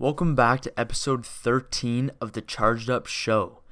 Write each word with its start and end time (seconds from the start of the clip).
Welcome 0.00 0.36
back 0.36 0.60
to 0.60 0.78
episode 0.78 1.26
13 1.26 2.12
of 2.20 2.30
the 2.30 2.40
Charged 2.40 2.88
Up 2.88 3.08
Show. 3.08 3.62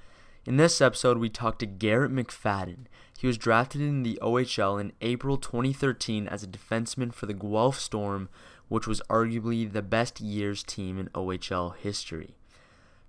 In 0.44 0.56
this 0.56 0.80
episode, 0.80 1.18
we 1.18 1.28
talked 1.28 1.60
to 1.60 1.66
Garrett 1.66 2.10
McFadden. 2.10 2.86
He 3.16 3.28
was 3.28 3.38
drafted 3.38 3.80
in 3.80 4.02
the 4.02 4.18
OHL 4.20 4.80
in 4.80 4.90
April 5.00 5.36
2013 5.36 6.26
as 6.26 6.42
a 6.42 6.48
defenseman 6.48 7.14
for 7.14 7.26
the 7.26 7.32
Guelph 7.32 7.78
Storm, 7.78 8.28
which 8.66 8.88
was 8.88 9.00
arguably 9.08 9.72
the 9.72 9.82
best 9.82 10.20
years 10.20 10.64
team 10.64 10.98
in 10.98 11.10
OHL 11.10 11.76
history. 11.76 12.34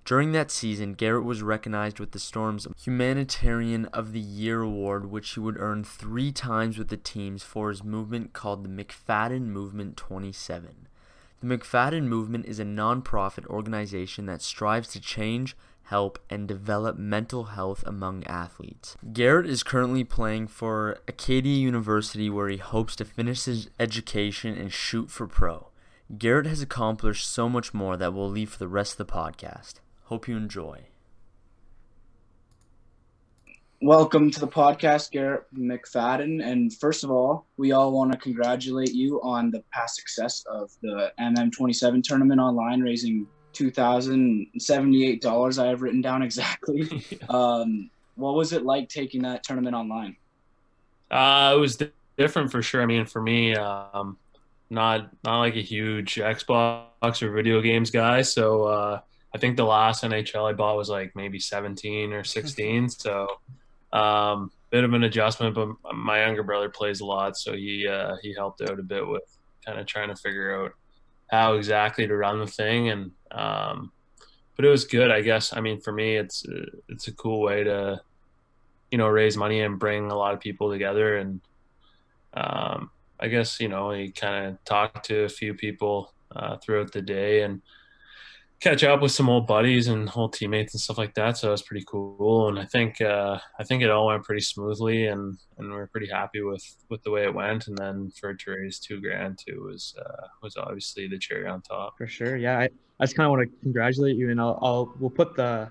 During 0.05 0.31
that 0.33 0.51
season, 0.51 0.93
Garrett 0.93 1.25
was 1.25 1.41
recognized 1.41 1.99
with 1.99 2.11
the 2.11 2.19
Storm's 2.19 2.67
Humanitarian 2.85 3.85
of 3.85 4.13
the 4.13 4.19
Year 4.19 4.61
award, 4.61 5.09
which 5.09 5.31
he 5.31 5.39
would 5.39 5.59
earn 5.59 5.83
three 5.83 6.31
times 6.31 6.77
with 6.77 6.89
the 6.89 6.97
teams 6.97 7.41
for 7.41 7.69
his 7.69 7.83
movement 7.83 8.33
called 8.33 8.63
the 8.63 8.69
McFadden 8.69 9.47
Movement 9.47 9.97
27. 9.97 10.86
The 11.39 11.55
McFadden 11.55 12.07
Movement 12.07 12.47
is 12.47 12.59
a 12.59 12.65
non-profit 12.65 13.45
organization 13.45 14.25
that 14.25 14.41
strives 14.41 14.87
to 14.89 14.99
change, 14.99 15.55
help, 15.83 16.17
and 16.31 16.47
develop 16.47 16.97
mental 16.97 17.45
health 17.45 17.83
among 17.85 18.23
athletes. 18.25 18.97
Garrett 19.13 19.45
is 19.45 19.61
currently 19.61 20.03
playing 20.03 20.47
for 20.47 20.97
Acadia 21.07 21.55
University 21.55 22.27
where 22.27 22.49
he 22.49 22.57
hopes 22.57 22.95
to 22.95 23.05
finish 23.05 23.45
his 23.45 23.69
education 23.79 24.57
and 24.57 24.73
shoot 24.73 25.11
for 25.11 25.27
pro. 25.27 25.67
Garrett 26.17 26.47
has 26.47 26.61
accomplished 26.61 27.29
so 27.29 27.47
much 27.47 27.71
more 27.71 27.97
that 27.97 28.15
we'll 28.15 28.29
leave 28.29 28.49
for 28.49 28.59
the 28.59 28.67
rest 28.67 28.99
of 28.99 29.05
the 29.05 29.13
podcast. 29.13 29.75
Hope 30.05 30.27
you 30.27 30.37
enjoy. 30.37 30.85
Welcome 33.81 34.31
to 34.31 34.39
the 34.39 34.47
podcast, 34.47 35.11
Garrett 35.11 35.43
McFadden. 35.53 36.43
And 36.43 36.73
first 36.73 37.03
of 37.03 37.11
all, 37.11 37.45
we 37.57 37.73
all 37.73 37.91
want 37.91 38.11
to 38.11 38.17
congratulate 38.17 38.91
you 38.91 39.21
on 39.21 39.51
the 39.51 39.63
past 39.71 39.97
success 39.97 40.43
of 40.49 40.71
the 40.81 41.13
MM27 41.19 42.01
tournament 42.01 42.41
online, 42.41 42.81
raising 42.81 43.27
$2,078. 43.53 45.63
I 45.63 45.67
have 45.67 45.83
written 45.83 46.01
down 46.01 46.23
exactly. 46.23 46.89
um, 47.29 47.91
what 48.15 48.33
was 48.33 48.51
it 48.51 48.65
like 48.65 48.89
taking 48.89 49.21
that 49.21 49.43
tournament 49.43 49.75
online? 49.75 50.15
Uh, 51.11 51.53
it 51.55 51.59
was 51.59 51.77
different 52.17 52.51
for 52.51 52.63
sure. 52.63 52.81
I 52.81 52.87
mean, 52.87 53.05
for 53.05 53.21
me, 53.21 53.55
um, 53.55 54.17
not 54.71 55.11
not 55.23 55.39
like 55.39 55.55
a 55.55 55.61
huge 55.61 56.15
Xbox 56.15 57.21
or 57.21 57.31
video 57.31 57.61
games 57.61 57.91
guy. 57.91 58.23
So 58.23 58.63
uh, 58.63 59.01
I 59.35 59.37
think 59.37 59.55
the 59.55 59.65
last 59.65 60.03
NHL 60.03 60.49
I 60.49 60.53
bought 60.53 60.77
was 60.77 60.89
like 60.89 61.15
maybe 61.15 61.39
17 61.39 62.11
or 62.11 62.23
16. 62.23 62.89
so 62.89 63.27
um, 63.93 64.51
bit 64.69 64.83
of 64.83 64.93
an 64.93 65.03
adjustment, 65.03 65.55
but 65.55 65.69
my 65.95 66.25
younger 66.25 66.43
brother 66.43 66.69
plays 66.69 67.01
a 67.01 67.05
lot, 67.05 67.37
so 67.37 67.53
he 67.53 67.87
uh, 67.87 68.15
he 68.21 68.33
helped 68.33 68.61
out 68.61 68.79
a 68.79 68.83
bit 68.83 69.07
with 69.07 69.23
kind 69.65 69.79
of 69.79 69.85
trying 69.85 70.09
to 70.09 70.15
figure 70.15 70.61
out 70.61 70.73
how 71.31 71.53
exactly 71.53 72.07
to 72.07 72.15
run 72.15 72.39
the 72.39 72.47
thing, 72.47 72.89
and 72.89 73.11
um, 73.31 73.91
but 74.55 74.65
it 74.65 74.69
was 74.69 74.85
good, 74.85 75.11
I 75.11 75.21
guess. 75.21 75.55
I 75.55 75.61
mean, 75.61 75.79
for 75.79 75.91
me, 75.91 76.17
it's 76.17 76.45
uh, 76.47 76.65
it's 76.89 77.07
a 77.07 77.13
cool 77.13 77.41
way 77.41 77.63
to 77.63 78.01
you 78.91 78.97
know 78.97 79.07
raise 79.07 79.37
money 79.37 79.61
and 79.61 79.79
bring 79.79 80.11
a 80.11 80.17
lot 80.17 80.33
of 80.33 80.39
people 80.39 80.69
together, 80.69 81.17
and 81.17 81.41
um, 82.33 82.89
I 83.19 83.27
guess 83.27 83.59
you 83.59 83.69
know 83.69 83.91
he 83.91 84.11
kind 84.11 84.47
of 84.47 84.63
talked 84.65 85.05
to 85.07 85.23
a 85.23 85.29
few 85.29 85.53
people 85.53 86.13
uh, 86.35 86.57
throughout 86.57 86.91
the 86.91 87.01
day 87.01 87.43
and 87.43 87.61
catch 88.59 88.83
up 88.83 89.01
with 89.01 89.11
some 89.11 89.29
old 89.29 89.45
buddies 89.45 89.87
and 89.87 90.09
old 90.15 90.33
teammates 90.33 90.73
and 90.73 90.81
stuff 90.81 90.97
like 90.97 91.13
that. 91.13 91.37
So 91.37 91.49
it 91.49 91.51
was 91.51 91.61
pretty 91.61 91.85
cool. 91.87 92.47
And 92.49 92.59
I 92.59 92.65
think 92.65 92.99
uh, 93.01 93.37
I 93.59 93.63
think 93.63 93.83
it 93.83 93.89
all 93.89 94.07
went 94.07 94.23
pretty 94.23 94.41
smoothly, 94.41 95.07
and 95.07 95.37
and 95.57 95.71
we're 95.71 95.87
pretty 95.87 96.09
happy 96.09 96.41
with 96.41 96.63
with 96.89 97.03
the 97.03 97.11
way 97.11 97.23
it 97.23 97.33
went. 97.33 97.67
And 97.67 97.77
then 97.77 98.11
for 98.19 98.33
to 98.33 98.51
raise 98.51 98.79
two 98.79 98.99
grand 98.99 99.39
too 99.45 99.67
was 99.71 99.95
uh, 99.99 100.27
was 100.41 100.57
obviously 100.57 101.07
the 101.07 101.19
cherry 101.19 101.47
on 101.47 101.61
top. 101.61 101.97
For 101.97 102.07
sure, 102.07 102.35
yeah. 102.35 102.59
I, 102.59 102.69
I 102.99 103.05
just 103.05 103.15
kind 103.15 103.27
of 103.27 103.31
want 103.31 103.49
to 103.49 103.57
congratulate 103.61 104.15
you, 104.15 104.31
and 104.31 104.41
I'll, 104.41 104.57
I'll 104.61 104.93
we'll 104.99 105.09
put 105.09 105.35
the 105.35 105.69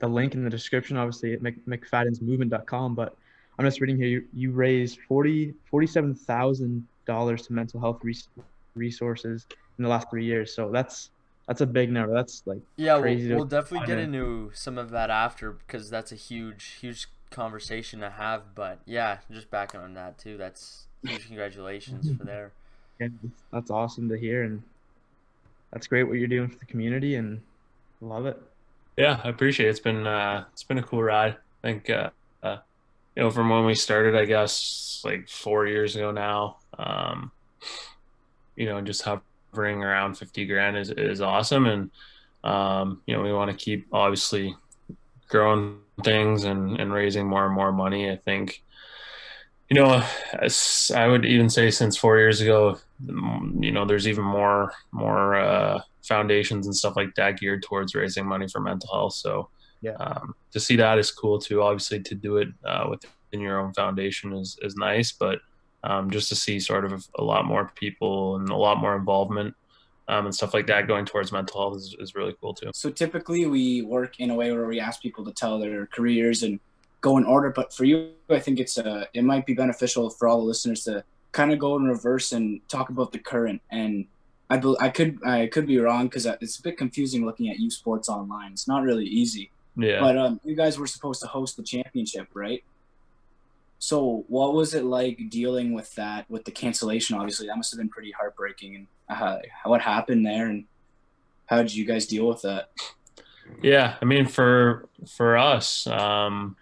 the 0.00 0.08
link 0.08 0.34
in 0.34 0.42
the 0.42 0.50
description, 0.50 0.96
obviously 0.96 1.34
at 1.34 1.40
McFaddensMovement.com. 1.40 2.96
But 2.96 3.16
I'm 3.58 3.64
just 3.64 3.80
reading 3.80 3.96
here. 3.96 4.08
You, 4.08 4.24
you 4.34 4.50
raised 4.50 4.98
forty 5.06 5.54
forty 5.70 5.86
seven 5.86 6.14
thousand 6.14 6.86
dollars 7.06 7.46
to 7.46 7.52
mental 7.52 7.78
health 7.78 8.00
res- 8.02 8.28
resources 8.74 9.46
in 9.78 9.84
the 9.84 9.88
last 9.90 10.10
three 10.10 10.24
years. 10.24 10.54
So 10.54 10.70
that's 10.72 11.10
that's 11.46 11.60
a 11.60 11.66
big 11.66 11.90
number. 11.90 12.14
That's 12.14 12.42
like 12.46 12.60
yeah. 12.76 12.96
We'll, 12.96 13.36
we'll 13.36 13.44
definitely 13.44 13.86
get 13.86 13.98
into 13.98 14.50
some 14.54 14.78
of 14.78 14.90
that 14.90 15.10
after 15.10 15.52
because 15.52 15.90
that's 15.90 16.12
a 16.12 16.16
huge, 16.16 16.76
huge 16.80 17.08
conversation 17.30 18.00
to 18.00 18.10
have. 18.10 18.54
But 18.54 18.80
yeah, 18.86 19.18
just 19.30 19.50
backing 19.50 19.80
on 19.80 19.94
that 19.94 20.18
too. 20.18 20.36
That's 20.36 20.86
huge. 21.04 21.26
Congratulations 21.26 22.16
for 22.16 22.24
there. 22.24 22.52
Yeah, 23.00 23.08
that's 23.52 23.70
awesome 23.70 24.08
to 24.10 24.18
hear, 24.18 24.44
and 24.44 24.62
that's 25.72 25.86
great 25.86 26.04
what 26.04 26.18
you're 26.18 26.28
doing 26.28 26.48
for 26.48 26.58
the 26.58 26.66
community, 26.66 27.16
and 27.16 27.40
love 28.00 28.26
it. 28.26 28.40
Yeah, 28.96 29.20
I 29.24 29.28
appreciate 29.28 29.66
it. 29.66 29.70
It's 29.70 29.80
been 29.80 30.06
uh, 30.06 30.44
it's 30.52 30.62
been 30.62 30.78
a 30.78 30.82
cool 30.82 31.02
ride. 31.02 31.36
I 31.64 31.66
think 31.66 31.90
uh, 31.90 32.10
uh, 32.42 32.58
you 33.16 33.22
know 33.22 33.30
from 33.30 33.48
when 33.48 33.64
we 33.64 33.74
started, 33.74 34.14
I 34.14 34.26
guess 34.26 35.02
like 35.04 35.28
four 35.28 35.66
years 35.66 35.96
ago 35.96 36.12
now. 36.12 36.58
Um, 36.78 37.32
you 38.54 38.66
know, 38.66 38.80
just 38.80 39.02
how 39.02 39.22
hovering 39.52 39.82
around 39.82 40.14
50 40.16 40.46
grand 40.46 40.76
is, 40.76 40.90
is 40.90 41.20
awesome. 41.20 41.66
And, 41.66 41.90
um, 42.44 43.02
you 43.06 43.14
know, 43.14 43.22
we 43.22 43.32
want 43.32 43.50
to 43.50 43.56
keep 43.56 43.86
obviously 43.92 44.54
growing 45.28 45.78
things 46.02 46.44
and, 46.44 46.80
and 46.80 46.92
raising 46.92 47.26
more 47.28 47.46
and 47.46 47.54
more 47.54 47.72
money. 47.72 48.10
I 48.10 48.16
think, 48.16 48.62
you 49.68 49.76
know, 49.76 50.02
I 50.94 51.06
would 51.06 51.24
even 51.24 51.50
say 51.50 51.70
since 51.70 51.96
four 51.96 52.18
years 52.18 52.40
ago, 52.40 52.78
you 53.06 53.72
know, 53.72 53.84
there's 53.84 54.08
even 54.08 54.24
more, 54.24 54.72
more, 54.90 55.36
uh, 55.36 55.80
foundations 56.02 56.66
and 56.66 56.74
stuff 56.74 56.96
like 56.96 57.14
that 57.14 57.38
geared 57.38 57.62
towards 57.62 57.94
raising 57.94 58.26
money 58.26 58.48
for 58.48 58.60
mental 58.60 58.92
health. 58.92 59.14
So, 59.14 59.48
yeah, 59.82 59.92
um, 59.94 60.34
to 60.52 60.60
see 60.60 60.76
that 60.76 60.98
is 60.98 61.10
cool 61.10 61.38
too. 61.38 61.62
Obviously 61.62 62.00
to 62.00 62.14
do 62.14 62.38
it, 62.38 62.48
uh, 62.64 62.86
within 62.90 63.40
your 63.40 63.60
own 63.60 63.72
foundation 63.72 64.32
is, 64.32 64.58
is 64.62 64.76
nice, 64.76 65.12
but, 65.12 65.40
um, 65.84 66.10
just 66.10 66.28
to 66.28 66.36
see 66.36 66.60
sort 66.60 66.84
of 66.84 67.06
a 67.18 67.24
lot 67.24 67.44
more 67.44 67.72
people 67.74 68.36
and 68.36 68.48
a 68.48 68.56
lot 68.56 68.78
more 68.78 68.96
involvement 68.96 69.54
um, 70.08 70.26
and 70.26 70.34
stuff 70.34 70.54
like 70.54 70.66
that 70.66 70.86
going 70.86 71.04
towards 71.04 71.32
mental 71.32 71.60
health 71.60 71.76
is, 71.76 71.96
is 71.98 72.14
really 72.14 72.34
cool 72.40 72.54
too. 72.54 72.70
So 72.74 72.90
typically 72.90 73.46
we 73.46 73.82
work 73.82 74.20
in 74.20 74.30
a 74.30 74.34
way 74.34 74.52
where 74.52 74.66
we 74.66 74.80
ask 74.80 75.00
people 75.00 75.24
to 75.24 75.32
tell 75.32 75.58
their 75.58 75.86
careers 75.86 76.42
and 76.42 76.60
go 77.00 77.16
in 77.18 77.24
order. 77.24 77.50
But 77.50 77.72
for 77.72 77.84
you, 77.84 78.10
I 78.28 78.38
think 78.38 78.58
it's 78.58 78.78
uh, 78.78 79.06
it 79.14 79.24
might 79.24 79.46
be 79.46 79.54
beneficial 79.54 80.10
for 80.10 80.28
all 80.28 80.38
the 80.38 80.44
listeners 80.44 80.84
to 80.84 81.04
kind 81.32 81.52
of 81.52 81.58
go 81.58 81.76
in 81.76 81.84
reverse 81.84 82.32
and 82.32 82.60
talk 82.68 82.90
about 82.90 83.12
the 83.12 83.18
current. 83.18 83.62
And 83.70 84.06
I, 84.50 84.58
be, 84.58 84.74
I 84.80 84.88
could 84.88 85.18
I 85.24 85.46
could 85.46 85.66
be 85.66 85.78
wrong 85.78 86.06
because 86.06 86.26
it's 86.26 86.58
a 86.58 86.62
bit 86.62 86.76
confusing 86.76 87.24
looking 87.24 87.48
at 87.48 87.58
U 87.58 87.70
Sports 87.70 88.08
online. 88.08 88.52
It's 88.52 88.68
not 88.68 88.82
really 88.82 89.06
easy. 89.06 89.50
Yeah. 89.76 90.00
But 90.00 90.18
um, 90.18 90.40
you 90.44 90.54
guys 90.54 90.78
were 90.78 90.86
supposed 90.86 91.22
to 91.22 91.26
host 91.26 91.56
the 91.56 91.62
championship, 91.62 92.28
right? 92.34 92.62
So, 93.82 94.24
what 94.28 94.54
was 94.54 94.74
it 94.74 94.84
like 94.84 95.28
dealing 95.28 95.72
with 95.72 95.92
that, 95.96 96.30
with 96.30 96.44
the 96.44 96.52
cancellation? 96.52 97.16
Obviously, 97.16 97.48
that 97.48 97.56
must 97.56 97.72
have 97.72 97.78
been 97.78 97.88
pretty 97.88 98.12
heartbreaking. 98.12 98.76
And 98.76 98.86
uh, 99.08 99.38
what 99.64 99.80
happened 99.80 100.24
there, 100.24 100.46
and 100.46 100.66
how 101.46 101.56
did 101.62 101.74
you 101.74 101.84
guys 101.84 102.06
deal 102.06 102.28
with 102.28 102.42
that? 102.42 102.70
Yeah, 103.60 103.96
I 104.00 104.04
mean, 104.04 104.26
for 104.26 104.88
for 105.16 105.36
us, 105.36 105.88
um, 105.88 106.56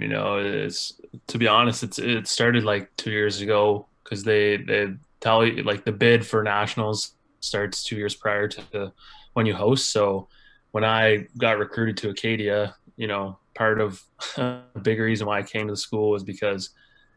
you 0.00 0.08
know, 0.08 0.38
it's 0.38 0.98
to 1.26 1.36
be 1.36 1.46
honest, 1.46 1.82
it's 1.82 1.98
it 1.98 2.26
started 2.26 2.64
like 2.64 2.88
two 2.96 3.10
years 3.10 3.42
ago 3.42 3.84
because 4.02 4.24
they 4.24 4.56
they 4.56 4.94
tell 5.20 5.44
you 5.44 5.62
like 5.62 5.84
the 5.84 5.92
bid 5.92 6.26
for 6.26 6.42
nationals 6.42 7.12
starts 7.40 7.84
two 7.84 7.96
years 7.96 8.14
prior 8.14 8.48
to 8.48 8.94
when 9.34 9.44
you 9.44 9.54
host. 9.54 9.90
So 9.90 10.28
when 10.70 10.84
I 10.84 11.26
got 11.36 11.58
recruited 11.58 11.98
to 11.98 12.08
Acadia, 12.08 12.76
you 12.96 13.08
know, 13.08 13.38
part 13.56 13.80
of 13.80 14.02
a 14.36 14.62
big 14.82 15.00
reason 15.00 15.26
why 15.26 15.38
I 15.38 15.42
came 15.42 15.66
to 15.66 15.72
the 15.72 15.76
school 15.76 16.10
was 16.10 16.22
because 16.22 16.70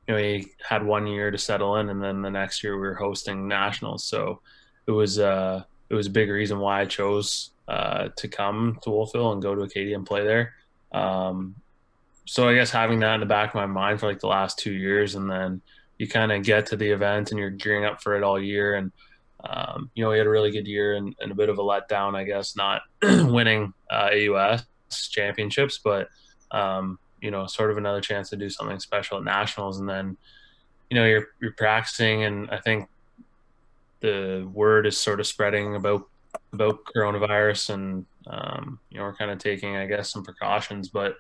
you 0.08 0.16
know 0.16 0.20
he 0.20 0.48
had 0.68 0.84
one 0.84 1.06
year 1.06 1.30
to 1.30 1.38
settle 1.38 1.76
in, 1.78 1.90
and 1.90 2.02
then 2.02 2.22
the 2.22 2.32
next 2.32 2.64
year 2.64 2.76
we 2.76 2.82
were 2.82 2.96
hosting 2.96 3.48
nationals. 3.48 4.04
So 4.06 4.42
it 4.88 4.92
was 4.92 5.20
uh, 5.20 5.64
it 5.90 5.94
was 5.94 6.08
a 6.08 6.12
big 6.12 6.30
reason 6.30 6.60
why 6.60 6.82
I 6.82 6.86
chose 6.86 7.52
uh, 7.68 8.10
to 8.16 8.28
come 8.28 8.80
to 8.84 8.90
Wolfville 8.90 9.34
and 9.34 9.42
go 9.42 9.54
to 9.54 9.62
Acadia 9.62 9.96
and 9.96 10.06
play 10.06 10.24
there. 10.24 10.54
Um, 10.92 11.56
so 12.26 12.48
I 12.48 12.56
guess 12.56 12.72
having 12.72 13.00
that 13.00 13.16
in 13.16 13.20
the 13.20 13.26
back 13.26 13.50
of 13.50 13.56
my 13.56 13.66
mind 13.66 14.00
for 14.00 14.08
like 14.08 14.20
the 14.20 14.28
last 14.28 14.58
two 14.58 14.74
years, 14.74 15.16
and 15.16 15.30
then 15.30 15.62
you 15.98 16.08
kind 16.08 16.32
of 16.32 16.44
get 16.44 16.66
to 16.68 16.76
the 16.76 16.90
event 16.90 17.32
and 17.32 17.40
you're 17.40 17.50
gearing 17.50 17.86
up 17.86 18.02
for 18.02 18.16
it 18.16 18.24
all 18.24 18.42
year. 18.42 18.76
And 18.76 18.92
um, 19.44 19.90
you 19.94 20.04
know, 20.04 20.10
we 20.10 20.18
had 20.18 20.28
a 20.28 20.30
really 20.30 20.52
good 20.52 20.68
year 20.68 20.96
and, 20.96 21.16
and, 21.22 21.32
a 21.32 21.36
bit 21.36 21.48
of 21.48 21.60
a 21.60 21.62
letdown, 21.62 22.14
I 22.14 22.26
guess, 22.26 22.58
not 22.58 22.82
winning 23.02 23.74
uh, 23.90 24.10
AUS 24.14 24.66
championships, 25.12 25.80
but 25.82 26.10
um, 26.52 27.00
you 27.22 27.32
know, 27.32 27.48
sort 27.48 27.72
of 27.72 27.78
another 27.78 28.02
chance 28.02 28.30
to 28.30 28.36
do 28.36 28.50
something 28.50 28.80
special 28.80 29.18
at 29.18 29.24
nationals. 29.24 29.80
And 29.80 29.90
then, 29.90 30.18
you 30.90 30.96
know, 30.96 31.06
you're 31.06 31.28
you're 31.42 31.54
practicing, 31.54 32.24
and 32.24 32.50
I 32.50 32.58
think 32.58 32.88
the 34.00 34.50
word 34.54 34.86
is 34.86 34.98
sort 34.98 35.20
of 35.20 35.28
spreading 35.28 35.76
about 35.76 36.08
about 36.54 36.84
coronavirus, 36.86 37.74
and 37.74 38.06
um, 38.28 38.80
you 38.90 38.98
know, 38.98 39.04
we're 39.04 39.16
kind 39.16 39.32
of 39.32 39.40
taking, 39.40 39.76
I 39.76 39.86
guess, 39.86 40.12
some 40.12 40.24
precautions, 40.24 40.90
but 40.90 41.18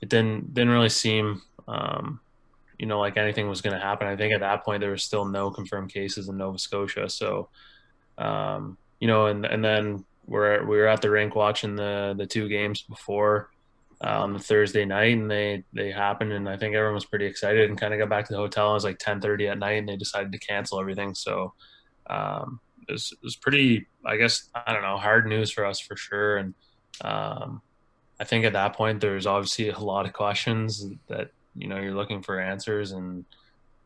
it 0.00 0.08
didn't 0.08 0.54
didn't 0.54 0.72
really 0.72 0.88
seem. 0.88 1.42
Um, 1.66 2.20
you 2.78 2.86
know, 2.86 3.00
like 3.00 3.16
anything 3.16 3.48
was 3.48 3.60
going 3.60 3.74
to 3.74 3.84
happen. 3.84 4.06
I 4.06 4.14
think 4.14 4.32
at 4.32 4.40
that 4.40 4.64
point 4.64 4.80
there 4.80 4.92
was 4.92 5.02
still 5.02 5.24
no 5.24 5.50
confirmed 5.50 5.92
cases 5.92 6.28
in 6.28 6.36
Nova 6.36 6.58
Scotia, 6.58 7.08
so 7.08 7.48
um, 8.18 8.78
you 9.00 9.08
know, 9.08 9.26
and 9.26 9.44
and 9.44 9.64
then 9.64 10.04
we're 10.26 10.64
we 10.64 10.76
were 10.76 10.86
at 10.86 11.02
the 11.02 11.10
rink 11.10 11.34
watching 11.34 11.74
the 11.74 12.14
the 12.16 12.26
two 12.26 12.48
games 12.48 12.82
before 12.82 13.50
uh, 14.04 14.22
on 14.22 14.32
the 14.32 14.38
Thursday 14.38 14.84
night, 14.84 15.16
and 15.16 15.30
they 15.30 15.64
they 15.72 15.90
happened, 15.90 16.32
and 16.32 16.48
I 16.48 16.56
think 16.56 16.74
everyone 16.74 16.94
was 16.94 17.04
pretty 17.04 17.26
excited, 17.26 17.68
and 17.68 17.80
kind 17.80 17.92
of 17.92 18.00
got 18.00 18.08
back 18.08 18.26
to 18.26 18.32
the 18.32 18.38
hotel. 18.38 18.70
It 18.70 18.74
was 18.74 18.84
like 18.84 18.98
ten 18.98 19.20
thirty 19.20 19.48
at 19.48 19.58
night, 19.58 19.78
and 19.78 19.88
they 19.88 19.96
decided 19.96 20.32
to 20.32 20.38
cancel 20.38 20.80
everything. 20.80 21.14
So 21.14 21.52
um, 22.08 22.60
it, 22.88 22.92
was, 22.92 23.12
it 23.12 23.18
was 23.22 23.36
pretty, 23.36 23.86
I 24.06 24.16
guess, 24.16 24.50
I 24.54 24.72
don't 24.72 24.82
know, 24.82 24.96
hard 24.96 25.26
news 25.26 25.50
for 25.50 25.66
us 25.66 25.80
for 25.80 25.96
sure, 25.96 26.38
and 26.38 26.54
um, 27.02 27.60
I 28.20 28.24
think 28.24 28.44
at 28.44 28.52
that 28.52 28.74
point 28.74 29.00
there's 29.00 29.26
obviously 29.26 29.70
a 29.70 29.78
lot 29.78 30.06
of 30.06 30.12
questions 30.12 30.86
that 31.08 31.30
you 31.56 31.68
know 31.68 31.80
you're 31.80 31.94
looking 31.94 32.22
for 32.22 32.40
answers, 32.40 32.92
and 32.92 33.24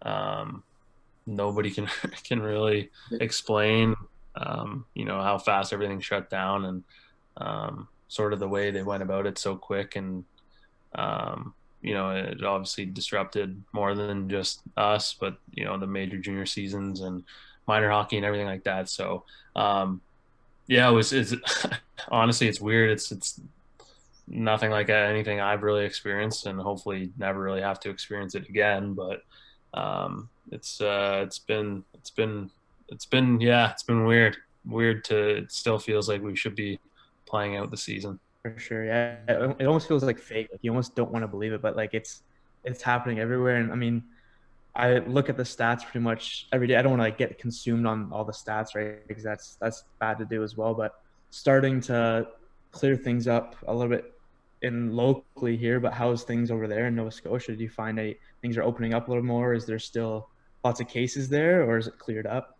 um, 0.02 0.62
nobody 1.26 1.70
can 1.70 1.88
can 2.24 2.40
really 2.40 2.90
explain 3.12 3.94
um, 4.34 4.84
you 4.94 5.04
know 5.04 5.20
how 5.20 5.38
fast 5.38 5.72
everything 5.72 6.00
shut 6.00 6.30
down 6.30 6.64
and 6.64 6.84
um, 7.38 7.88
sort 8.12 8.32
of 8.32 8.38
the 8.38 8.48
way 8.48 8.70
they 8.70 8.82
went 8.82 9.02
about 9.02 9.26
it 9.26 9.38
so 9.38 9.56
quick 9.56 9.96
and 9.96 10.24
um, 10.94 11.54
you 11.80 11.94
know 11.94 12.10
it 12.10 12.42
obviously 12.44 12.84
disrupted 12.84 13.62
more 13.72 13.94
than 13.94 14.28
just 14.28 14.60
us 14.76 15.14
but 15.18 15.36
you 15.52 15.64
know 15.64 15.78
the 15.78 15.86
major 15.86 16.18
junior 16.18 16.46
seasons 16.46 17.00
and 17.00 17.24
minor 17.66 17.90
hockey 17.90 18.16
and 18.16 18.26
everything 18.26 18.46
like 18.46 18.64
that 18.64 18.88
so 18.88 19.24
um, 19.56 20.00
yeah 20.66 20.88
it 20.88 20.92
was 20.92 21.12
it's 21.12 21.34
honestly 22.08 22.48
it's 22.48 22.60
weird 22.60 22.90
it's 22.90 23.10
it's 23.12 23.40
nothing 24.28 24.70
like 24.70 24.88
anything 24.88 25.40
I've 25.40 25.62
really 25.62 25.84
experienced 25.84 26.46
and 26.46 26.60
hopefully 26.60 27.12
never 27.18 27.40
really 27.40 27.62
have 27.62 27.80
to 27.80 27.90
experience 27.90 28.34
it 28.34 28.48
again 28.48 28.94
but 28.94 29.22
um, 29.74 30.28
it's 30.50 30.80
uh, 30.80 31.22
it's 31.24 31.38
been 31.38 31.82
it's 31.94 32.10
been 32.10 32.50
it's 32.88 33.06
been 33.06 33.40
yeah, 33.40 33.70
it's 33.70 33.82
been 33.82 34.04
weird. 34.04 34.36
Weird 34.64 35.04
to 35.06 35.36
it 35.36 35.52
still 35.52 35.78
feels 35.78 36.08
like 36.08 36.22
we 36.22 36.36
should 36.36 36.54
be 36.54 36.78
playing 37.32 37.56
out 37.56 37.70
the 37.70 37.76
season. 37.76 38.20
For 38.42 38.58
sure, 38.58 38.84
yeah. 38.84 39.16
It 39.26 39.66
almost 39.66 39.88
feels 39.88 40.04
like 40.04 40.18
fake. 40.18 40.48
Like 40.52 40.60
you 40.62 40.70
almost 40.70 40.94
don't 40.94 41.10
want 41.10 41.22
to 41.22 41.28
believe 41.28 41.52
it, 41.52 41.62
but 41.62 41.76
like 41.76 41.94
it's 41.94 42.22
it's 42.64 42.82
happening 42.82 43.18
everywhere. 43.18 43.56
And 43.56 43.72
I 43.72 43.76
mean, 43.76 44.04
I 44.76 44.98
look 44.98 45.28
at 45.28 45.36
the 45.36 45.42
stats 45.42 45.82
pretty 45.82 46.00
much 46.00 46.48
every 46.52 46.66
day. 46.66 46.76
I 46.76 46.82
don't 46.82 46.92
want 46.92 47.00
to 47.00 47.04
like 47.04 47.18
get 47.18 47.38
consumed 47.38 47.86
on 47.86 48.12
all 48.12 48.24
the 48.24 48.32
stats, 48.32 48.74
right? 48.74 49.06
Because 49.08 49.24
that's 49.24 49.56
that's 49.56 49.84
bad 49.98 50.18
to 50.18 50.24
do 50.24 50.42
as 50.42 50.56
well. 50.56 50.74
But 50.74 50.92
starting 51.30 51.80
to 51.82 52.28
clear 52.70 52.96
things 52.96 53.26
up 53.28 53.56
a 53.66 53.72
little 53.72 53.90
bit 53.90 54.12
in 54.62 54.94
locally 54.94 55.56
here. 55.56 55.80
But 55.80 55.92
how's 55.92 56.24
things 56.24 56.50
over 56.50 56.66
there 56.68 56.86
in 56.88 56.94
Nova 56.94 57.10
Scotia? 57.10 57.56
Do 57.56 57.62
you 57.62 57.70
find 57.70 57.96
that 57.98 58.16
things 58.42 58.56
are 58.56 58.62
opening 58.62 58.92
up 58.92 59.08
a 59.08 59.10
little 59.10 59.24
more? 59.24 59.54
Is 59.54 59.66
there 59.66 59.78
still 59.78 60.28
lots 60.64 60.80
of 60.80 60.88
cases 60.88 61.28
there, 61.28 61.64
or 61.64 61.78
is 61.78 61.86
it 61.86 61.98
cleared 61.98 62.26
up? 62.26 62.58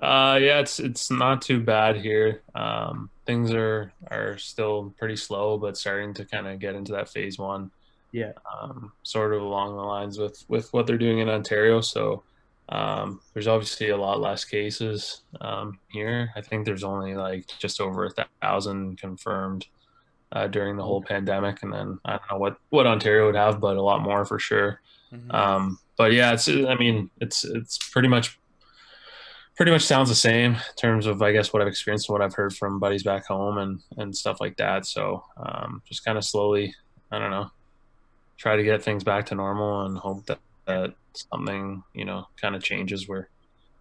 Uh, 0.00 0.38
yeah, 0.40 0.60
it's 0.60 0.78
it's 0.78 1.10
not 1.10 1.42
too 1.42 1.60
bad 1.60 1.96
here. 1.96 2.42
Um, 2.54 3.10
things 3.26 3.52
are 3.52 3.92
are 4.10 4.38
still 4.38 4.94
pretty 4.98 5.16
slow, 5.16 5.58
but 5.58 5.76
starting 5.76 6.14
to 6.14 6.24
kind 6.24 6.46
of 6.46 6.58
get 6.60 6.74
into 6.74 6.92
that 6.92 7.08
phase 7.08 7.38
one. 7.38 7.70
Yeah. 8.12 8.32
Um, 8.60 8.92
sort 9.02 9.34
of 9.34 9.42
along 9.42 9.76
the 9.76 9.82
lines 9.82 10.18
with 10.18 10.44
with 10.48 10.72
what 10.72 10.86
they're 10.86 10.98
doing 10.98 11.18
in 11.18 11.28
Ontario. 11.28 11.80
So 11.80 12.22
um, 12.68 13.20
there's 13.32 13.48
obviously 13.48 13.88
a 13.88 13.96
lot 13.96 14.20
less 14.20 14.44
cases 14.44 15.22
um, 15.40 15.78
here. 15.90 16.30
I 16.36 16.42
think 16.42 16.64
there's 16.64 16.84
only 16.84 17.14
like 17.14 17.46
just 17.58 17.80
over 17.80 18.06
a 18.06 18.26
thousand 18.40 18.98
confirmed 18.98 19.66
uh, 20.32 20.46
during 20.46 20.76
the 20.76 20.82
whole 20.82 21.02
pandemic, 21.02 21.62
and 21.62 21.72
then 21.72 21.98
I 22.04 22.12
don't 22.12 22.22
know 22.32 22.38
what 22.38 22.56
what 22.70 22.86
Ontario 22.86 23.26
would 23.26 23.36
have, 23.36 23.60
but 23.60 23.76
a 23.76 23.82
lot 23.82 24.02
more 24.02 24.24
for 24.24 24.38
sure. 24.38 24.80
Mm-hmm. 25.12 25.30
Um, 25.30 25.78
but 25.96 26.12
yeah, 26.12 26.32
it's 26.32 26.48
I 26.48 26.76
mean 26.76 27.10
it's 27.20 27.44
it's 27.44 27.78
pretty 27.90 28.08
much 28.08 28.38
pretty 29.58 29.72
much 29.72 29.82
sounds 29.82 30.08
the 30.08 30.14
same 30.14 30.52
in 30.52 30.74
terms 30.76 31.04
of 31.06 31.20
I 31.20 31.32
guess 31.32 31.52
what 31.52 31.60
I've 31.60 31.68
experienced 31.68 32.08
and 32.08 32.14
what 32.14 32.22
I've 32.22 32.34
heard 32.34 32.54
from 32.56 32.78
buddies 32.78 33.02
back 33.02 33.26
home 33.26 33.58
and 33.58 33.80
and 33.98 34.16
stuff 34.16 34.40
like 34.40 34.56
that. 34.56 34.86
So 34.86 35.24
um, 35.36 35.82
just 35.84 36.04
kind 36.04 36.16
of 36.16 36.24
slowly, 36.24 36.72
I 37.10 37.18
don't 37.18 37.32
know, 37.32 37.50
try 38.38 38.56
to 38.56 38.62
get 38.62 38.84
things 38.84 39.02
back 39.02 39.26
to 39.26 39.34
normal 39.34 39.84
and 39.84 39.98
hope 39.98 40.24
that, 40.26 40.38
that 40.66 40.94
something 41.12 41.82
you 41.92 42.04
know 42.04 42.28
kind 42.40 42.54
of 42.54 42.62
changes 42.62 43.08
where 43.08 43.28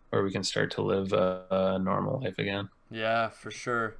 where 0.09 0.23
we 0.23 0.31
can 0.31 0.43
start 0.43 0.71
to 0.71 0.81
live 0.81 1.13
a, 1.13 1.45
a 1.51 1.79
normal 1.79 2.21
life 2.21 2.39
again. 2.39 2.67
Yeah, 2.89 3.29
for 3.29 3.51
sure. 3.51 3.95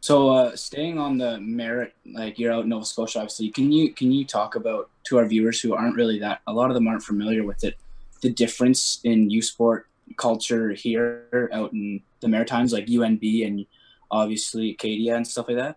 So 0.00 0.28
uh, 0.28 0.54
staying 0.54 0.98
on 0.98 1.16
the 1.16 1.40
merit, 1.40 1.94
like 2.04 2.38
you're 2.38 2.52
out 2.52 2.64
in 2.64 2.68
Nova 2.68 2.84
Scotia, 2.84 3.20
obviously. 3.20 3.48
Can 3.48 3.72
you 3.72 3.94
can 3.94 4.12
you 4.12 4.26
talk 4.26 4.54
about 4.54 4.90
to 5.04 5.16
our 5.16 5.24
viewers 5.24 5.62
who 5.62 5.72
aren't 5.72 5.96
really 5.96 6.18
that 6.18 6.42
a 6.46 6.52
lot 6.52 6.68
of 6.68 6.74
them 6.74 6.86
aren't 6.86 7.04
familiar 7.04 7.42
with 7.42 7.64
it, 7.64 7.78
the 8.20 8.28
difference 8.28 9.00
in 9.04 9.30
U 9.30 9.40
Sport 9.40 9.86
culture 10.16 10.72
here 10.72 11.48
out 11.52 11.72
in 11.72 12.00
the 12.20 12.28
Maritimes, 12.28 12.72
like 12.72 12.86
UNB 12.86 13.46
and 13.46 13.66
obviously 14.10 14.70
Acadia 14.70 15.16
and 15.16 15.26
stuff 15.26 15.48
like 15.48 15.56
that? 15.56 15.76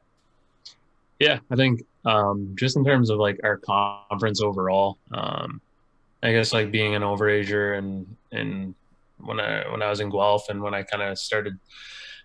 Yeah, 1.20 1.40
I 1.50 1.56
think 1.56 1.82
um, 2.06 2.54
just 2.56 2.78
in 2.78 2.86
terms 2.86 3.10
of 3.10 3.18
like 3.18 3.40
our 3.44 3.58
conference 3.58 4.42
overall, 4.42 4.98
um, 5.12 5.62
I 6.22 6.32
guess 6.32 6.54
like 6.54 6.72
being 6.72 6.96
an 6.96 7.02
overager 7.02 7.78
and 7.78 8.16
and 8.32 8.76
when 9.20 9.40
I 9.40 9.70
when 9.72 9.82
I 9.82 9.90
was 9.90 10.00
in 10.00 10.10
Guelph 10.10 10.50
and 10.50 10.62
when 10.62 10.74
I 10.74 10.84
kind 10.84 11.04
of 11.04 11.18
started 11.18 11.58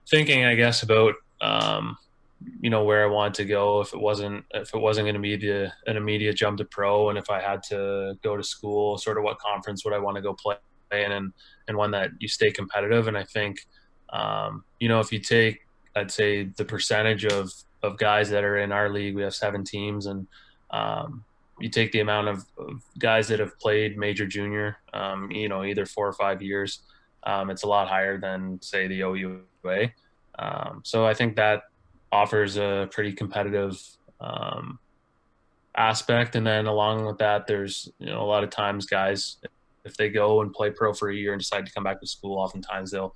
thinking, 0.09 0.45
I 0.45 0.55
guess 0.55 0.83
about 0.83 1.15
um, 1.41 1.97
you 2.61 2.71
know 2.71 2.85
where 2.85 3.03
I 3.03 3.07
wanted 3.07 3.35
to 3.35 3.45
go 3.47 3.81
if 3.81 3.95
it 3.95 4.01
wasn't 4.01 4.45
if 4.53 4.75
it 4.75 4.79
wasn't 4.79 5.07
going 5.07 5.15
to 5.15 5.21
be 5.21 5.37
the 5.37 5.73
an 5.87 5.97
immediate 5.97 6.35
jump 6.35 6.59
to 6.59 6.65
pro 6.65 7.09
and 7.09 7.19
if 7.19 7.31
I 7.31 7.41
had 7.41 7.63
to 7.65 8.19
go 8.23 8.37
to 8.37 8.43
school, 8.43 8.99
sort 8.99 9.17
of 9.17 9.25
what 9.25 9.39
conference 9.39 9.85
would 9.85 9.95
I 9.95 9.99
want 9.99 10.17
to 10.17 10.23
go 10.23 10.35
play 10.35 10.57
and 10.93 11.33
and 11.69 11.77
one 11.77 11.91
that 11.93 12.11
you 12.19 12.29
stay 12.29 12.51
competitive. 12.51 13.09
And 13.09 13.17
I 13.17 13.25
think, 13.25 13.67
um, 14.11 14.65
you 14.81 14.89
know, 14.89 15.01
if 15.01 15.13
you 15.13 15.19
take, 15.19 15.61
I'd 15.97 16.11
say 16.11 16.45
the 16.45 16.65
percentage 16.65 17.25
of, 17.25 17.53
of 17.83 17.99
guys 17.99 18.31
that 18.31 18.45
are 18.45 18.59
in 18.59 18.73
our 18.73 18.89
league, 18.89 19.15
we 19.15 19.23
have 19.23 19.35
seven 19.35 19.65
teams 19.65 20.07
and, 20.07 20.27
um, 20.71 21.25
you 21.61 21.69
take 21.69 21.93
the 21.93 22.01
amount 22.01 22.29
of, 22.29 22.45
of, 22.59 22.83
guys 22.99 23.29
that 23.29 23.39
have 23.39 23.59
played 23.59 23.97
major 23.97 24.27
junior, 24.27 24.79
um, 24.95 25.31
you 25.31 25.49
know, 25.49 25.65
either 25.65 25.87
four 25.87 26.09
or 26.09 26.13
five 26.13 26.43
years, 26.43 26.81
um, 27.25 27.51
it's 27.51 27.63
a 27.63 27.69
lot 27.69 27.89
higher 27.89 28.19
than 28.19 28.61
say 28.61 28.89
the 28.89 29.03
OUA. 29.03 29.93
Um, 30.39 30.81
so 30.83 31.07
I 31.07 31.15
think 31.15 31.37
that 31.37 31.65
offers 32.11 32.57
a 32.57 32.89
pretty 32.91 33.13
competitive, 33.13 33.81
um, 34.21 34.79
aspect. 35.77 36.37
And 36.37 36.47
then 36.47 36.67
along 36.67 37.07
with 37.07 37.19
that, 37.19 37.47
there's, 37.47 37.89
you 37.99 38.07
know, 38.07 38.23
a 38.23 38.27
lot 38.27 38.45
of 38.45 38.51
times 38.51 38.87
guys, 38.87 39.37
if 39.85 39.97
they 39.97 40.09
go 40.09 40.43
and 40.43 40.53
play 40.53 40.71
pro 40.71 40.93
for 40.93 41.11
a 41.11 41.15
year 41.15 41.33
and 41.33 41.41
decide 41.41 41.67
to 41.67 41.73
come 41.73 41.85
back 41.85 42.01
to 42.01 42.07
school, 42.07 42.39
oftentimes 42.39 42.91
they'll 42.91 43.15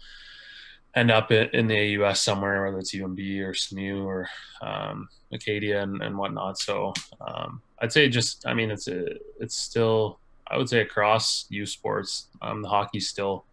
end 0.94 1.10
up 1.10 1.30
in 1.30 1.66
the 1.66 2.02
AUS 2.02 2.20
somewhere, 2.20 2.64
whether 2.64 2.78
it's 2.78 2.94
UNB 2.94 3.42
or 3.42 3.54
SMU 3.54 4.04
or 4.04 4.28
um, 4.62 5.08
Acadia 5.32 5.82
and, 5.82 6.02
and, 6.02 6.16
whatnot. 6.16 6.58
So 6.58 6.94
um, 7.20 7.60
I'd 7.80 7.92
say 7.92 8.08
just, 8.08 8.46
I 8.46 8.54
mean, 8.54 8.70
it's 8.70 8.88
a, 8.88 9.16
it's 9.38 9.56
still, 9.56 10.18
I 10.46 10.56
would 10.56 10.68
say 10.68 10.80
across 10.80 11.44
U 11.50 11.66
sports, 11.66 12.28
um, 12.40 12.62
the 12.62 12.68
hockey's 12.68 13.08
still 13.08 13.44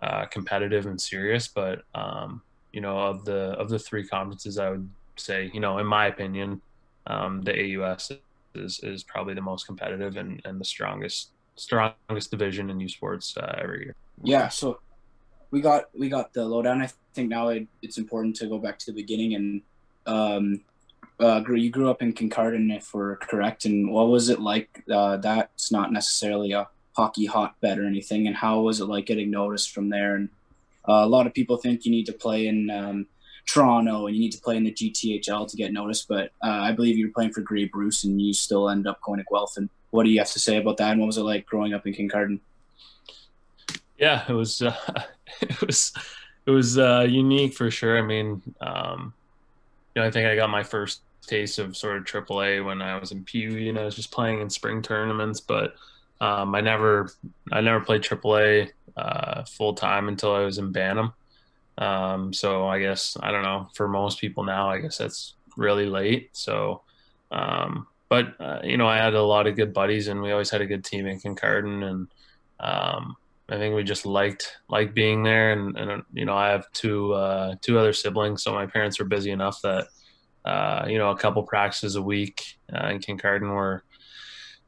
uh, 0.00 0.26
competitive 0.26 0.86
and 0.86 1.00
serious, 1.00 1.48
but 1.48 1.82
um, 1.94 2.42
you 2.72 2.80
know, 2.80 2.98
of 2.98 3.24
the 3.24 3.52
of 3.58 3.70
the 3.70 3.78
three 3.78 4.06
conferences, 4.06 4.58
I 4.58 4.68
would 4.68 4.88
say, 5.16 5.50
you 5.54 5.60
know, 5.60 5.78
in 5.78 5.86
my 5.86 6.08
opinion, 6.08 6.60
um, 7.06 7.40
the 7.40 7.80
AUS 7.80 8.12
is 8.54 8.80
is 8.80 9.02
probably 9.02 9.32
the 9.32 9.40
most 9.40 9.66
competitive 9.66 10.18
and, 10.18 10.42
and 10.44 10.60
the 10.60 10.64
strongest 10.64 11.30
strongest 11.56 12.30
division 12.30 12.70
in 12.70 12.80
U 12.80 12.88
Sports 12.88 13.36
uh, 13.36 13.58
every 13.58 13.84
year. 13.84 13.94
Yeah, 14.22 14.48
so 14.48 14.80
we 15.50 15.60
got 15.60 15.84
we 15.98 16.08
got 16.08 16.32
the 16.32 16.44
lowdown. 16.44 16.82
I 16.82 16.88
think 17.14 17.28
now 17.28 17.48
it, 17.48 17.66
it's 17.82 17.98
important 17.98 18.36
to 18.36 18.46
go 18.46 18.58
back 18.58 18.78
to 18.80 18.92
the 18.92 19.00
beginning 19.00 19.34
and 19.34 19.62
um, 20.06 20.60
uh, 21.18 21.42
you 21.48 21.70
grew 21.70 21.90
up 21.90 22.02
in 22.02 22.12
Kincardine, 22.12 22.76
if 22.76 22.92
we're 22.92 23.16
correct. 23.16 23.64
And 23.64 23.90
what 23.90 24.08
was 24.08 24.28
it 24.28 24.40
like? 24.40 24.82
Uh, 24.90 25.16
that's 25.16 25.72
not 25.72 25.92
necessarily 25.92 26.52
a 26.52 26.68
hockey 26.94 27.26
hotbed 27.26 27.78
or 27.78 27.86
anything. 27.86 28.26
And 28.26 28.36
how 28.36 28.60
was 28.60 28.80
it 28.80 28.86
like 28.86 29.06
getting 29.06 29.30
noticed 29.30 29.72
from 29.72 29.88
there? 29.88 30.16
And 30.16 30.28
uh, 30.88 31.02
a 31.04 31.06
lot 31.06 31.26
of 31.26 31.34
people 31.34 31.56
think 31.56 31.84
you 31.84 31.90
need 31.90 32.06
to 32.06 32.12
play 32.12 32.46
in 32.48 32.70
um, 32.70 33.06
Toronto 33.46 34.06
and 34.06 34.14
you 34.14 34.20
need 34.20 34.32
to 34.32 34.40
play 34.40 34.56
in 34.56 34.64
the 34.64 34.72
GTHL 34.72 35.48
to 35.48 35.56
get 35.56 35.72
noticed. 35.72 36.06
But 36.08 36.32
uh, 36.44 36.50
I 36.50 36.72
believe 36.72 36.98
you 36.98 37.06
were 37.06 37.12
playing 37.12 37.32
for 37.32 37.40
Grey 37.40 37.64
Bruce 37.64 38.04
and 38.04 38.20
you 38.20 38.34
still 38.34 38.68
end 38.68 38.86
up 38.86 39.00
going 39.00 39.18
to 39.18 39.24
Guelph. 39.30 39.56
And 39.56 39.70
what 39.96 40.04
do 40.04 40.10
you 40.10 40.18
have 40.18 40.30
to 40.30 40.38
say 40.38 40.58
about 40.58 40.76
that? 40.76 40.92
And 40.92 41.00
what 41.00 41.06
was 41.06 41.16
it 41.16 41.22
like 41.22 41.46
growing 41.46 41.72
up 41.72 41.86
in 41.86 41.94
Kincardine? 41.94 42.38
Yeah, 43.98 44.24
it 44.28 44.32
was 44.34 44.60
uh, 44.60 44.76
it 45.40 45.60
was 45.62 45.94
it 46.44 46.50
was 46.50 46.78
uh, 46.78 47.06
unique 47.08 47.54
for 47.54 47.70
sure. 47.70 47.98
I 47.98 48.02
mean, 48.02 48.42
um, 48.60 49.14
you 49.94 50.02
know, 50.02 50.06
I 50.06 50.10
think 50.10 50.28
I 50.28 50.36
got 50.36 50.50
my 50.50 50.62
first 50.62 51.00
taste 51.26 51.58
of 51.58 51.76
sort 51.76 51.96
of 51.96 52.04
AAA 52.04 52.62
when 52.62 52.82
I 52.82 53.00
was 53.00 53.10
in 53.10 53.24
Pee 53.24 53.70
and 53.70 53.78
I 53.78 53.84
was 53.84 53.96
just 53.96 54.12
playing 54.12 54.40
in 54.42 54.50
spring 54.50 54.82
tournaments, 54.82 55.40
but 55.40 55.74
um, 56.20 56.54
I 56.54 56.60
never 56.60 57.10
I 57.50 57.62
never 57.62 57.80
played 57.80 58.02
AAA 58.02 58.70
uh, 58.98 59.44
full 59.44 59.72
time 59.72 60.08
until 60.08 60.34
I 60.34 60.40
was 60.40 60.58
in 60.58 60.72
Bantam. 60.72 61.14
Um, 61.78 62.34
so 62.34 62.66
I 62.66 62.80
guess 62.80 63.16
I 63.20 63.30
don't 63.30 63.42
know. 63.42 63.68
For 63.74 63.88
most 63.88 64.20
people 64.20 64.44
now, 64.44 64.68
I 64.68 64.78
guess 64.78 64.98
that's 64.98 65.34
really 65.56 65.86
late. 65.86 66.28
So 66.32 66.82
um, 67.30 67.86
but 68.08 68.40
uh, 68.40 68.60
you 68.62 68.76
know, 68.76 68.86
I 68.86 68.98
had 68.98 69.14
a 69.14 69.22
lot 69.22 69.46
of 69.46 69.56
good 69.56 69.72
buddies, 69.72 70.08
and 70.08 70.20
we 70.22 70.32
always 70.32 70.50
had 70.50 70.60
a 70.60 70.66
good 70.66 70.84
team 70.84 71.06
in 71.06 71.20
Kincardine, 71.20 71.84
and 71.84 72.08
um, 72.60 73.16
I 73.48 73.56
think 73.56 73.74
we 73.74 73.84
just 73.84 74.06
liked 74.06 74.58
like 74.68 74.94
being 74.94 75.22
there, 75.22 75.52
and, 75.52 75.76
and 75.76 76.02
you 76.12 76.24
know 76.24 76.36
I 76.36 76.50
have 76.50 76.70
two 76.72 77.12
uh, 77.12 77.56
two 77.62 77.78
other 77.78 77.92
siblings, 77.92 78.42
so 78.42 78.52
my 78.52 78.66
parents 78.66 78.98
were 78.98 79.06
busy 79.06 79.30
enough 79.30 79.60
that 79.62 79.88
uh, 80.44 80.86
you 80.88 80.98
know 80.98 81.10
a 81.10 81.16
couple 81.16 81.42
practices 81.42 81.96
a 81.96 82.02
week 82.02 82.58
uh, 82.72 82.88
in 82.88 82.98
Kincardine 83.00 83.54
were 83.54 83.82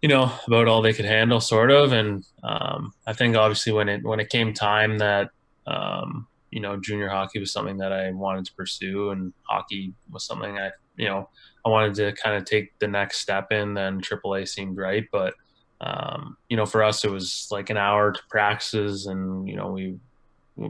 you 0.03 0.09
know 0.09 0.33
about 0.47 0.69
all 0.69 0.83
they 0.83 0.93
could 0.93 1.05
handle, 1.05 1.41
sort 1.41 1.71
of. 1.71 1.93
And 1.93 2.25
um, 2.43 2.93
I 3.07 3.13
think 3.13 3.37
obviously 3.37 3.73
when 3.73 3.89
it 3.89 4.05
when 4.05 4.21
it 4.21 4.31
came 4.31 4.53
time 4.53 4.99
that 4.99 5.31
um, 5.67 6.27
you 6.51 6.61
know 6.61 6.77
junior 6.77 7.09
hockey 7.09 7.39
was 7.39 7.53
something 7.53 7.79
that 7.79 7.93
I 7.93 8.11
wanted 8.13 8.45
to 8.47 8.55
pursue, 8.55 9.11
and 9.11 9.33
hockey 9.43 9.93
was 10.11 10.25
something 10.25 10.59
I 10.59 10.71
you 10.97 11.09
know 11.09 11.29
I 11.65 11.69
wanted 11.69 11.95
to 11.97 12.13
kind 12.13 12.37
of 12.37 12.45
take 12.45 12.79
the 12.79 12.89
next 12.89 13.19
step 13.19 13.53
in, 13.53 13.75
then 13.75 14.01
AAA 14.01 14.49
seemed 14.49 14.77
right, 14.77 15.07
but 15.13 15.35
um, 15.81 16.37
you 16.49 16.57
know, 16.57 16.67
for 16.67 16.83
us, 16.83 17.05
it 17.05 17.11
was 17.11 17.49
like 17.51 17.71
an 17.71 17.77
hour 17.77 18.13
to 18.13 18.21
practices, 18.29 19.07
and 19.07 19.49
you 19.49 19.57
know, 19.57 19.71
we 19.71 19.99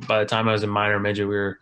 by 0.06 0.18
the 0.18 0.26
time 0.26 0.48
I 0.48 0.52
was 0.52 0.62
in 0.62 0.70
minor 0.70 1.00
midget, 1.00 1.28
we 1.28 1.34
were, 1.34 1.58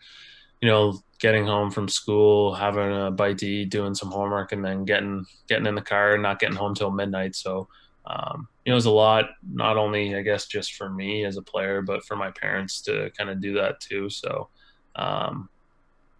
you 0.61 0.67
know, 0.67 0.99
getting 1.19 1.45
home 1.45 1.71
from 1.71 1.87
school, 1.87 2.53
having 2.53 2.93
a 2.93 3.09
bite 3.09 3.37
to 3.39 3.47
eat, 3.47 3.69
doing 3.69 3.95
some 3.95 4.11
homework, 4.11 4.51
and 4.51 4.63
then 4.63 4.83
getting 4.83 5.25
getting 5.47 5.65
in 5.65 5.75
the 5.75 5.81
car 5.81 6.13
and 6.13 6.23
not 6.23 6.39
getting 6.39 6.57
home 6.57 6.75
till 6.75 6.91
midnight. 6.91 7.35
So, 7.35 7.69
um, 8.05 8.49
you 8.65 8.71
know, 8.71 8.75
it 8.75 8.75
was 8.75 8.85
a 8.85 8.91
lot, 8.91 9.29
not 9.49 9.77
only 9.77 10.15
I 10.15 10.21
guess 10.23 10.45
just 10.45 10.75
for 10.75 10.89
me 10.89 11.23
as 11.23 11.37
a 11.37 11.41
player, 11.41 11.81
but 11.81 12.03
for 12.03 12.17
my 12.17 12.31
parents 12.31 12.81
to 12.81 13.11
kind 13.17 13.29
of 13.29 13.39
do 13.39 13.53
that 13.53 13.79
too. 13.79 14.09
So, 14.09 14.49
um, 14.97 15.49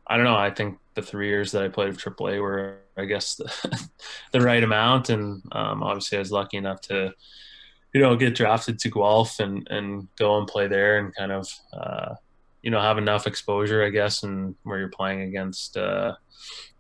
I 0.10 0.16
don't 0.16 0.26
know. 0.26 0.36
I 0.36 0.52
think 0.52 0.78
the 0.96 1.02
three 1.02 1.28
years 1.28 1.52
that 1.52 1.64
I 1.64 1.68
played 1.68 2.00
for 2.00 2.12
AAA 2.12 2.42
were, 2.42 2.78
I 2.98 3.06
guess, 3.06 3.36
the, 3.36 3.90
the 4.32 4.42
right 4.42 4.64
amount. 4.64 5.10
And 5.10 5.44
um, 5.52 5.84
obviously, 5.84 6.18
I 6.18 6.20
was 6.20 6.32
lucky 6.32 6.58
enough 6.58 6.82
to, 6.82 7.14
you 7.94 8.02
know, 8.02 8.16
get 8.16 8.36
drafted 8.36 8.80
to 8.80 8.90
Guelph 8.90 9.40
and 9.40 9.68
and 9.70 10.08
go 10.18 10.38
and 10.38 10.48
play 10.48 10.68
there 10.68 11.00
and 11.00 11.16
kind 11.16 11.32
of, 11.32 11.50
uh, 11.74 12.16
you 12.62 12.72
know, 12.72 12.82
have 12.82 12.98
enough 12.98 13.28
exposure, 13.28 13.84
I 13.84 13.90
guess, 13.90 14.24
and 14.24 14.56
where 14.64 14.80
you're 14.80 14.90
playing 14.90 15.22
against 15.22 15.78
uh, 15.78 16.16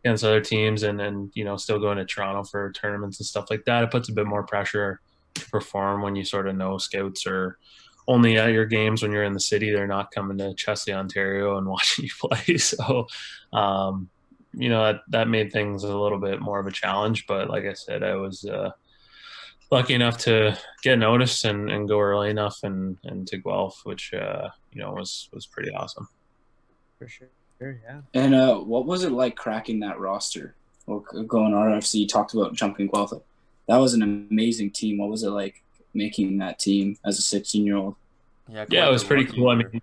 against 0.03 0.23
other 0.23 0.41
teams 0.41 0.83
and 0.83 0.99
then, 0.99 1.31
you 1.33 1.43
know 1.43 1.57
still 1.57 1.79
going 1.79 1.97
to 1.97 2.05
Toronto 2.05 2.43
for 2.43 2.71
tournaments 2.71 3.19
and 3.19 3.27
stuff 3.27 3.49
like 3.49 3.65
that. 3.65 3.83
It 3.83 3.91
puts 3.91 4.09
a 4.09 4.13
bit 4.13 4.25
more 4.25 4.43
pressure 4.43 5.01
to 5.35 5.49
perform 5.49 6.01
when 6.01 6.15
you 6.15 6.23
sort 6.23 6.47
of 6.47 6.55
know 6.55 6.77
scouts 6.77 7.27
are 7.27 7.57
only 8.07 8.37
at 8.37 8.53
your 8.53 8.65
games 8.65 9.01
when 9.01 9.11
you're 9.11 9.23
in 9.23 9.33
the 9.33 9.39
city. 9.39 9.71
They're 9.71 9.87
not 9.87 10.11
coming 10.11 10.37
to 10.37 10.53
Chesley, 10.53 10.93
Ontario, 10.93 11.57
and 11.57 11.67
watching 11.67 12.05
you 12.05 12.11
play. 12.19 12.57
So, 12.57 13.07
um, 13.53 14.09
you 14.53 14.69
know 14.69 14.83
that 14.85 15.01
that 15.09 15.27
made 15.27 15.51
things 15.51 15.83
a 15.83 15.97
little 15.97 16.19
bit 16.19 16.41
more 16.41 16.59
of 16.59 16.67
a 16.67 16.71
challenge. 16.71 17.27
But 17.27 17.49
like 17.49 17.65
I 17.65 17.73
said, 17.73 18.03
I 18.03 18.15
was 18.15 18.45
uh, 18.45 18.71
lucky 19.69 19.93
enough 19.93 20.17
to 20.19 20.57
get 20.83 20.97
noticed 20.97 21.45
and, 21.45 21.69
and 21.69 21.87
go 21.87 21.99
early 21.99 22.29
enough 22.29 22.59
and 22.63 22.97
and 23.03 23.27
to 23.27 23.37
Guelph, 23.37 23.81
which 23.83 24.13
uh, 24.13 24.49
you 24.71 24.81
know 24.81 24.93
was 24.93 25.29
was 25.33 25.45
pretty 25.45 25.71
awesome. 25.71 26.07
For 26.97 27.07
sure. 27.07 27.29
Sure, 27.59 27.79
yeah. 27.83 28.01
And 28.13 28.35
uh, 28.35 28.57
what 28.57 28.85
was 28.85 29.03
it 29.03 29.11
like 29.11 29.35
cracking 29.35 29.79
that 29.79 29.99
roster? 29.99 30.53
Well, 30.85 30.99
going 30.99 31.53
RFC, 31.53 31.95
you 31.95 32.07
talked 32.07 32.33
about 32.33 32.53
jumping 32.53 32.87
Guelph. 32.87 33.13
That 33.67 33.77
was 33.77 33.95
an 33.95 34.03
amazing 34.03 34.71
team. 34.71 34.99
What 34.99 35.09
was 35.09 35.23
it 35.23 35.31
like 35.31 35.63
making 35.97 36.37
that 36.37 36.59
team 36.59 36.97
as 37.03 37.19
a 37.19 37.21
16 37.21 37.65
year 37.65 37.75
old. 37.75 37.95
Yeah, 38.49 38.65
yeah, 38.69 38.87
it 38.87 38.91
was 38.91 39.03
pretty 39.03 39.25
cool. 39.25 39.49
I 39.49 39.55
mean, 39.55 39.81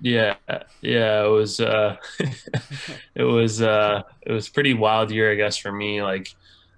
yeah, 0.00 0.34
yeah, 0.82 1.24
it 1.24 1.28
was. 1.28 1.60
Uh, 1.60 1.96
it 3.14 3.24
was. 3.24 3.62
Uh, 3.62 4.02
it 4.22 4.32
was 4.32 4.48
pretty 4.48 4.74
wild 4.74 5.10
year, 5.10 5.32
I 5.32 5.34
guess, 5.36 5.56
for 5.56 5.72
me. 5.72 6.02
Like 6.02 6.34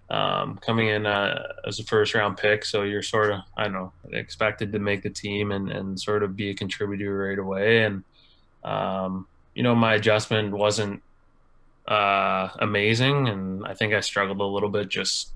um, 0.08 0.58
coming 0.58 0.88
in 0.88 1.06
uh, 1.06 1.48
as 1.66 1.80
a 1.80 1.84
first 1.84 2.14
round 2.14 2.36
pick, 2.36 2.64
so 2.64 2.82
you're 2.82 3.02
sort 3.02 3.32
of, 3.32 3.40
I 3.56 3.64
don't 3.64 3.72
know, 3.72 3.92
expected 4.12 4.72
to 4.72 4.78
make 4.78 5.02
the 5.02 5.10
team 5.10 5.50
and 5.50 5.70
and 5.70 6.00
sort 6.00 6.22
of 6.22 6.36
be 6.36 6.50
a 6.50 6.54
contributor 6.54 7.18
right 7.18 7.38
away. 7.38 7.82
And 7.82 8.04
um, 8.64 9.26
you 9.54 9.62
know, 9.62 9.74
my 9.74 9.94
adjustment 9.94 10.52
wasn't 10.52 11.02
uh, 11.88 12.48
amazing, 12.60 13.28
and 13.28 13.66
I 13.66 13.74
think 13.74 13.92
I 13.92 14.00
struggled 14.00 14.40
a 14.40 14.44
little 14.44 14.70
bit 14.70 14.88
just 14.88 15.32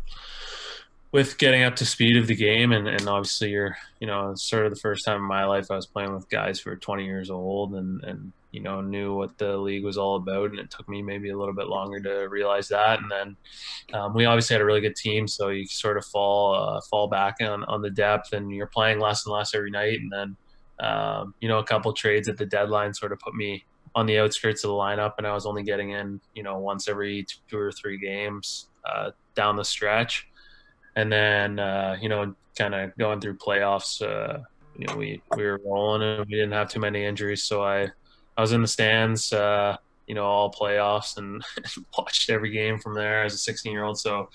with 1.15 1.39
getting 1.39 1.63
up 1.63 1.77
to 1.77 1.87
speed 1.87 2.17
of 2.17 2.27
the 2.27 2.35
game 2.35 2.73
and, 2.73 2.89
and 2.89 3.09
obviously 3.09 3.51
you're 3.51 3.77
you 4.01 4.07
know 4.07 4.35
sort 4.35 4.67
of 4.67 4.75
the 4.75 4.81
first 4.81 5.05
time 5.05 5.19
in 5.19 5.23
my 5.23 5.45
life 5.45 5.71
I 5.71 5.77
was 5.77 5.87
playing 5.87 6.13
with 6.13 6.29
guys 6.29 6.59
who 6.59 6.71
were 6.71 6.77
20 6.77 7.05
years 7.05 7.31
old 7.31 7.75
and 7.77 8.03
and 8.03 8.33
you 8.51 8.61
know 8.61 8.81
knew 8.81 9.15
what 9.15 9.39
the 9.39 9.57
league 9.57 9.85
was 9.85 9.97
all 9.97 10.17
about 10.17 10.51
and 10.51 10.59
it 10.59 10.73
took 10.73 10.89
me 10.89 11.03
maybe 11.03 11.31
a 11.31 11.39
little 11.39 11.55
bit 11.55 11.69
longer 11.69 12.01
to 12.01 12.29
realize 12.29 12.67
that 12.69 12.99
and 12.99 13.09
then 13.13 13.37
um, 13.93 14.13
we 14.13 14.25
obviously 14.25 14.55
had 14.55 14.61
a 14.61 14.65
really 14.65 14.81
good 14.81 14.97
team 14.97 15.29
so 15.29 15.51
you 15.51 15.65
sort 15.69 15.97
of 15.97 16.05
fall 16.05 16.53
uh, 16.57 16.81
fall 16.91 17.07
back 17.07 17.37
on, 17.41 17.63
on 17.65 17.81
the 17.81 17.91
depth 17.91 18.33
and 18.33 18.51
you're 18.51 18.67
playing 18.67 18.99
less 18.99 19.25
and 19.25 19.33
less 19.33 19.55
every 19.55 19.71
night 19.71 20.01
and 20.01 20.11
then 20.11 20.37
um, 20.81 21.33
you 21.41 21.49
know 21.49 21.59
a 21.59 21.65
couple 21.65 21.93
trades 21.93 22.29
at 22.29 22.37
the 22.39 22.47
deadline 22.47 22.93
sort 22.93 23.13
of 23.13 23.21
put 23.21 23.37
me 23.37 23.65
on 23.95 24.07
the 24.07 24.19
outskirts 24.19 24.65
of 24.65 24.69
the 24.69 24.75
lineup 24.75 25.13
and 25.19 25.29
I 25.29 25.33
was 25.33 25.47
only 25.47 25.63
getting 25.63 25.91
in 25.91 26.21
you 26.35 26.43
know 26.43 26.59
once 26.59 26.89
every 26.89 27.25
two 27.49 27.57
or 27.57 27.71
three 27.71 27.99
games 27.99 28.67
uh, 28.85 29.13
down 29.37 29.55
the 29.55 29.65
stretch 29.65 30.27
and 30.97 31.13
then 31.13 31.59
uh, 31.59 31.97
you 32.01 32.09
know, 32.09 32.35
kind 32.57 32.75
of 32.75 32.97
going 32.97 33.21
through 33.21 33.37
playoffs. 33.37 34.03
Uh, 34.03 34.41
you 34.77 34.87
know, 34.87 34.97
we 34.97 35.21
we 35.37 35.45
were 35.45 35.61
rolling 35.65 36.03
and 36.03 36.27
we 36.27 36.33
didn't 36.33 36.53
have 36.53 36.69
too 36.69 36.81
many 36.81 37.05
injuries, 37.05 37.43
so 37.43 37.63
I 37.63 37.89
I 38.37 38.41
was 38.41 38.53
in 38.53 38.63
the 38.63 38.69
stands, 38.69 39.33
uh, 39.33 39.77
you 40.07 40.15
know, 40.15 40.25
all 40.25 40.53
playoffs 40.53 41.17
and 41.17 41.45
watched 41.99 42.31
every 42.31 42.51
game 42.51 42.79
from 42.79 42.95
there 42.95 43.25
as 43.25 43.35
a 43.35 43.39
16 43.39 43.73
year 43.73 43.85
old. 43.85 43.99
So 43.99 44.29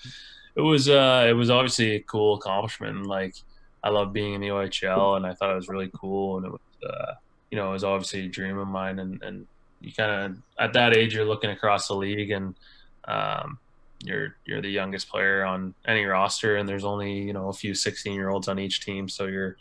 it 0.54 0.62
was 0.62 0.88
uh, 0.88 1.26
it 1.28 1.32
was 1.32 1.50
obviously 1.50 1.96
a 1.96 2.00
cool 2.00 2.34
accomplishment. 2.34 2.96
And 2.96 3.06
like 3.06 3.34
I 3.84 3.90
love 3.90 4.12
being 4.12 4.34
in 4.34 4.40
the 4.40 4.48
OHL, 4.48 5.16
and 5.16 5.26
I 5.26 5.34
thought 5.34 5.52
it 5.52 5.56
was 5.56 5.68
really 5.68 5.90
cool, 5.94 6.38
and 6.38 6.46
it 6.46 6.52
was 6.52 6.90
uh, 6.90 7.14
you 7.50 7.56
know 7.56 7.70
it 7.70 7.72
was 7.72 7.84
obviously 7.84 8.26
a 8.26 8.28
dream 8.28 8.58
of 8.58 8.68
mine, 8.68 8.98
and 8.98 9.22
and 9.22 9.46
you 9.80 9.92
kind 9.92 10.10
of 10.32 10.38
at 10.58 10.72
that 10.74 10.96
age 10.96 11.14
you're 11.14 11.24
looking 11.24 11.50
across 11.50 11.88
the 11.88 11.94
league 11.94 12.30
and 12.30 12.54
um, 13.06 13.58
you're 14.04 14.36
you're 14.44 14.62
the 14.62 14.70
youngest 14.70 15.08
player 15.08 15.44
on 15.44 15.74
any 15.86 16.04
roster, 16.04 16.56
and 16.56 16.68
there's 16.68 16.84
only 16.84 17.20
you 17.20 17.32
know 17.32 17.48
a 17.48 17.52
few 17.52 17.74
16 17.74 18.12
year 18.12 18.30
olds 18.30 18.48
on 18.48 18.58
each 18.58 18.84
team, 18.84 19.08
so 19.08 19.26
you're 19.26 19.56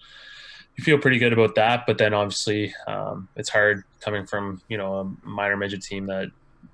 you 0.75 0.83
feel 0.83 0.97
pretty 0.97 1.19
good 1.19 1.33
about 1.33 1.55
that. 1.55 1.85
But 1.85 1.97
then 1.97 2.13
obviously 2.13 2.73
um, 2.87 3.27
it's 3.35 3.49
hard 3.49 3.83
coming 3.99 4.25
from 4.25 4.61
you 4.69 4.77
know 4.77 4.95
a 4.99 5.27
minor 5.27 5.57
midget 5.57 5.81
team 5.81 6.05
that 6.07 6.29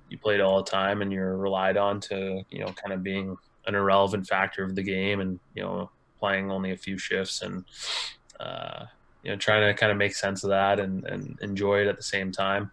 you 0.08 0.18
played 0.18 0.40
all 0.40 0.62
the 0.62 0.70
time 0.70 1.02
and 1.02 1.12
you're 1.12 1.36
relied 1.36 1.76
on 1.76 2.00
to 2.00 2.42
you 2.50 2.60
know 2.60 2.72
kind 2.72 2.92
of 2.92 3.02
being 3.02 3.36
an 3.66 3.74
irrelevant 3.74 4.26
factor 4.26 4.62
of 4.62 4.74
the 4.74 4.82
game 4.82 5.20
and 5.20 5.40
you 5.54 5.62
know 5.62 5.90
playing 6.18 6.50
only 6.50 6.72
a 6.72 6.76
few 6.76 6.96
shifts 6.96 7.42
and 7.42 7.64
uh, 8.40 8.84
you 9.22 9.30
know 9.30 9.36
trying 9.36 9.66
to 9.66 9.74
kind 9.78 9.90
of 9.90 9.98
make 9.98 10.14
sense 10.14 10.44
of 10.44 10.50
that 10.50 10.78
and, 10.78 11.04
and 11.04 11.38
enjoy 11.42 11.80
it 11.80 11.88
at 11.88 11.96
the 11.96 12.02
same 12.02 12.30
time 12.30 12.70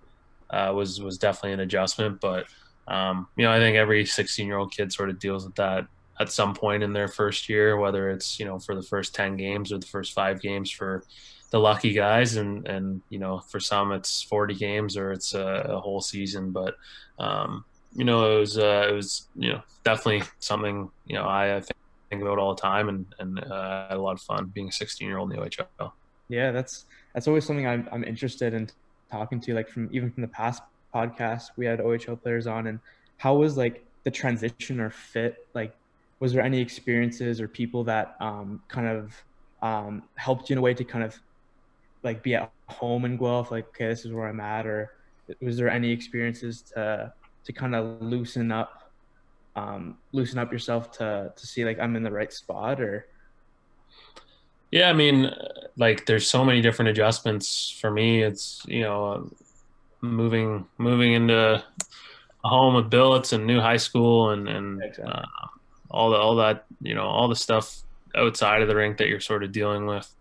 uh, 0.51 0.71
was 0.73 1.01
was 1.01 1.17
definitely 1.17 1.53
an 1.53 1.62
adjustment 1.62 2.19
but 2.21 2.45
um, 2.87 3.27
you 3.35 3.43
know, 3.43 3.51
I 3.51 3.59
think 3.59 3.77
every 3.77 4.05
16 4.05 4.45
year 4.45 4.57
old 4.57 4.71
kid 4.71 4.91
sort 4.91 5.09
of 5.09 5.19
deals 5.19 5.45
with 5.45 5.55
that 5.55 5.87
at 6.19 6.31
some 6.31 6.53
point 6.53 6.83
in 6.83 6.93
their 6.93 7.07
first 7.07 7.49
year, 7.49 7.77
whether 7.77 8.09
it's, 8.09 8.39
you 8.39 8.45
know, 8.45 8.59
for 8.59 8.75
the 8.75 8.83
first 8.83 9.15
10 9.15 9.35
games 9.37 9.71
or 9.71 9.77
the 9.77 9.87
first 9.87 10.13
five 10.13 10.41
games 10.41 10.69
for 10.69 11.03
the 11.49 11.59
lucky 11.59 11.93
guys. 11.93 12.35
And, 12.35 12.67
and, 12.67 13.01
you 13.09 13.19
know, 13.19 13.39
for 13.39 13.59
some 13.59 13.91
it's 13.91 14.21
40 14.23 14.55
games 14.55 14.97
or 14.97 15.11
it's 15.11 15.33
a, 15.33 15.45
a 15.69 15.79
whole 15.79 16.01
season. 16.01 16.51
But, 16.51 16.75
um, 17.19 17.65
you 17.95 18.05
know, 18.05 18.35
it 18.35 18.39
was, 18.39 18.57
uh, 18.57 18.87
it 18.89 18.93
was, 18.93 19.27
you 19.35 19.53
know, 19.53 19.61
definitely 19.83 20.23
something, 20.39 20.89
you 21.05 21.15
know, 21.15 21.23
I, 21.23 21.57
I 21.57 21.61
think 21.61 22.21
about 22.21 22.37
all 22.37 22.53
the 22.53 22.61
time 22.61 22.89
and, 22.89 23.05
and, 23.19 23.39
uh, 23.39 23.87
had 23.89 23.97
a 23.97 24.01
lot 24.01 24.13
of 24.13 24.21
fun 24.21 24.51
being 24.53 24.69
a 24.69 24.71
16 24.71 25.07
year 25.07 25.17
old 25.17 25.31
in 25.31 25.39
the 25.39 25.45
OHL. 25.45 25.91
Yeah, 26.29 26.51
that's, 26.51 26.85
that's 27.13 27.27
always 27.27 27.45
something 27.45 27.67
I'm, 27.67 27.87
I'm 27.91 28.03
interested 28.03 28.53
in 28.53 28.69
talking 29.11 29.39
to, 29.41 29.53
like 29.53 29.69
from 29.69 29.89
even 29.91 30.11
from 30.11 30.21
the 30.21 30.27
past 30.27 30.63
podcast 30.93 31.50
we 31.57 31.65
had 31.65 31.79
ohl 31.79 32.15
players 32.21 32.47
on 32.47 32.67
and 32.67 32.79
how 33.17 33.35
was 33.35 33.57
like 33.57 33.85
the 34.03 34.12
transition 34.12 34.79
or 34.79 34.89
fit? 34.89 35.47
Like 35.53 35.75
was 36.19 36.33
there 36.33 36.43
any 36.43 36.59
experiences 36.59 37.41
or 37.41 37.47
people 37.47 37.83
that 37.85 38.15
um, 38.19 38.62
kind 38.67 38.88
of 38.88 39.13
um, 39.62 40.03
helped 40.15 40.50
you 40.50 40.53
in 40.53 40.57
a 40.57 40.62
way 40.62 40.73
to 40.73 40.83
kind 40.83 41.03
of 41.03 41.17
like 42.03 42.21
be 42.21 42.35
at 42.35 42.51
home 42.67 43.05
in 43.05 43.17
guelph 43.17 43.50
like 43.50 43.67
okay 43.69 43.88
this 43.88 44.03
is 44.03 44.12
where 44.12 44.27
i'm 44.27 44.41
at 44.41 44.67
or 44.67 44.91
was 45.41 45.55
there 45.55 45.69
any 45.69 45.89
experiences 45.89 46.62
to 46.62 47.13
to 47.45 47.53
kind 47.53 47.73
of 47.73 48.01
loosen 48.01 48.51
up 48.51 48.91
um, 49.55 49.97
loosen 50.12 50.38
up 50.38 50.51
yourself 50.51 50.91
to 50.91 51.31
to 51.33 51.47
see 51.47 51.63
like 51.63 51.79
i'm 51.79 51.95
in 51.95 52.03
the 52.03 52.12
right 52.12 52.33
spot 52.33 52.81
or? 52.81 53.07
Yeah 54.71 54.89
i 54.89 54.93
mean 54.93 55.31
like 55.77 56.05
there's 56.05 56.27
so 56.27 56.43
many 56.43 56.62
different 56.62 56.89
adjustments 56.89 57.69
for 57.69 57.89
me. 57.91 58.21
It's 58.21 58.63
you 58.67 58.81
know 58.81 59.29
moving 60.03 60.67
moving 60.77 61.13
into 61.13 61.63
a 62.43 62.48
home 62.48 62.75
with 62.75 62.89
billets 62.89 63.33
and 63.33 63.48
new 63.48 63.60
high 63.60 63.77
school 63.77 64.31
and 64.31 64.48
and 64.50 64.83
exactly. 64.83 65.12
uh, 65.12 65.48
all 65.89 66.12
the 66.12 66.17
all 66.17 66.36
that 66.36 66.65
you 66.81 66.93
know 66.93 67.05
all 67.05 67.27
the 67.27 67.36
stuff 67.36 67.81
outside 68.15 68.62
of 68.62 68.67
the 68.67 68.75
rink 68.75 68.98
that 68.98 69.07
you're 69.07 69.19
sort 69.19 69.43
of 69.43 69.51
dealing 69.51 69.86
with. 69.86 70.13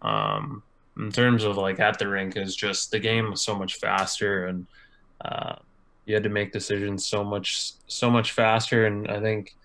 Um, 0.00 0.62
in 0.96 1.10
terms 1.10 1.42
of 1.42 1.56
like 1.56 1.80
at 1.80 1.98
the 1.98 2.06
rink 2.06 2.36
is 2.36 2.54
just 2.54 2.90
the 2.90 3.00
game 3.00 3.30
was 3.30 3.42
so 3.42 3.56
much 3.56 3.76
faster 3.76 4.46
and 4.46 4.66
uh, 5.24 5.56
you 6.06 6.14
had 6.14 6.22
to 6.22 6.28
make 6.28 6.52
decisions 6.52 7.06
so 7.06 7.24
much 7.24 7.72
so 7.88 8.10
much 8.10 8.32
faster 8.32 8.86
and 8.86 9.08
I 9.08 9.20
think 9.20 9.56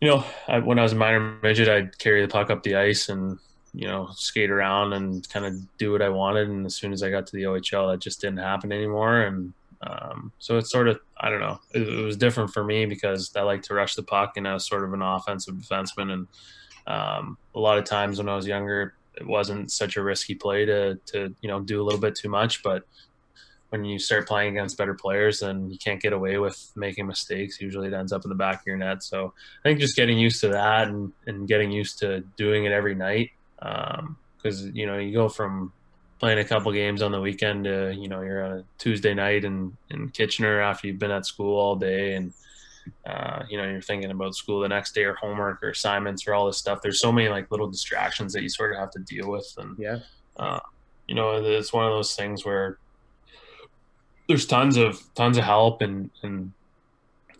you 0.00 0.08
know 0.08 0.24
I, 0.48 0.58
when 0.58 0.78
I 0.78 0.82
was 0.82 0.92
a 0.92 0.96
minor 0.96 1.38
midget 1.42 1.68
I'd 1.68 1.98
carry 1.98 2.22
the 2.22 2.28
puck 2.28 2.50
up 2.50 2.62
the 2.62 2.74
ice 2.74 3.08
and 3.08 3.38
you 3.74 3.86
know, 3.86 4.08
skate 4.12 4.50
around 4.50 4.92
and 4.92 5.28
kind 5.30 5.46
of 5.46 5.54
do 5.78 5.92
what 5.92 6.02
I 6.02 6.08
wanted. 6.08 6.48
And 6.48 6.66
as 6.66 6.76
soon 6.76 6.92
as 6.92 7.02
I 7.02 7.10
got 7.10 7.26
to 7.26 7.36
the 7.36 7.44
OHL, 7.44 7.90
that 7.90 8.00
just 8.00 8.20
didn't 8.20 8.38
happen 8.38 8.72
anymore. 8.72 9.22
And 9.22 9.52
um, 9.82 10.32
so 10.38 10.58
it's 10.58 10.70
sort 10.70 10.88
of, 10.88 11.00
I 11.18 11.30
don't 11.30 11.40
know, 11.40 11.58
it, 11.74 11.88
it, 11.88 12.04
was 12.04 12.16
different 12.16 12.50
for 12.50 12.62
me 12.62 12.86
because 12.86 13.32
I 13.34 13.42
like 13.42 13.62
to 13.62 13.74
rush 13.74 13.94
the 13.94 14.02
puck 14.02 14.36
and 14.36 14.46
I 14.46 14.54
was 14.54 14.66
sort 14.66 14.84
of 14.84 14.92
an 14.92 15.02
offensive 15.02 15.54
defenseman. 15.54 16.12
And 16.12 16.26
um, 16.86 17.38
a 17.54 17.58
lot 17.58 17.78
of 17.78 17.84
times 17.84 18.18
when 18.18 18.28
I 18.28 18.36
was 18.36 18.46
younger, 18.46 18.94
it 19.16 19.26
wasn't 19.26 19.72
such 19.72 19.96
a 19.96 20.02
risky 20.02 20.34
play 20.34 20.64
to, 20.66 20.96
to, 21.06 21.34
you 21.40 21.48
know, 21.48 21.60
do 21.60 21.82
a 21.82 21.84
little 21.84 22.00
bit 22.00 22.14
too 22.14 22.28
much, 22.28 22.62
but 22.62 22.84
when 23.70 23.86
you 23.86 23.98
start 23.98 24.28
playing 24.28 24.56
against 24.56 24.76
better 24.76 24.92
players, 24.92 25.40
then 25.40 25.70
you 25.70 25.78
can't 25.78 26.00
get 26.00 26.12
away 26.12 26.36
with 26.36 26.70
making 26.76 27.06
mistakes. 27.06 27.58
Usually 27.58 27.88
it 27.88 27.94
ends 27.94 28.12
up 28.12 28.22
in 28.22 28.28
the 28.28 28.34
back 28.34 28.60
of 28.60 28.66
your 28.66 28.76
net. 28.76 29.02
So 29.02 29.32
I 29.60 29.68
think 29.68 29.80
just 29.80 29.96
getting 29.96 30.18
used 30.18 30.42
to 30.42 30.48
that 30.48 30.88
and, 30.88 31.10
and 31.26 31.48
getting 31.48 31.70
used 31.70 31.98
to 32.00 32.20
doing 32.36 32.66
it 32.66 32.72
every 32.72 32.94
night. 32.94 33.30
Because, 33.62 34.62
um, 34.64 34.72
you 34.74 34.86
know, 34.86 34.98
you 34.98 35.12
go 35.12 35.28
from 35.28 35.72
playing 36.18 36.38
a 36.38 36.44
couple 36.44 36.72
games 36.72 37.02
on 37.02 37.12
the 37.12 37.20
weekend 37.20 37.64
to, 37.64 37.94
you 37.94 38.08
know, 38.08 38.22
you're 38.22 38.44
on 38.44 38.58
a 38.58 38.64
Tuesday 38.78 39.14
night 39.14 39.44
in, 39.44 39.76
in 39.90 40.08
Kitchener 40.10 40.60
after 40.60 40.86
you've 40.86 40.98
been 40.98 41.10
at 41.10 41.26
school 41.26 41.58
all 41.58 41.76
day 41.76 42.14
and, 42.14 42.32
uh, 43.06 43.42
you 43.48 43.56
know, 43.56 43.68
you're 43.68 43.82
thinking 43.82 44.10
about 44.10 44.34
school 44.34 44.60
the 44.60 44.68
next 44.68 44.94
day 44.94 45.04
or 45.04 45.14
homework 45.14 45.62
or 45.62 45.70
assignments 45.70 46.26
or 46.26 46.34
all 46.34 46.46
this 46.46 46.58
stuff. 46.58 46.80
There's 46.82 47.00
so 47.00 47.12
many 47.12 47.28
like 47.28 47.50
little 47.50 47.68
distractions 47.68 48.32
that 48.32 48.42
you 48.42 48.48
sort 48.48 48.72
of 48.72 48.78
have 48.78 48.90
to 48.92 49.00
deal 49.00 49.30
with. 49.30 49.52
And, 49.58 49.76
yeah, 49.78 49.98
uh, 50.36 50.60
you 51.06 51.14
know, 51.14 51.44
it's 51.44 51.72
one 51.72 51.84
of 51.84 51.92
those 51.92 52.14
things 52.14 52.44
where 52.44 52.78
there's 54.28 54.46
tons 54.46 54.76
of 54.76 55.02
tons 55.14 55.36
of 55.36 55.44
help 55.44 55.82
and 55.82 56.10
and 56.22 56.52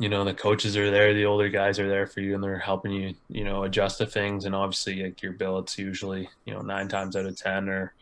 you 0.03 0.09
know 0.09 0.25
the 0.25 0.35
coaches 0.35 0.77
are 0.77 0.91
there 0.91 1.15
the 1.15 1.27
older 1.27 1.49
guys 1.49 1.79
are 1.79 1.89
there 1.89 2.09
for 2.09 2.19
you 2.19 2.35
and 2.35 2.43
they're 2.43 2.59
helping 2.59 2.91
you 2.91 3.15
you 3.29 3.45
know 3.45 3.63
adjust 3.63 3.99
to 3.99 4.07
things. 4.07 4.45
And 4.45 4.55
obviously 4.55 5.01
like 5.01 5.23
your 5.23 5.33
billets 5.33 5.79
usually 5.79 6.29
you 6.45 6.53
know 6.53 6.61
nine 6.61 6.89
times 6.89 7.15
out 7.15 7.25
of 7.25 7.37
ten 7.37 7.69
are 7.69 7.95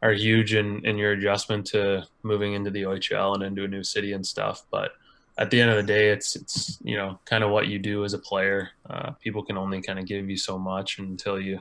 are 0.00 0.12
huge 0.12 0.54
in 0.54 0.86
in 0.86 0.96
your 0.96 1.10
adjustment 1.10 1.66
to 1.66 2.06
moving 2.22 2.52
into 2.52 2.70
the 2.70 2.82
OHL 2.82 3.34
and 3.34 3.42
into 3.42 3.64
a 3.64 3.68
new 3.68 3.82
city 3.82 4.12
and 4.12 4.24
stuff. 4.24 4.62
But 4.70 4.92
at 5.38 5.50
the 5.50 5.60
end 5.60 5.70
of 5.72 5.76
the 5.76 5.82
day 5.82 6.10
it's 6.10 6.36
it's 6.36 6.78
you 6.84 6.96
know 6.96 7.18
kind 7.24 7.42
of 7.42 7.50
what 7.50 7.66
you 7.66 7.80
do 7.80 8.04
as 8.04 8.14
a 8.14 8.18
player. 8.18 8.70
Uh, 8.88 9.10
people 9.20 9.44
can 9.44 9.58
only 9.58 9.82
kind 9.82 9.98
of 9.98 10.06
give 10.06 10.30
you 10.30 10.36
so 10.36 10.56
much 10.56 11.00
until 11.00 11.40
you 11.40 11.60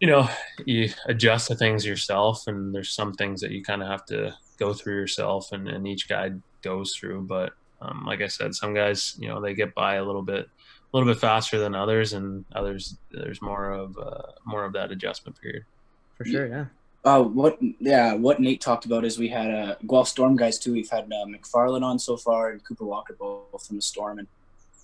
you 0.00 0.08
know 0.08 0.30
you 0.64 0.88
adjust 1.04 1.48
to 1.48 1.54
things 1.54 1.84
yourself. 1.84 2.46
And 2.46 2.74
there's 2.74 2.92
some 2.92 3.12
things 3.12 3.42
that 3.42 3.50
you 3.50 3.62
kind 3.62 3.82
of 3.82 3.88
have 3.88 4.06
to 4.06 4.34
go 4.58 4.72
through 4.72 4.94
yourself 4.94 5.52
and, 5.52 5.68
and 5.68 5.86
each 5.86 6.08
guy 6.08 6.30
goes 6.62 6.96
through. 6.96 7.26
But 7.26 7.52
um, 7.80 8.04
like 8.06 8.20
I 8.20 8.26
said, 8.26 8.54
some 8.54 8.74
guys, 8.74 9.16
you 9.18 9.28
know, 9.28 9.40
they 9.40 9.54
get 9.54 9.74
by 9.74 9.96
a 9.96 10.04
little 10.04 10.22
bit, 10.22 10.46
a 10.46 10.96
little 10.96 11.12
bit 11.12 11.20
faster 11.20 11.58
than 11.58 11.74
others, 11.74 12.12
and 12.12 12.44
others 12.54 12.96
there's 13.10 13.40
more 13.42 13.70
of 13.70 13.96
uh, 13.98 14.32
more 14.44 14.64
of 14.64 14.72
that 14.72 14.90
adjustment 14.90 15.40
period. 15.40 15.64
For 16.16 16.24
sure, 16.24 16.46
yeah. 16.46 16.66
Uh, 17.04 17.22
what 17.22 17.58
yeah, 17.80 18.14
what 18.14 18.40
Nate 18.40 18.60
talked 18.60 18.84
about 18.84 19.04
is 19.04 19.18
we 19.18 19.28
had 19.28 19.50
uh, 19.54 19.76
Guelph 19.86 20.08
Storm 20.08 20.36
guys 20.36 20.58
too. 20.58 20.72
We've 20.72 20.90
had 20.90 21.04
uh, 21.04 21.26
McFarland 21.26 21.82
on 21.82 21.98
so 21.98 22.16
far 22.16 22.50
and 22.50 22.64
Cooper 22.64 22.84
Walker 22.84 23.14
both 23.18 23.66
from 23.66 23.76
the 23.76 23.82
Storm, 23.82 24.18
and 24.18 24.28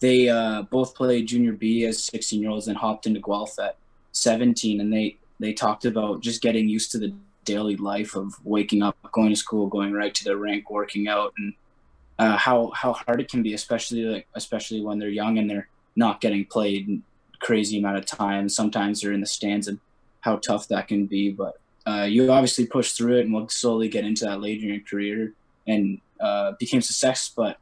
they 0.00 0.28
uh, 0.28 0.62
both 0.62 0.94
played 0.94 1.26
junior 1.26 1.52
B 1.52 1.84
as 1.86 2.02
16 2.04 2.40
year 2.40 2.50
olds 2.50 2.68
and 2.68 2.76
hopped 2.76 3.06
into 3.06 3.20
Guelph 3.20 3.58
at 3.58 3.76
17, 4.12 4.80
and 4.80 4.92
they 4.92 5.16
they 5.40 5.52
talked 5.52 5.84
about 5.84 6.20
just 6.20 6.40
getting 6.40 6.68
used 6.68 6.92
to 6.92 6.98
the 6.98 7.12
daily 7.44 7.76
life 7.76 8.14
of 8.14 8.34
waking 8.44 8.82
up, 8.82 8.96
going 9.12 9.30
to 9.30 9.36
school, 9.36 9.66
going 9.66 9.92
right 9.92 10.14
to 10.14 10.24
the 10.24 10.36
rink, 10.36 10.70
working 10.70 11.08
out, 11.08 11.34
and 11.38 11.52
uh, 12.18 12.36
how 12.36 12.70
how 12.74 12.92
hard 12.92 13.20
it 13.20 13.30
can 13.30 13.42
be, 13.42 13.54
especially 13.54 14.04
like 14.04 14.26
especially 14.34 14.80
when 14.80 14.98
they're 14.98 15.08
young 15.08 15.38
and 15.38 15.48
they're 15.48 15.68
not 15.96 16.20
getting 16.20 16.44
played 16.44 17.02
crazy 17.40 17.78
amount 17.78 17.98
of 17.98 18.06
time. 18.06 18.48
Sometimes 18.48 19.00
they're 19.00 19.12
in 19.12 19.20
the 19.20 19.26
stands, 19.26 19.68
and 19.68 19.78
how 20.20 20.36
tough 20.36 20.68
that 20.68 20.88
can 20.88 21.06
be. 21.06 21.30
But 21.30 21.58
uh, 21.86 22.06
you 22.08 22.30
obviously 22.30 22.66
push 22.66 22.92
through 22.92 23.18
it, 23.18 23.24
and 23.26 23.34
we'll 23.34 23.48
slowly 23.48 23.88
get 23.88 24.04
into 24.04 24.24
that 24.24 24.40
later 24.40 24.62
in 24.62 24.74
your 24.74 24.82
career 24.82 25.32
and 25.66 26.00
uh, 26.20 26.52
became 26.58 26.80
success. 26.80 27.30
But 27.34 27.58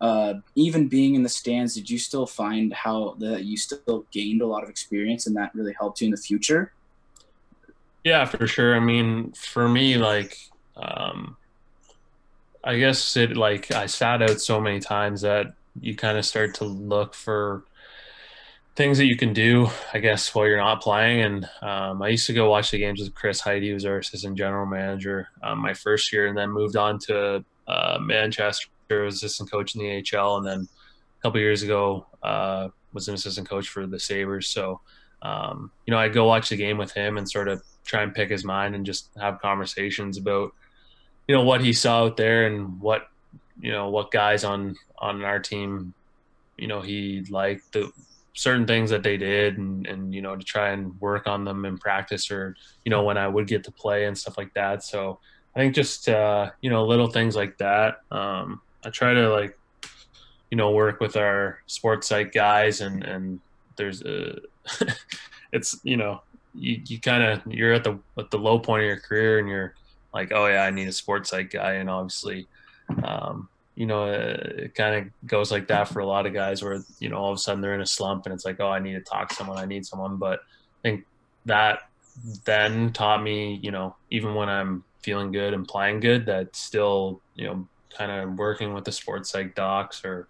uh, 0.00 0.34
even 0.54 0.88
being 0.88 1.14
in 1.14 1.22
the 1.22 1.28
stands, 1.28 1.74
did 1.74 1.88
you 1.88 1.98
still 1.98 2.26
find 2.26 2.72
how 2.72 3.14
that 3.18 3.44
you 3.44 3.56
still 3.56 4.04
gained 4.10 4.42
a 4.42 4.46
lot 4.46 4.64
of 4.64 4.70
experience, 4.70 5.26
and 5.26 5.36
that 5.36 5.54
really 5.54 5.74
helped 5.78 6.00
you 6.00 6.06
in 6.06 6.10
the 6.10 6.16
future? 6.16 6.72
Yeah, 8.04 8.24
for 8.24 8.48
sure. 8.48 8.74
I 8.74 8.80
mean, 8.80 9.32
for 9.32 9.68
me, 9.68 9.96
like, 9.96 10.36
um, 10.76 11.36
I 12.64 12.78
guess 12.78 13.16
it 13.16 13.36
like 13.36 13.72
I 13.72 13.86
sat 13.86 14.22
out 14.22 14.40
so 14.40 14.60
many 14.60 14.80
times 14.80 15.22
that 15.22 15.54
you 15.80 15.96
kind 15.96 16.18
of 16.18 16.24
start 16.24 16.54
to 16.56 16.64
look 16.64 17.14
for 17.14 17.64
things 18.74 18.98
that 18.98 19.06
you 19.06 19.16
can 19.16 19.32
do, 19.32 19.68
I 19.92 19.98
guess, 19.98 20.34
while 20.34 20.46
you're 20.46 20.56
not 20.56 20.80
playing. 20.80 21.20
And 21.22 21.48
um, 21.60 22.02
I 22.02 22.08
used 22.08 22.26
to 22.26 22.32
go 22.32 22.50
watch 22.50 22.70
the 22.70 22.78
games 22.78 23.00
with 23.00 23.14
Chris 23.14 23.42
Hajt, 23.42 23.66
who 23.66 23.74
was 23.74 23.84
our 23.84 23.98
assistant 23.98 24.38
general 24.38 24.66
manager 24.66 25.28
um, 25.42 25.58
my 25.58 25.74
first 25.74 26.12
year, 26.12 26.26
and 26.26 26.36
then 26.36 26.50
moved 26.50 26.76
on 26.76 26.98
to 27.00 27.44
uh, 27.66 27.98
Manchester, 28.00 28.68
was 28.90 29.16
assistant 29.16 29.50
coach 29.50 29.74
in 29.74 29.80
the 29.80 30.18
AHL, 30.18 30.36
and 30.36 30.46
then 30.46 30.68
a 31.18 31.22
couple 31.22 31.40
years 31.40 31.62
ago 31.62 32.06
uh, 32.22 32.68
was 32.92 33.08
an 33.08 33.14
assistant 33.14 33.48
coach 33.48 33.68
for 33.68 33.86
the 33.86 33.98
Sabres. 33.98 34.48
So, 34.48 34.80
um, 35.22 35.70
you 35.86 35.92
know, 35.92 35.98
I'd 35.98 36.12
go 36.12 36.26
watch 36.26 36.50
the 36.50 36.56
game 36.56 36.78
with 36.78 36.92
him 36.92 37.16
and 37.16 37.30
sort 37.30 37.48
of 37.48 37.62
try 37.84 38.02
and 38.02 38.14
pick 38.14 38.30
his 38.30 38.44
mind 38.44 38.74
and 38.74 38.84
just 38.84 39.10
have 39.18 39.40
conversations 39.40 40.18
about 40.18 40.52
you 41.32 41.38
know 41.38 41.44
what 41.44 41.62
he 41.62 41.72
saw 41.72 42.04
out 42.04 42.18
there 42.18 42.46
and 42.46 42.78
what 42.78 43.08
you 43.58 43.72
know 43.72 43.88
what 43.88 44.10
guys 44.10 44.44
on 44.44 44.76
on 44.98 45.24
our 45.24 45.40
team 45.40 45.94
you 46.58 46.66
know 46.66 46.82
he 46.82 47.24
liked 47.30 47.72
the 47.72 47.90
certain 48.34 48.66
things 48.66 48.90
that 48.90 49.02
they 49.02 49.16
did 49.16 49.56
and 49.56 49.86
and 49.86 50.14
you 50.14 50.20
know 50.20 50.36
to 50.36 50.44
try 50.44 50.72
and 50.72 51.00
work 51.00 51.26
on 51.26 51.42
them 51.46 51.64
in 51.64 51.78
practice 51.78 52.30
or 52.30 52.54
you 52.84 52.90
know 52.90 53.02
when 53.02 53.16
I 53.16 53.26
would 53.28 53.46
get 53.46 53.64
to 53.64 53.70
play 53.70 54.04
and 54.04 54.18
stuff 54.18 54.36
like 54.36 54.52
that. 54.52 54.84
So 54.84 55.20
I 55.56 55.60
think 55.60 55.74
just 55.74 56.06
uh 56.06 56.50
you 56.60 56.68
know 56.68 56.84
little 56.84 57.08
things 57.08 57.34
like 57.34 57.56
that 57.56 58.02
um 58.10 58.60
I 58.84 58.90
try 58.90 59.14
to 59.14 59.30
like 59.30 59.58
you 60.50 60.58
know 60.58 60.72
work 60.72 61.00
with 61.00 61.16
our 61.16 61.60
sports 61.66 62.08
site 62.08 62.32
guys 62.32 62.82
and 62.82 63.02
and 63.04 63.40
there's 63.76 64.02
a 64.02 64.38
it's 65.54 65.80
you 65.82 65.96
know 65.96 66.20
you, 66.54 66.78
you 66.84 67.00
kind 67.00 67.22
of 67.22 67.40
you're 67.46 67.72
at 67.72 67.84
the 67.84 67.98
at 68.18 68.30
the 68.30 68.38
low 68.38 68.58
point 68.58 68.82
of 68.82 68.86
your 68.86 69.00
career 69.00 69.38
and 69.38 69.48
you're 69.48 69.74
like 70.12 70.32
oh 70.32 70.46
yeah 70.46 70.62
i 70.62 70.70
need 70.70 70.88
a 70.88 70.92
sports 70.92 71.30
site 71.30 71.50
guy. 71.50 71.74
And 71.74 71.90
obviously 71.90 72.46
um, 73.04 73.48
you 73.74 73.86
know 73.86 74.06
it 74.06 74.74
kind 74.74 74.94
of 74.96 75.28
goes 75.28 75.50
like 75.50 75.68
that 75.68 75.88
for 75.88 76.00
a 76.00 76.06
lot 76.06 76.26
of 76.26 76.34
guys 76.34 76.62
where 76.62 76.82
you 76.98 77.08
know 77.08 77.16
all 77.16 77.32
of 77.32 77.36
a 77.36 77.38
sudden 77.38 77.60
they're 77.60 77.74
in 77.74 77.80
a 77.80 77.86
slump 77.86 78.26
and 78.26 78.34
it's 78.34 78.44
like 78.44 78.60
oh 78.60 78.68
i 78.68 78.78
need 78.78 78.94
to 78.94 79.00
talk 79.00 79.28
to 79.30 79.34
someone. 79.34 79.58
I 79.58 79.64
need 79.64 79.86
someone. 79.86 80.16
But 80.16 80.40
i 80.40 80.82
think 80.82 81.06
that 81.46 81.80
then 82.44 82.92
taught 82.92 83.22
me 83.22 83.58
you 83.62 83.70
know 83.70 83.96
even 84.10 84.34
when 84.34 84.46
i'm 84.46 84.84
feeling 85.00 85.32
good 85.32 85.54
and 85.54 85.66
playing 85.66 85.98
good 85.98 86.26
that 86.26 86.54
still 86.54 87.22
you 87.34 87.46
know 87.46 87.66
kind 87.96 88.12
of 88.12 88.34
working 88.34 88.74
with 88.74 88.84
the 88.84 88.92
sports 88.92 89.30
site 89.30 89.54
docs 89.54 90.04
or 90.04 90.28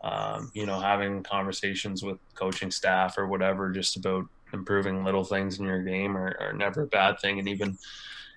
um, 0.00 0.50
you 0.54 0.64
know 0.64 0.80
having 0.80 1.22
conversations 1.22 2.02
with 2.02 2.16
coaching 2.34 2.70
staff 2.70 3.18
or 3.18 3.26
whatever 3.26 3.70
just 3.70 3.96
about 3.96 4.24
improving 4.52 5.04
little 5.04 5.24
things 5.24 5.58
in 5.58 5.66
your 5.66 5.82
game 5.82 6.16
are, 6.16 6.36
are 6.40 6.52
never 6.52 6.82
a 6.82 6.86
bad 6.86 7.18
thing. 7.20 7.38
And 7.38 7.48
even, 7.48 7.76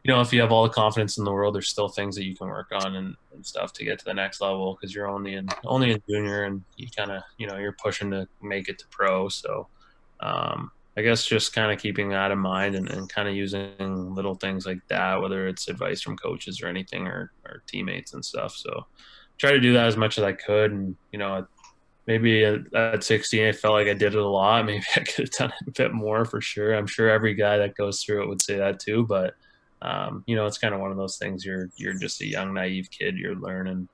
you 0.03 0.11
know, 0.11 0.21
if 0.21 0.33
you 0.33 0.41
have 0.41 0.51
all 0.51 0.63
the 0.63 0.69
confidence 0.69 1.17
in 1.17 1.23
the 1.23 1.31
world, 1.31 1.53
there's 1.53 1.69
still 1.69 1.89
things 1.89 2.15
that 2.15 2.25
you 2.25 2.35
can 2.35 2.47
work 2.47 2.69
on 2.71 2.95
and, 2.95 3.15
and 3.33 3.45
stuff 3.45 3.71
to 3.73 3.85
get 3.85 3.99
to 3.99 4.05
the 4.05 4.13
next 4.13 4.41
level 4.41 4.75
because 4.75 4.95
you're 4.95 5.07
only 5.07 5.35
in 5.35 5.47
only 5.65 5.91
in 5.91 6.01
junior 6.09 6.45
and 6.45 6.63
you 6.75 6.87
kind 6.95 7.11
of 7.11 7.21
you 7.37 7.45
know 7.45 7.57
you're 7.57 7.73
pushing 7.73 8.09
to 8.11 8.27
make 8.41 8.67
it 8.67 8.79
to 8.79 8.87
pro. 8.89 9.29
So 9.29 9.67
um, 10.21 10.71
I 10.97 11.01
guess 11.01 11.25
just 11.25 11.53
kind 11.53 11.71
of 11.71 11.79
keeping 11.79 12.09
that 12.09 12.31
in 12.31 12.39
mind 12.39 12.75
and, 12.75 12.89
and 12.89 13.07
kind 13.09 13.29
of 13.29 13.35
using 13.35 14.13
little 14.13 14.35
things 14.35 14.65
like 14.65 14.79
that, 14.89 15.21
whether 15.21 15.47
it's 15.47 15.67
advice 15.67 16.01
from 16.01 16.17
coaches 16.17 16.61
or 16.61 16.67
anything 16.67 17.07
or, 17.07 17.31
or 17.45 17.63
teammates 17.67 18.13
and 18.13 18.23
stuff. 18.23 18.55
So 18.55 18.85
try 19.37 19.51
to 19.51 19.59
do 19.59 19.73
that 19.73 19.87
as 19.87 19.97
much 19.97 20.17
as 20.17 20.23
I 20.23 20.33
could. 20.33 20.71
And, 20.71 20.95
you 21.11 21.19
know, 21.19 21.47
maybe 22.07 22.43
at 22.43 23.03
16 23.03 23.45
i 23.45 23.51
felt 23.51 23.75
like 23.75 23.87
i 23.87 23.93
did 23.93 24.15
it 24.15 24.19
a 24.19 24.27
lot 24.27 24.65
maybe 24.65 24.83
i 24.95 25.01
could 25.01 25.27
have 25.27 25.31
done 25.31 25.53
it 25.61 25.67
a 25.67 25.71
bit 25.71 25.93
more 25.93 26.25
for 26.25 26.41
sure 26.41 26.73
i'm 26.73 26.87
sure 26.87 27.09
every 27.09 27.35
guy 27.35 27.57
that 27.57 27.77
goes 27.77 28.03
through 28.03 28.23
it 28.23 28.27
would 28.27 28.41
say 28.41 28.57
that 28.57 28.79
too 28.79 29.05
but 29.05 29.35
um, 29.81 30.23
you 30.27 30.35
know 30.35 30.45
it's 30.45 30.57
kind 30.57 30.73
of 30.73 30.79
one 30.79 30.91
of 30.91 30.97
those 30.97 31.17
things 31.17 31.45
you're 31.45 31.69
you're 31.75 31.93
just 31.93 32.21
a 32.21 32.25
young 32.25 32.53
naive 32.53 32.89
kid 32.91 33.17
you're 33.17 33.35
learning 33.35 33.87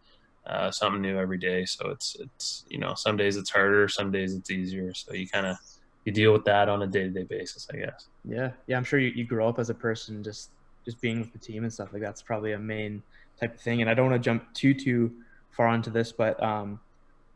uh, 0.45 0.71
something 0.71 1.01
new 1.01 1.17
every 1.17 1.37
day 1.37 1.65
so 1.65 1.89
it's 1.89 2.15
it's 2.19 2.65
you 2.69 2.77
know 2.77 2.93
some 2.95 3.17
days 3.17 3.35
it's 3.35 3.49
harder 3.49 3.87
some 3.87 4.11
days 4.11 4.33
it's 4.33 4.49
easier 4.49 4.93
so 4.93 5.13
you 5.13 5.27
kind 5.27 5.45
of 5.45 5.57
you 6.05 6.11
deal 6.11 6.31
with 6.31 6.45
that 6.45 6.69
on 6.69 6.83
a 6.83 6.87
day-to-day 6.87 7.23
basis 7.23 7.67
i 7.73 7.77
guess 7.77 8.07
yeah 8.23 8.51
yeah 8.67 8.77
i'm 8.77 8.83
sure 8.83 8.99
you, 8.99 9.09
you 9.09 9.25
grow 9.25 9.49
up 9.49 9.59
as 9.59 9.69
a 9.69 9.73
person 9.73 10.23
just 10.23 10.51
just 10.85 11.01
being 11.01 11.19
with 11.19 11.33
the 11.33 11.39
team 11.39 11.63
and 11.63 11.73
stuff 11.73 11.91
like 11.91 12.01
that's 12.01 12.21
probably 12.21 12.53
a 12.53 12.59
main 12.59 13.03
type 13.39 13.55
of 13.55 13.59
thing 13.59 13.81
and 13.81 13.89
i 13.89 13.93
don't 13.93 14.09
want 14.09 14.21
to 14.21 14.25
jump 14.25 14.53
too 14.53 14.73
too 14.73 15.11
far 15.51 15.67
onto 15.67 15.91
this 15.91 16.13
but 16.13 16.41
um 16.41 16.79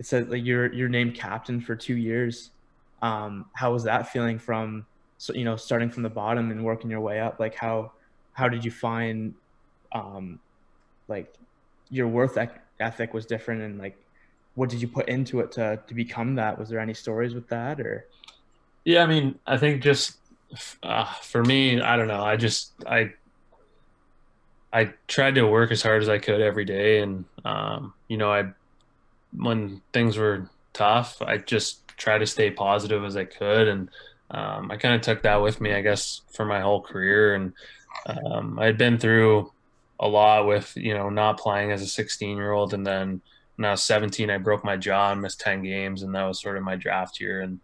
it 0.02 0.08
said 0.08 0.32
like 0.32 0.44
you're 0.44 0.74
you're 0.74 0.90
named 0.90 1.14
captain 1.14 1.62
for 1.62 1.76
two 1.76 1.96
years. 1.96 2.50
Um, 3.04 3.46
how 3.54 3.72
was 3.72 3.84
that 3.84 4.12
feeling 4.12 4.40
from 4.40 4.88
so 5.20 5.32
you 5.32 5.46
know 5.46 5.56
starting 5.56 5.92
from 5.92 6.02
the 6.02 6.10
bottom 6.10 6.50
and 6.50 6.66
working 6.66 6.90
your 6.90 7.02
way 7.02 7.20
up? 7.20 7.40
Like 7.40 7.54
how 7.54 7.92
how 8.42 8.50
did 8.50 8.66
you 8.66 8.72
find 8.72 9.36
um, 9.92 10.40
like 11.08 11.32
your 11.92 12.08
worth 12.08 12.40
ethic 12.80 13.14
was 13.14 13.28
different 13.28 13.62
and 13.62 13.78
like 13.78 13.96
what 14.56 14.68
did 14.68 14.82
you 14.82 14.88
put 14.88 15.08
into 15.08 15.40
it 15.42 15.52
to 15.54 15.80
to 15.88 15.94
become 15.94 16.36
that? 16.36 16.58
Was 16.58 16.70
there 16.70 16.80
any 16.80 16.96
stories 16.96 17.36
with 17.36 17.48
that 17.50 17.80
or? 17.80 18.08
Yeah, 18.84 19.04
I 19.04 19.06
mean, 19.06 19.38
I 19.46 19.58
think 19.58 19.84
just 19.84 20.18
uh, 20.82 21.06
for 21.22 21.44
me, 21.44 21.80
I 21.80 21.96
don't 21.98 22.08
know. 22.08 22.24
I 22.24 22.36
just 22.36 22.72
I 22.88 23.14
I 24.74 24.94
tried 25.08 25.36
to 25.36 25.44
work 25.44 25.72
as 25.72 25.84
hard 25.84 26.02
as 26.02 26.10
I 26.10 26.18
could 26.18 26.42
every 26.42 26.66
day, 26.66 27.02
and 27.02 27.26
um, 27.46 27.94
you 28.08 28.18
know, 28.18 28.34
I 28.34 28.46
when 29.38 29.82
things 29.94 30.18
were 30.18 30.50
tough, 30.74 31.22
I 31.22 31.38
just 31.38 31.88
tried 31.96 32.20
to 32.20 32.26
stay 32.26 32.50
positive 32.50 33.04
as 33.04 33.16
I 33.16 33.26
could, 33.26 33.68
and 33.68 33.90
um, 34.32 34.72
I 34.72 34.78
kind 34.78 34.96
of 34.96 35.02
took 35.02 35.22
that 35.24 35.42
with 35.42 35.62
me, 35.62 35.74
I 35.74 35.82
guess, 35.82 36.22
for 36.32 36.46
my 36.46 36.62
whole 36.62 36.82
career. 36.82 37.36
And 37.36 37.54
um, 38.06 38.60
I 38.60 38.66
had 38.66 38.78
been 38.78 38.98
through 38.98 39.52
a 40.00 40.08
lot 40.08 40.48
with 40.48 40.74
you 40.76 40.94
know 40.94 41.10
not 41.10 41.40
playing 41.40 41.72
as 41.72 41.82
a 41.82 41.88
16 41.88 42.36
year 42.38 42.52
old, 42.52 42.74
and 42.74 42.86
then 42.86 43.22
when 43.56 43.66
I 43.66 43.72
was 43.72 43.84
17, 43.84 44.30
I 44.30 44.38
broke 44.38 44.64
my 44.64 44.78
jaw 44.78 45.12
and 45.12 45.22
missed 45.22 45.40
10 45.42 45.64
games, 45.64 46.02
and 46.02 46.16
that 46.16 46.24
was 46.24 46.42
sort 46.42 46.58
of 46.58 46.64
my 46.64 46.76
draft 46.76 47.20
year, 47.20 47.42
and 47.42 47.60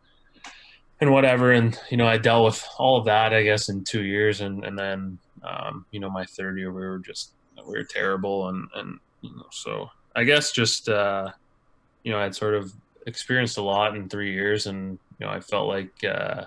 and 1.02 1.12
whatever. 1.12 1.52
And 1.52 1.80
you 1.90 1.98
know, 1.98 2.08
I 2.08 2.18
dealt 2.18 2.46
with 2.46 2.68
all 2.78 2.98
of 2.98 3.06
that, 3.06 3.34
I 3.34 3.44
guess, 3.44 3.70
in 3.70 3.84
two 3.84 4.04
years, 4.04 4.42
and 4.42 4.64
and 4.64 4.78
then 4.78 5.18
um, 5.44 5.86
you 5.92 6.00
know, 6.00 6.10
my 6.10 6.26
third 6.26 6.58
year, 6.58 6.72
we 6.72 6.82
were 6.82 7.00
just 7.00 7.32
we 7.66 7.78
were 7.78 7.84
terrible, 7.84 8.50
and 8.50 8.68
and 8.76 9.00
you 9.22 9.36
know, 9.36 9.48
so 9.52 9.90
I 10.16 10.24
guess 10.24 10.52
just 10.52 10.90
uh, 10.90 11.32
you 12.04 12.12
know, 12.12 12.20
I'd 12.20 12.36
sort 12.36 12.54
of 12.54 12.74
experienced 13.06 13.58
a 13.58 13.62
lot 13.62 13.96
in 13.96 14.10
three 14.10 14.34
years, 14.34 14.68
and 14.68 15.00
you 15.20 15.26
know, 15.26 15.32
I 15.32 15.40
felt 15.40 15.68
like 15.68 16.04
uh, 16.04 16.46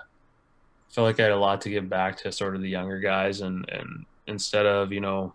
felt 0.91 1.05
like 1.05 1.19
I 1.19 1.23
had 1.23 1.31
a 1.31 1.37
lot 1.37 1.61
to 1.61 1.69
give 1.69 1.89
back 1.89 2.17
to 2.17 2.31
sort 2.31 2.55
of 2.55 2.61
the 2.61 2.69
younger 2.69 2.99
guys, 2.99 3.41
and 3.41 3.67
and 3.69 4.05
instead 4.27 4.65
of 4.65 4.91
you 4.91 5.01
know 5.01 5.33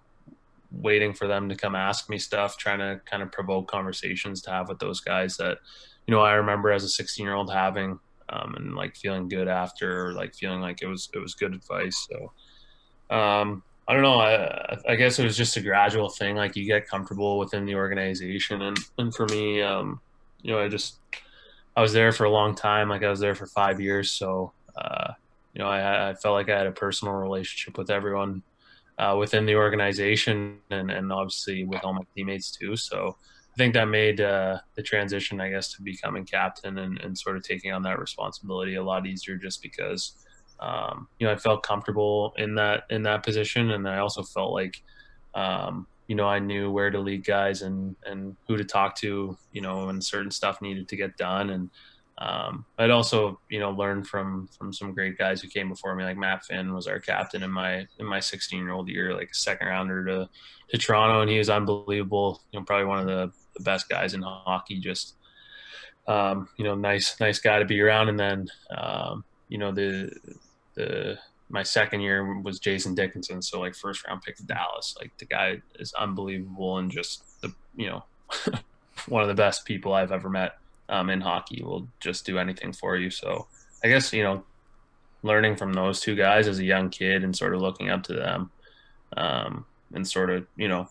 waiting 0.72 1.12
for 1.12 1.26
them 1.26 1.48
to 1.48 1.54
come 1.54 1.74
ask 1.74 2.08
me 2.08 2.18
stuff, 2.18 2.56
trying 2.56 2.78
to 2.78 3.00
kind 3.04 3.22
of 3.22 3.32
provoke 3.32 3.68
conversations 3.68 4.42
to 4.42 4.50
have 4.50 4.68
with 4.68 4.78
those 4.78 5.00
guys 5.00 5.36
that 5.36 5.58
you 6.06 6.14
know 6.14 6.20
I 6.20 6.34
remember 6.34 6.70
as 6.70 6.84
a 6.84 6.88
16 6.88 7.24
year 7.24 7.34
old 7.34 7.52
having 7.52 7.98
um, 8.28 8.54
and 8.56 8.74
like 8.74 8.96
feeling 8.96 9.28
good 9.28 9.48
after, 9.48 10.12
like 10.12 10.34
feeling 10.34 10.60
like 10.60 10.82
it 10.82 10.86
was 10.86 11.08
it 11.14 11.18
was 11.18 11.34
good 11.34 11.54
advice. 11.54 12.06
So 12.10 13.16
um, 13.16 13.62
I 13.88 13.92
don't 13.92 14.02
know. 14.02 14.20
I, 14.20 14.76
I 14.88 14.96
guess 14.96 15.18
it 15.18 15.24
was 15.24 15.36
just 15.36 15.56
a 15.56 15.60
gradual 15.60 16.08
thing. 16.08 16.36
Like 16.36 16.56
you 16.56 16.66
get 16.66 16.88
comfortable 16.88 17.38
within 17.38 17.64
the 17.64 17.76
organization, 17.76 18.62
and 18.62 18.76
and 18.98 19.14
for 19.14 19.26
me, 19.26 19.62
um, 19.62 20.00
you 20.42 20.52
know, 20.52 20.60
I 20.60 20.68
just 20.68 20.96
I 21.76 21.82
was 21.82 21.92
there 21.92 22.12
for 22.12 22.24
a 22.24 22.30
long 22.30 22.54
time. 22.54 22.88
Like 22.88 23.02
I 23.02 23.10
was 23.10 23.20
there 23.20 23.34
for 23.34 23.46
five 23.46 23.80
years, 23.80 24.10
so 24.10 24.52
uh, 24.76 25.12
you 25.56 25.62
know, 25.62 25.70
I, 25.70 26.10
I 26.10 26.14
felt 26.14 26.34
like 26.34 26.50
I 26.50 26.58
had 26.58 26.66
a 26.66 26.72
personal 26.72 27.14
relationship 27.14 27.78
with 27.78 27.90
everyone 27.90 28.42
uh, 28.98 29.16
within 29.18 29.46
the 29.46 29.56
organization, 29.56 30.58
and 30.70 30.90
and 30.90 31.10
obviously 31.10 31.64
with 31.64 31.82
all 31.82 31.94
my 31.94 32.02
teammates 32.14 32.50
too. 32.50 32.76
So 32.76 33.16
I 33.54 33.56
think 33.56 33.72
that 33.72 33.86
made 33.86 34.20
uh, 34.20 34.58
the 34.74 34.82
transition, 34.82 35.40
I 35.40 35.48
guess, 35.48 35.72
to 35.72 35.82
becoming 35.82 36.26
captain 36.26 36.76
and, 36.76 37.00
and 37.00 37.16
sort 37.16 37.38
of 37.38 37.42
taking 37.42 37.72
on 37.72 37.82
that 37.84 37.98
responsibility 37.98 38.74
a 38.74 38.82
lot 38.82 39.06
easier, 39.06 39.38
just 39.38 39.62
because 39.62 40.12
um, 40.60 41.08
you 41.18 41.26
know, 41.26 41.32
I 41.32 41.36
felt 41.36 41.62
comfortable 41.62 42.34
in 42.36 42.54
that 42.56 42.84
in 42.90 43.02
that 43.04 43.22
position, 43.22 43.70
and 43.70 43.88
I 43.88 43.98
also 43.98 44.22
felt 44.22 44.52
like, 44.52 44.82
um, 45.34 45.86
you 46.06 46.16
know, 46.16 46.26
I 46.26 46.38
knew 46.38 46.70
where 46.70 46.90
to 46.90 46.98
lead 46.98 47.24
guys 47.24 47.62
and 47.62 47.96
and 48.04 48.36
who 48.46 48.58
to 48.58 48.64
talk 48.64 48.94
to, 48.96 49.38
you 49.52 49.62
know, 49.62 49.86
when 49.86 50.02
certain 50.02 50.30
stuff 50.30 50.60
needed 50.60 50.86
to 50.88 50.96
get 50.96 51.16
done, 51.16 51.48
and 51.48 51.70
um, 52.18 52.64
I'd 52.78 52.90
also, 52.90 53.40
you 53.50 53.60
know, 53.60 53.70
learned 53.70 54.06
from 54.06 54.48
from 54.56 54.72
some 54.72 54.94
great 54.94 55.18
guys 55.18 55.42
who 55.42 55.48
came 55.48 55.68
before 55.68 55.94
me, 55.94 56.04
like 56.04 56.16
Matt 56.16 56.44
Finn 56.44 56.72
was 56.72 56.86
our 56.86 56.98
captain 56.98 57.42
in 57.42 57.50
my 57.50 57.86
in 57.98 58.06
my 58.06 58.20
16 58.20 58.58
year 58.58 58.72
old 58.72 58.88
year, 58.88 59.14
like 59.14 59.30
a 59.30 59.34
second 59.34 59.68
rounder 59.68 60.04
to 60.06 60.28
to 60.70 60.78
Toronto, 60.78 61.20
and 61.20 61.30
he 61.30 61.38
was 61.38 61.50
unbelievable. 61.50 62.40
You 62.52 62.60
know, 62.60 62.64
probably 62.64 62.86
one 62.86 63.00
of 63.00 63.06
the, 63.06 63.32
the 63.56 63.62
best 63.62 63.88
guys 63.90 64.14
in 64.14 64.22
hockey. 64.22 64.78
Just 64.78 65.14
um, 66.06 66.48
you 66.56 66.64
know, 66.64 66.74
nice 66.74 67.20
nice 67.20 67.38
guy 67.38 67.58
to 67.58 67.66
be 67.66 67.80
around, 67.82 68.08
and 68.08 68.18
then 68.18 68.48
um, 68.74 69.22
you 69.48 69.58
know 69.58 69.70
the 69.70 70.10
the 70.74 71.18
my 71.50 71.62
second 71.62 72.00
year 72.00 72.40
was 72.40 72.58
Jason 72.58 72.94
Dickinson, 72.94 73.42
so 73.42 73.60
like 73.60 73.74
first 73.74 74.06
round 74.06 74.22
pick 74.22 74.38
Dallas. 74.46 74.96
Like 74.98 75.12
the 75.18 75.26
guy 75.26 75.60
is 75.78 75.92
unbelievable 75.92 76.78
and 76.78 76.90
just 76.90 77.42
the 77.42 77.52
you 77.76 77.88
know 77.88 78.04
one 79.08 79.20
of 79.20 79.28
the 79.28 79.34
best 79.34 79.66
people 79.66 79.92
I've 79.92 80.12
ever 80.12 80.30
met 80.30 80.54
um, 80.88 81.10
in 81.10 81.20
hockey. 81.20 81.62
Will 81.62 81.88
just 82.00 82.26
do 82.26 82.38
anything 82.38 82.72
for 82.72 82.96
you. 82.96 83.10
So 83.10 83.46
I 83.84 83.88
guess 83.88 84.12
you 84.12 84.22
know 84.22 84.44
learning 85.22 85.56
from 85.56 85.72
those 85.72 86.00
two 86.00 86.14
guys 86.14 86.46
as 86.46 86.58
a 86.58 86.64
young 86.64 86.88
kid 86.88 87.24
and 87.24 87.36
sort 87.36 87.54
of 87.54 87.60
looking 87.60 87.90
up 87.90 88.02
to 88.04 88.12
them 88.12 88.50
um, 89.16 89.64
and 89.94 90.06
sort 90.06 90.30
of 90.30 90.46
you 90.56 90.68
know 90.68 90.88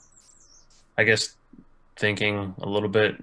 I 0.97 1.03
guess 1.03 1.35
thinking 1.97 2.53
a 2.61 2.67
little 2.67 2.89
bit 2.89 3.15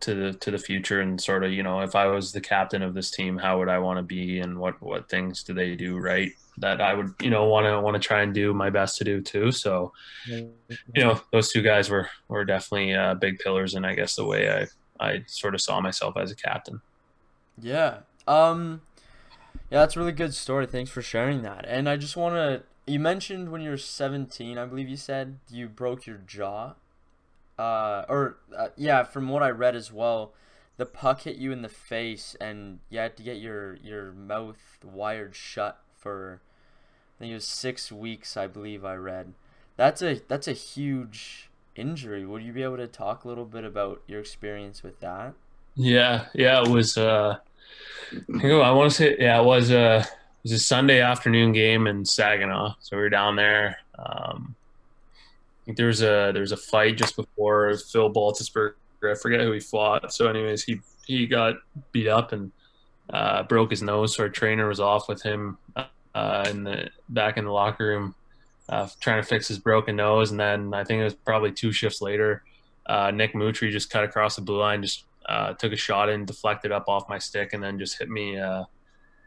to 0.00 0.14
the 0.14 0.32
to 0.34 0.50
the 0.50 0.58
future 0.58 1.00
and 1.00 1.20
sort 1.20 1.42
of 1.42 1.52
you 1.52 1.62
know 1.62 1.80
if 1.80 1.94
I 1.94 2.06
was 2.06 2.32
the 2.32 2.40
captain 2.40 2.82
of 2.82 2.94
this 2.94 3.10
team, 3.10 3.36
how 3.36 3.58
would 3.58 3.68
I 3.68 3.78
want 3.78 3.98
to 3.98 4.02
be 4.02 4.38
and 4.40 4.58
what 4.58 4.80
what 4.80 5.08
things 5.08 5.42
do 5.42 5.54
they 5.54 5.74
do 5.74 5.98
right 5.98 6.30
that 6.58 6.80
I 6.80 6.94
would 6.94 7.14
you 7.20 7.30
know 7.30 7.46
want 7.46 7.66
to 7.66 7.80
want 7.80 8.00
to 8.00 8.06
try 8.06 8.22
and 8.22 8.32
do 8.34 8.54
my 8.54 8.70
best 8.70 8.98
to 8.98 9.04
do 9.04 9.20
too. 9.20 9.50
So 9.50 9.92
you 10.26 10.52
know 10.96 11.20
those 11.32 11.50
two 11.50 11.62
guys 11.62 11.90
were 11.90 12.08
were 12.28 12.44
definitely 12.44 12.94
uh, 12.94 13.14
big 13.14 13.38
pillars 13.38 13.74
and 13.74 13.86
I 13.86 13.94
guess 13.94 14.16
the 14.16 14.24
way 14.24 14.50
I 14.50 14.66
I 15.00 15.24
sort 15.26 15.54
of 15.54 15.60
saw 15.60 15.80
myself 15.80 16.16
as 16.16 16.30
a 16.30 16.36
captain. 16.36 16.80
Yeah. 17.60 18.00
Um. 18.26 18.82
Yeah, 19.70 19.80
that's 19.80 19.96
a 19.96 19.98
really 19.98 20.12
good 20.12 20.34
story. 20.34 20.66
Thanks 20.66 20.90
for 20.90 21.02
sharing 21.02 21.42
that. 21.42 21.64
And 21.68 21.88
I 21.88 21.96
just 21.96 22.16
want 22.16 22.34
to. 22.34 22.62
You 22.90 22.98
mentioned 22.98 23.50
when 23.50 23.60
you 23.60 23.68
were 23.68 23.76
17, 23.76 24.56
I 24.56 24.64
believe 24.64 24.88
you 24.88 24.96
said 24.96 25.38
you 25.50 25.68
broke 25.68 26.06
your 26.06 26.16
jaw 26.26 26.72
uh, 27.58 28.04
or 28.08 28.38
uh, 28.56 28.68
yeah, 28.76 29.02
from 29.02 29.28
what 29.28 29.42
I 29.42 29.50
read 29.50 29.74
as 29.74 29.92
well, 29.92 30.32
the 30.76 30.86
puck 30.86 31.22
hit 31.22 31.36
you 31.36 31.50
in 31.50 31.62
the 31.62 31.68
face, 31.68 32.36
and 32.40 32.78
you 32.88 33.00
had 33.00 33.16
to 33.16 33.22
get 33.22 33.38
your 33.38 33.74
your 33.76 34.12
mouth 34.12 34.78
wired 34.84 35.34
shut 35.34 35.80
for 35.96 36.40
I 37.16 37.18
think 37.18 37.32
it 37.32 37.34
was 37.34 37.46
six 37.46 37.90
weeks. 37.90 38.36
I 38.36 38.46
believe 38.46 38.84
I 38.84 38.94
read. 38.94 39.34
That's 39.76 40.02
a 40.02 40.20
that's 40.28 40.46
a 40.46 40.52
huge 40.52 41.47
injury. 41.78 42.26
Would 42.26 42.42
you 42.42 42.52
be 42.52 42.62
able 42.62 42.76
to 42.78 42.88
talk 42.88 43.24
a 43.24 43.28
little 43.28 43.44
bit 43.44 43.64
about 43.64 44.02
your 44.06 44.20
experience 44.20 44.82
with 44.82 44.98
that? 45.00 45.34
Yeah, 45.74 46.26
yeah, 46.34 46.62
it 46.62 46.68
was. 46.68 46.96
Uh, 46.98 47.36
I 48.42 48.70
want 48.72 48.90
to 48.90 48.96
say, 48.96 49.16
yeah, 49.18 49.40
it 49.40 49.44
was 49.44 49.70
a 49.70 49.80
uh, 49.80 49.98
it 50.00 50.42
was 50.42 50.52
a 50.52 50.58
Sunday 50.58 51.00
afternoon 51.00 51.52
game 51.52 51.86
in 51.86 52.04
Saginaw. 52.04 52.74
So 52.80 52.96
we 52.96 53.02
were 53.02 53.10
down 53.10 53.36
there. 53.36 53.78
Um, 53.98 54.56
think 55.68 55.76
there 55.76 55.88
was 55.88 56.00
a 56.00 56.30
there 56.32 56.40
was 56.40 56.52
a 56.52 56.56
fight 56.56 56.96
just 56.96 57.14
before 57.14 57.76
Phil 57.76 58.10
Baltisberger. 58.10 58.72
I 59.04 59.14
forget 59.14 59.40
who 59.40 59.52
he 59.52 59.60
fought. 59.60 60.10
So, 60.14 60.26
anyways, 60.26 60.64
he 60.64 60.80
he 61.06 61.26
got 61.26 61.56
beat 61.92 62.08
up 62.08 62.32
and 62.32 62.50
uh, 63.10 63.42
broke 63.42 63.70
his 63.70 63.82
nose. 63.82 64.16
So 64.16 64.22
our 64.22 64.28
trainer 64.30 64.66
was 64.66 64.80
off 64.80 65.10
with 65.10 65.22
him 65.22 65.58
uh, 65.76 66.44
in 66.48 66.64
the 66.64 66.88
back 67.10 67.36
in 67.36 67.44
the 67.44 67.50
locker 67.50 67.86
room, 67.86 68.14
uh, 68.68 68.88
trying 69.00 69.22
to 69.22 69.28
fix 69.28 69.48
his 69.48 69.58
broken 69.58 69.96
nose. 69.96 70.30
And 70.30 70.40
then 70.40 70.74
I 70.74 70.84
think 70.84 71.00
it 71.00 71.04
was 71.04 71.14
probably 71.14 71.52
two 71.52 71.72
shifts 71.72 72.00
later, 72.00 72.42
uh, 72.86 73.10
Nick 73.10 73.34
Moutrey 73.34 73.70
just 73.70 73.90
cut 73.90 74.04
across 74.04 74.36
the 74.36 74.42
blue 74.42 74.58
line, 74.58 74.82
just 74.82 75.04
uh, 75.28 75.52
took 75.54 75.72
a 75.72 75.76
shot 75.76 76.08
and 76.08 76.26
deflected 76.26 76.72
up 76.72 76.88
off 76.88 77.08
my 77.08 77.18
stick, 77.18 77.52
and 77.52 77.62
then 77.62 77.78
just 77.78 77.98
hit 77.98 78.08
me 78.08 78.38
uh, 78.38 78.64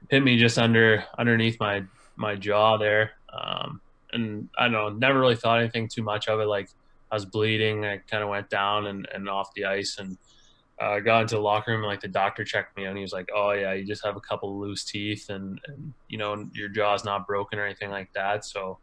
hit 0.10 0.23
me 0.23 0.38
just 0.38 0.58
under 0.58 1.04
underneath 1.17 1.60
my 1.60 1.84
my 2.15 2.36
jaw 2.36 2.77
there. 2.77 3.12
Um, 3.32 3.82
and 4.13 4.49
I 4.58 4.63
don't 4.63 4.73
know, 4.73 4.89
never 4.89 5.19
really 5.19 5.36
thought 5.36 5.60
anything 5.60 5.88
too 5.88 6.04
much 6.04 6.27
of 6.27 6.39
it. 6.39 6.45
Like 6.45 6.69
I 7.12 7.15
was 7.15 7.25
bleeding, 7.25 7.86
I 7.86 7.97
kind 7.97 8.23
of 8.23 8.30
went 8.30 8.49
down 8.49 8.88
and, 8.88 9.08
and 9.13 9.30
off 9.30 9.54
the 9.54 9.65
ice 9.65 9.97
and 9.99 10.17
uh, 10.80 10.99
got 10.99 11.21
into 11.21 11.36
the 11.36 11.41
locker 11.41 11.71
room 11.71 11.82
and 11.82 11.88
like 11.88 12.01
the 12.01 12.08
doctor 12.08 12.43
checked 12.43 12.75
me 12.75 12.86
and 12.86 12.97
he 12.97 13.01
was 13.01 13.13
like, 13.13 13.30
oh 13.34 13.51
yeah, 13.51 13.73
you 13.73 13.86
just 13.86 14.04
have 14.04 14.15
a 14.15 14.21
couple 14.21 14.60
loose 14.60 14.84
teeth 14.84 15.30
and, 15.30 15.60
and, 15.67 15.93
you 16.10 16.17
know, 16.17 16.47
your 16.54 16.69
jaw's 16.69 17.06
not 17.06 17.27
broken 17.27 17.60
or 17.60 17.65
anything 17.65 17.89
like 17.89 18.12
that. 18.13 18.43
So, 18.43 18.80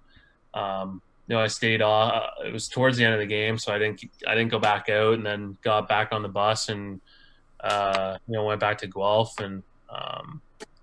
um, 0.59 1.03
you 1.27 1.35
know, 1.35 1.43
I 1.43 1.47
stayed 1.47 1.83
off. 1.83 2.13
Uh, 2.13 2.47
it 2.47 2.53
was 2.53 2.69
towards 2.69 2.97
the 2.97 3.05
end 3.05 3.15
of 3.15 3.21
the 3.21 3.27
game, 3.27 3.59
so 3.59 3.73
I 3.73 3.79
didn't 3.79 4.03
I 4.27 4.35
didn't 4.35 4.51
go 4.51 4.59
back 4.59 4.89
out, 4.89 5.15
and 5.15 5.25
then 5.25 5.57
got 5.63 5.89
back 5.89 6.09
on 6.13 6.23
the 6.23 6.29
bus 6.29 6.69
and 6.69 7.01
uh, 7.61 8.17
you 8.27 8.35
know 8.35 8.45
went 8.45 8.61
back 8.61 8.79
to 8.79 8.87
Guelph, 8.87 9.39
and 9.39 9.63
um, 9.91 10.41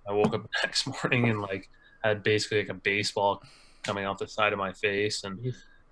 I 0.07 0.13
woke 0.13 0.33
up 0.33 0.43
the 0.43 0.49
next 0.63 0.87
morning 0.87 1.29
and 1.29 1.41
like 1.41 1.69
had 2.03 2.23
basically 2.23 2.59
like 2.59 2.69
a 2.69 2.75
baseball 2.75 3.41
coming 3.83 4.05
off 4.05 4.19
the 4.19 4.27
side 4.27 4.53
of 4.53 4.59
my 4.59 4.71
face, 4.71 5.23
and 5.23 5.39
so 5.43 5.49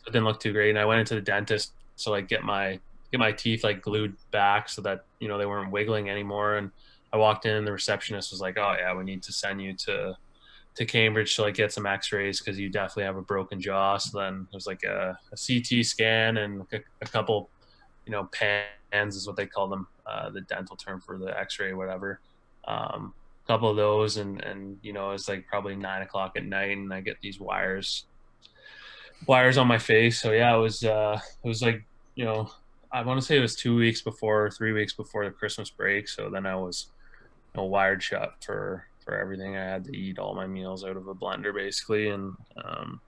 it 0.07 0.11
didn't 0.11 0.25
look 0.25 0.39
too 0.39 0.53
great. 0.53 0.69
And 0.69 0.79
I 0.79 0.85
went 0.85 0.99
into 0.99 1.15
the 1.15 1.21
dentist 1.21 1.73
to 1.97 2.11
like 2.11 2.27
get 2.27 2.43
my 2.43 2.79
get 3.11 3.19
my 3.19 3.31
teeth 3.31 3.63
like 3.63 3.81
glued 3.81 4.15
back 4.31 4.69
so 4.69 4.81
that 4.83 5.05
you 5.19 5.27
know 5.27 5.37
they 5.37 5.45
weren't 5.45 5.71
wiggling 5.71 6.09
anymore. 6.09 6.55
And 6.57 6.71
I 7.11 7.17
walked 7.17 7.45
in, 7.47 7.55
and 7.55 7.65
the 7.65 7.71
receptionist 7.71 8.31
was 8.31 8.39
like, 8.39 8.57
"Oh 8.57 8.75
yeah, 8.77 8.95
we 8.95 9.03
need 9.03 9.23
to 9.23 9.33
send 9.33 9.61
you 9.61 9.73
to 9.85 10.15
to 10.75 10.85
Cambridge 10.85 11.35
to 11.35 11.43
like 11.43 11.55
get 11.55 11.71
some 11.71 11.85
X-rays 11.85 12.39
because 12.39 12.59
you 12.59 12.69
definitely 12.69 13.03
have 13.03 13.17
a 13.17 13.21
broken 13.21 13.61
jaw." 13.61 13.97
So 13.97 14.19
then 14.19 14.47
it 14.51 14.55
was 14.55 14.67
like 14.67 14.83
a, 14.83 15.17
a 15.31 15.35
CT 15.35 15.85
scan 15.85 16.37
and 16.37 16.61
a, 16.71 16.79
a, 17.01 17.05
couple, 17.05 17.49
you 18.05 18.11
know, 18.11 18.29
pans 18.31 19.15
is 19.15 19.27
what 19.27 19.35
they 19.35 19.45
call 19.45 19.67
them, 19.67 19.87
uh, 20.05 20.29
the 20.29 20.41
dental 20.41 20.75
term 20.75 21.01
for 21.01 21.17
the 21.17 21.37
X-ray, 21.37 21.73
whatever. 21.73 22.19
Um, 22.65 23.13
couple 23.47 23.69
of 23.69 23.75
those 23.75 24.17
and 24.17 24.41
and 24.43 24.77
you 24.81 24.93
know 24.93 25.11
it's 25.11 25.27
like 25.27 25.45
probably 25.47 25.75
nine 25.75 26.01
o'clock 26.01 26.33
at 26.37 26.45
night 26.45 26.77
and 26.77 26.93
i 26.93 27.01
get 27.01 27.17
these 27.21 27.39
wires 27.39 28.05
wires 29.27 29.57
on 29.57 29.67
my 29.67 29.77
face 29.77 30.21
so 30.21 30.31
yeah 30.31 30.55
it 30.55 30.59
was 30.59 30.83
uh 30.83 31.19
it 31.43 31.47
was 31.47 31.61
like 31.61 31.83
you 32.15 32.23
know 32.23 32.49
i 32.91 33.01
want 33.01 33.19
to 33.19 33.25
say 33.25 33.37
it 33.37 33.41
was 33.41 33.55
two 33.55 33.75
weeks 33.75 34.01
before 34.01 34.49
three 34.49 34.71
weeks 34.71 34.93
before 34.93 35.25
the 35.25 35.31
christmas 35.31 35.69
break 35.69 36.07
so 36.07 36.29
then 36.29 36.45
i 36.45 36.55
was 36.55 36.87
you 37.53 37.61
know 37.61 37.67
wired 37.67 38.01
shut 38.01 38.33
for 38.41 38.85
for 39.03 39.17
everything. 39.17 39.55
I 39.55 39.63
had 39.63 39.85
to 39.85 39.95
eat 39.95 40.19
all 40.19 40.33
my 40.33 40.47
meals 40.47 40.83
out 40.83 40.97
of 40.97 41.07
a 41.07 41.15
blender 41.15 41.53
basically, 41.53 42.09
and 42.09 42.33
um, 42.63 43.01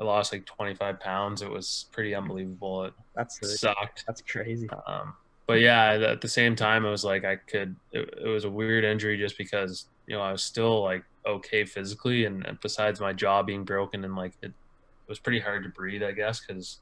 I 0.00 0.04
lost 0.04 0.32
like 0.32 0.44
25 0.46 1.00
pounds. 1.00 1.42
It 1.42 1.50
was 1.50 1.86
pretty 1.92 2.14
unbelievable. 2.14 2.84
It 2.84 2.94
That's 3.14 3.60
sucked. 3.60 4.04
that's 4.06 4.22
crazy. 4.22 4.68
Um, 4.86 5.14
but 5.46 5.60
yeah, 5.60 5.94
at 5.94 6.20
the 6.20 6.28
same 6.28 6.54
time, 6.54 6.84
it 6.84 6.90
was 6.90 7.04
like 7.04 7.24
I 7.24 7.36
could. 7.36 7.74
It, 7.92 8.18
it 8.22 8.28
was 8.28 8.44
a 8.44 8.50
weird 8.50 8.84
injury 8.84 9.16
just 9.16 9.38
because 9.38 9.86
you 10.06 10.14
know 10.14 10.22
I 10.22 10.30
was 10.30 10.42
still 10.42 10.82
like 10.82 11.04
okay 11.26 11.64
physically, 11.64 12.26
and, 12.26 12.44
and 12.46 12.60
besides 12.60 13.00
my 13.00 13.12
jaw 13.12 13.42
being 13.42 13.64
broken 13.64 14.04
and 14.04 14.14
like 14.14 14.34
it, 14.42 14.48
it 14.48 15.08
was 15.08 15.18
pretty 15.18 15.40
hard 15.40 15.64
to 15.64 15.70
breathe, 15.70 16.02
I 16.02 16.12
guess, 16.12 16.40
because 16.46 16.78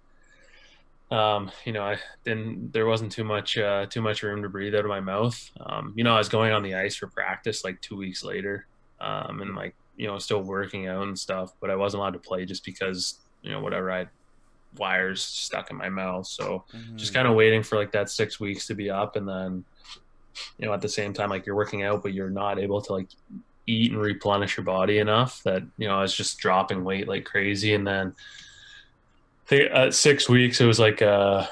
um, 1.10 1.50
you 1.64 1.72
know 1.72 1.82
I 1.82 1.98
didn't. 2.24 2.72
There 2.72 2.86
wasn't 2.86 3.12
too 3.12 3.24
much 3.24 3.58
uh, 3.58 3.86
too 3.86 4.02
much 4.02 4.22
room 4.22 4.42
to 4.42 4.48
breathe 4.48 4.74
out 4.74 4.84
of 4.84 4.88
my 4.88 5.00
mouth. 5.00 5.50
Um, 5.60 5.92
you 5.96 6.04
know, 6.04 6.14
I 6.14 6.18
was 6.18 6.28
going 6.28 6.52
on 6.52 6.62
the 6.62 6.74
ice 6.74 6.96
for 6.96 7.06
practice 7.06 7.64
like 7.64 7.80
two 7.80 7.96
weeks 7.96 8.24
later, 8.24 8.66
um, 9.00 9.40
and 9.42 9.54
like 9.54 9.74
you 9.96 10.06
know 10.06 10.18
still 10.18 10.42
working 10.42 10.88
out 10.88 11.04
and 11.04 11.18
stuff, 11.18 11.52
but 11.60 11.70
I 11.70 11.76
wasn't 11.76 12.00
allowed 12.00 12.14
to 12.14 12.18
play 12.18 12.44
just 12.44 12.64
because 12.64 13.20
you 13.42 13.50
know 13.50 13.60
whatever 13.60 13.90
I 13.90 13.98
had 13.98 14.08
wires 14.76 15.22
stuck 15.22 15.70
in 15.70 15.76
my 15.76 15.88
mouth. 15.88 16.26
So 16.26 16.64
just 16.96 17.14
kind 17.14 17.28
of 17.28 17.34
waiting 17.34 17.62
for 17.62 17.76
like 17.76 17.92
that 17.92 18.10
six 18.10 18.40
weeks 18.40 18.66
to 18.66 18.74
be 18.74 18.90
up 18.90 19.16
and 19.16 19.28
then 19.28 19.64
you 20.58 20.66
know 20.66 20.72
at 20.72 20.80
the 20.80 20.88
same 20.88 21.12
time 21.12 21.30
like 21.30 21.46
you're 21.46 21.56
working 21.56 21.82
out 21.82 22.02
but 22.02 22.12
you're 22.12 22.30
not 22.30 22.58
able 22.58 22.80
to 22.82 22.92
like 22.92 23.08
eat 23.66 23.92
and 23.92 24.00
replenish 24.00 24.56
your 24.56 24.64
body 24.64 24.98
enough 24.98 25.42
that 25.42 25.62
you 25.76 25.88
know 25.88 25.96
i 25.96 26.02
was 26.02 26.14
just 26.14 26.38
dropping 26.38 26.84
weight 26.84 27.08
like 27.08 27.24
crazy 27.24 27.74
and 27.74 27.86
then 27.86 28.14
think 29.46 29.70
at 29.72 29.94
six 29.94 30.28
weeks 30.28 30.60
it 30.60 30.66
was 30.66 30.78
like 30.78 31.02
uh 31.02 31.46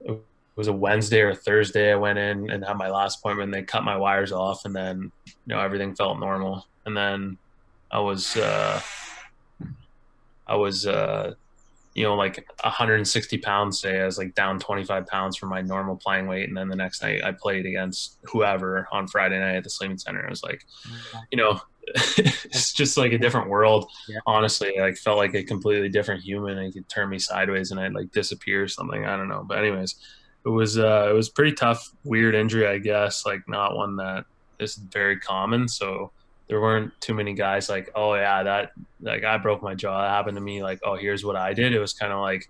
it 0.00 0.20
was 0.56 0.68
a 0.68 0.72
wednesday 0.72 1.20
or 1.20 1.30
a 1.30 1.34
thursday 1.34 1.92
i 1.92 1.96
went 1.96 2.18
in 2.18 2.50
and 2.50 2.64
had 2.64 2.76
my 2.76 2.90
last 2.90 3.18
appointment 3.18 3.52
they 3.52 3.62
cut 3.62 3.84
my 3.84 3.96
wires 3.96 4.32
off 4.32 4.64
and 4.64 4.74
then 4.74 5.12
you 5.26 5.32
know 5.46 5.60
everything 5.60 5.94
felt 5.94 6.18
normal. 6.18 6.66
And 6.84 6.96
then 6.96 7.38
i 7.90 7.98
was 7.98 8.36
uh 8.36 8.80
i 10.46 10.56
was 10.56 10.86
uh 10.86 11.34
you 11.96 12.02
know, 12.02 12.14
like 12.14 12.46
160 12.62 13.38
pounds. 13.38 13.80
Say 13.80 13.98
I 13.98 14.04
was 14.04 14.18
like 14.18 14.34
down 14.34 14.58
25 14.58 15.06
pounds 15.06 15.34
from 15.38 15.48
my 15.48 15.62
normal 15.62 15.96
playing 15.96 16.26
weight, 16.26 16.46
and 16.46 16.54
then 16.54 16.68
the 16.68 16.76
next 16.76 17.02
night 17.02 17.24
I 17.24 17.32
played 17.32 17.64
against 17.64 18.18
whoever 18.24 18.86
on 18.92 19.08
Friday 19.08 19.38
night 19.38 19.56
at 19.56 19.64
the 19.64 19.70
Sleeman 19.70 19.96
Center. 19.96 20.20
It 20.20 20.28
was 20.28 20.42
like, 20.42 20.66
you 21.32 21.38
know, 21.38 21.58
it's 21.86 22.74
just 22.74 22.98
like 22.98 23.12
a 23.12 23.18
different 23.18 23.48
world. 23.48 23.90
Yeah. 24.08 24.18
Honestly, 24.26 24.78
I 24.78 24.82
like 24.82 24.98
felt 24.98 25.16
like 25.16 25.34
a 25.34 25.42
completely 25.42 25.88
different 25.88 26.22
human. 26.22 26.62
He 26.66 26.70
could 26.70 26.86
turn 26.90 27.08
me 27.08 27.18
sideways 27.18 27.70
and 27.70 27.80
I'd 27.80 27.94
like 27.94 28.12
disappear 28.12 28.64
or 28.64 28.68
something. 28.68 29.06
I 29.06 29.16
don't 29.16 29.28
know, 29.28 29.42
but 29.48 29.56
anyways, 29.56 29.94
it 30.44 30.50
was 30.50 30.78
uh, 30.78 31.08
it 31.08 31.14
was 31.14 31.30
pretty 31.30 31.52
tough, 31.52 31.90
weird 32.04 32.34
injury, 32.34 32.66
I 32.66 32.76
guess. 32.76 33.24
Like 33.24 33.48
not 33.48 33.74
one 33.74 33.96
that 33.96 34.26
is 34.60 34.74
very 34.74 35.18
common. 35.18 35.66
So 35.66 36.12
there 36.48 36.60
weren't 36.60 36.92
too 37.00 37.14
many 37.14 37.34
guys 37.34 37.68
like, 37.68 37.90
oh 37.94 38.14
yeah, 38.14 38.42
that 38.42 38.72
like 39.00 39.24
I 39.24 39.36
broke 39.38 39.62
my 39.62 39.74
jaw. 39.74 40.02
That 40.02 40.10
happened 40.10 40.36
to 40.36 40.40
me. 40.40 40.62
Like, 40.62 40.80
oh, 40.84 40.96
here's 40.96 41.24
what 41.24 41.36
I 41.36 41.52
did. 41.54 41.72
It 41.74 41.78
was 41.80 41.92
kind 41.92 42.12
of 42.12 42.20
like 42.20 42.48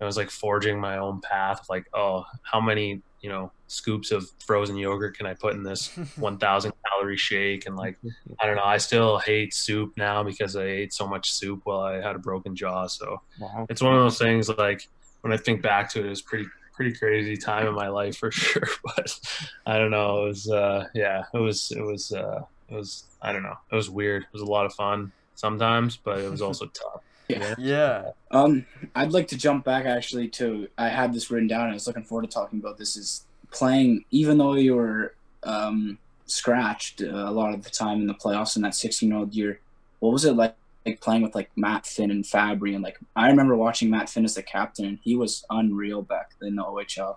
I 0.00 0.04
was 0.04 0.16
like 0.16 0.30
forging 0.30 0.80
my 0.80 0.98
own 0.98 1.20
path. 1.20 1.66
Like, 1.70 1.86
oh, 1.94 2.24
how 2.42 2.60
many 2.60 3.02
you 3.22 3.28
know 3.28 3.52
scoops 3.66 4.10
of 4.10 4.26
frozen 4.46 4.76
yogurt 4.76 5.16
can 5.16 5.26
I 5.26 5.34
put 5.34 5.54
in 5.54 5.62
this 5.62 5.88
1,000 6.16 6.72
calorie 6.86 7.16
shake? 7.16 7.66
And 7.66 7.76
like, 7.76 7.96
I 8.40 8.46
don't 8.46 8.56
know. 8.56 8.64
I 8.64 8.78
still 8.78 9.18
hate 9.18 9.54
soup 9.54 9.92
now 9.96 10.22
because 10.22 10.56
I 10.56 10.64
ate 10.64 10.92
so 10.92 11.06
much 11.06 11.32
soup 11.32 11.60
while 11.64 11.80
I 11.80 11.94
had 12.00 12.16
a 12.16 12.18
broken 12.18 12.54
jaw. 12.56 12.86
So 12.88 13.20
Wow. 13.38 13.66
it's 13.70 13.80
one 13.82 13.94
of 13.94 14.00
those 14.02 14.18
things. 14.18 14.48
Like 14.48 14.88
when 15.22 15.32
I 15.32 15.36
think 15.36 15.62
back 15.62 15.90
to 15.92 16.00
it, 16.00 16.06
it 16.06 16.08
was 16.10 16.22
pretty 16.22 16.46
pretty 16.74 16.94
crazy 16.98 17.36
time 17.36 17.66
in 17.66 17.74
my 17.74 17.88
life 17.88 18.16
for 18.16 18.30
sure. 18.32 18.68
But 18.84 19.18
I 19.66 19.78
don't 19.78 19.90
know. 19.90 20.24
It 20.24 20.28
was 20.28 20.50
uh, 20.50 20.86
yeah. 20.94 21.24
It 21.32 21.38
was 21.38 21.70
it 21.72 21.82
was 21.82 22.10
uh, 22.12 22.42
it 22.68 22.74
was 22.74 23.04
I 23.22 23.32
don't 23.32 23.42
know. 23.42 23.56
It 23.70 23.74
was 23.74 23.90
weird. 23.90 24.22
It 24.22 24.32
was 24.32 24.42
a 24.42 24.46
lot 24.46 24.66
of 24.66 24.74
fun 24.74 25.12
sometimes, 25.34 25.96
but 25.96 26.18
it 26.18 26.30
was 26.30 26.42
also 26.42 26.66
tough. 26.74 27.02
Yeah. 27.28 27.54
Yeah. 27.58 28.10
Um, 28.30 28.66
I'd 28.94 29.12
like 29.12 29.28
to 29.28 29.36
jump 29.36 29.64
back 29.64 29.86
actually 29.86 30.28
to 30.28 30.68
I 30.76 30.88
had 30.88 31.12
this 31.12 31.30
written 31.30 31.48
down. 31.48 31.70
I 31.70 31.74
was 31.74 31.86
looking 31.86 32.04
forward 32.04 32.28
to 32.28 32.34
talking 32.34 32.58
about 32.58 32.78
this. 32.78 32.96
Is 32.96 33.24
playing 33.50 34.04
even 34.10 34.38
though 34.38 34.54
you 34.54 34.74
were 34.74 35.14
um, 35.42 35.98
scratched 36.26 37.02
uh, 37.02 37.06
a 37.06 37.30
lot 37.30 37.52
of 37.52 37.64
the 37.64 37.70
time 37.70 38.00
in 38.00 38.06
the 38.06 38.14
playoffs 38.14 38.56
in 38.56 38.62
that 38.62 38.74
16 38.74 39.08
year 39.08 39.18
old 39.18 39.34
year. 39.34 39.60
What 39.98 40.12
was 40.12 40.24
it 40.24 40.34
like, 40.34 40.54
like 40.86 41.00
playing 41.00 41.22
with 41.22 41.34
like 41.34 41.50
Matt 41.56 41.86
Finn 41.86 42.10
and 42.10 42.24
Fabbri 42.24 42.74
and 42.74 42.82
like 42.82 42.98
I 43.14 43.28
remember 43.28 43.56
watching 43.56 43.90
Matt 43.90 44.08
Finn 44.08 44.24
as 44.24 44.34
the 44.34 44.42
captain 44.42 44.86
and 44.86 44.98
he 45.02 45.16
was 45.16 45.44
unreal 45.50 46.02
back 46.02 46.32
in 46.40 46.56
the 46.56 46.62
OHL. 46.62 47.16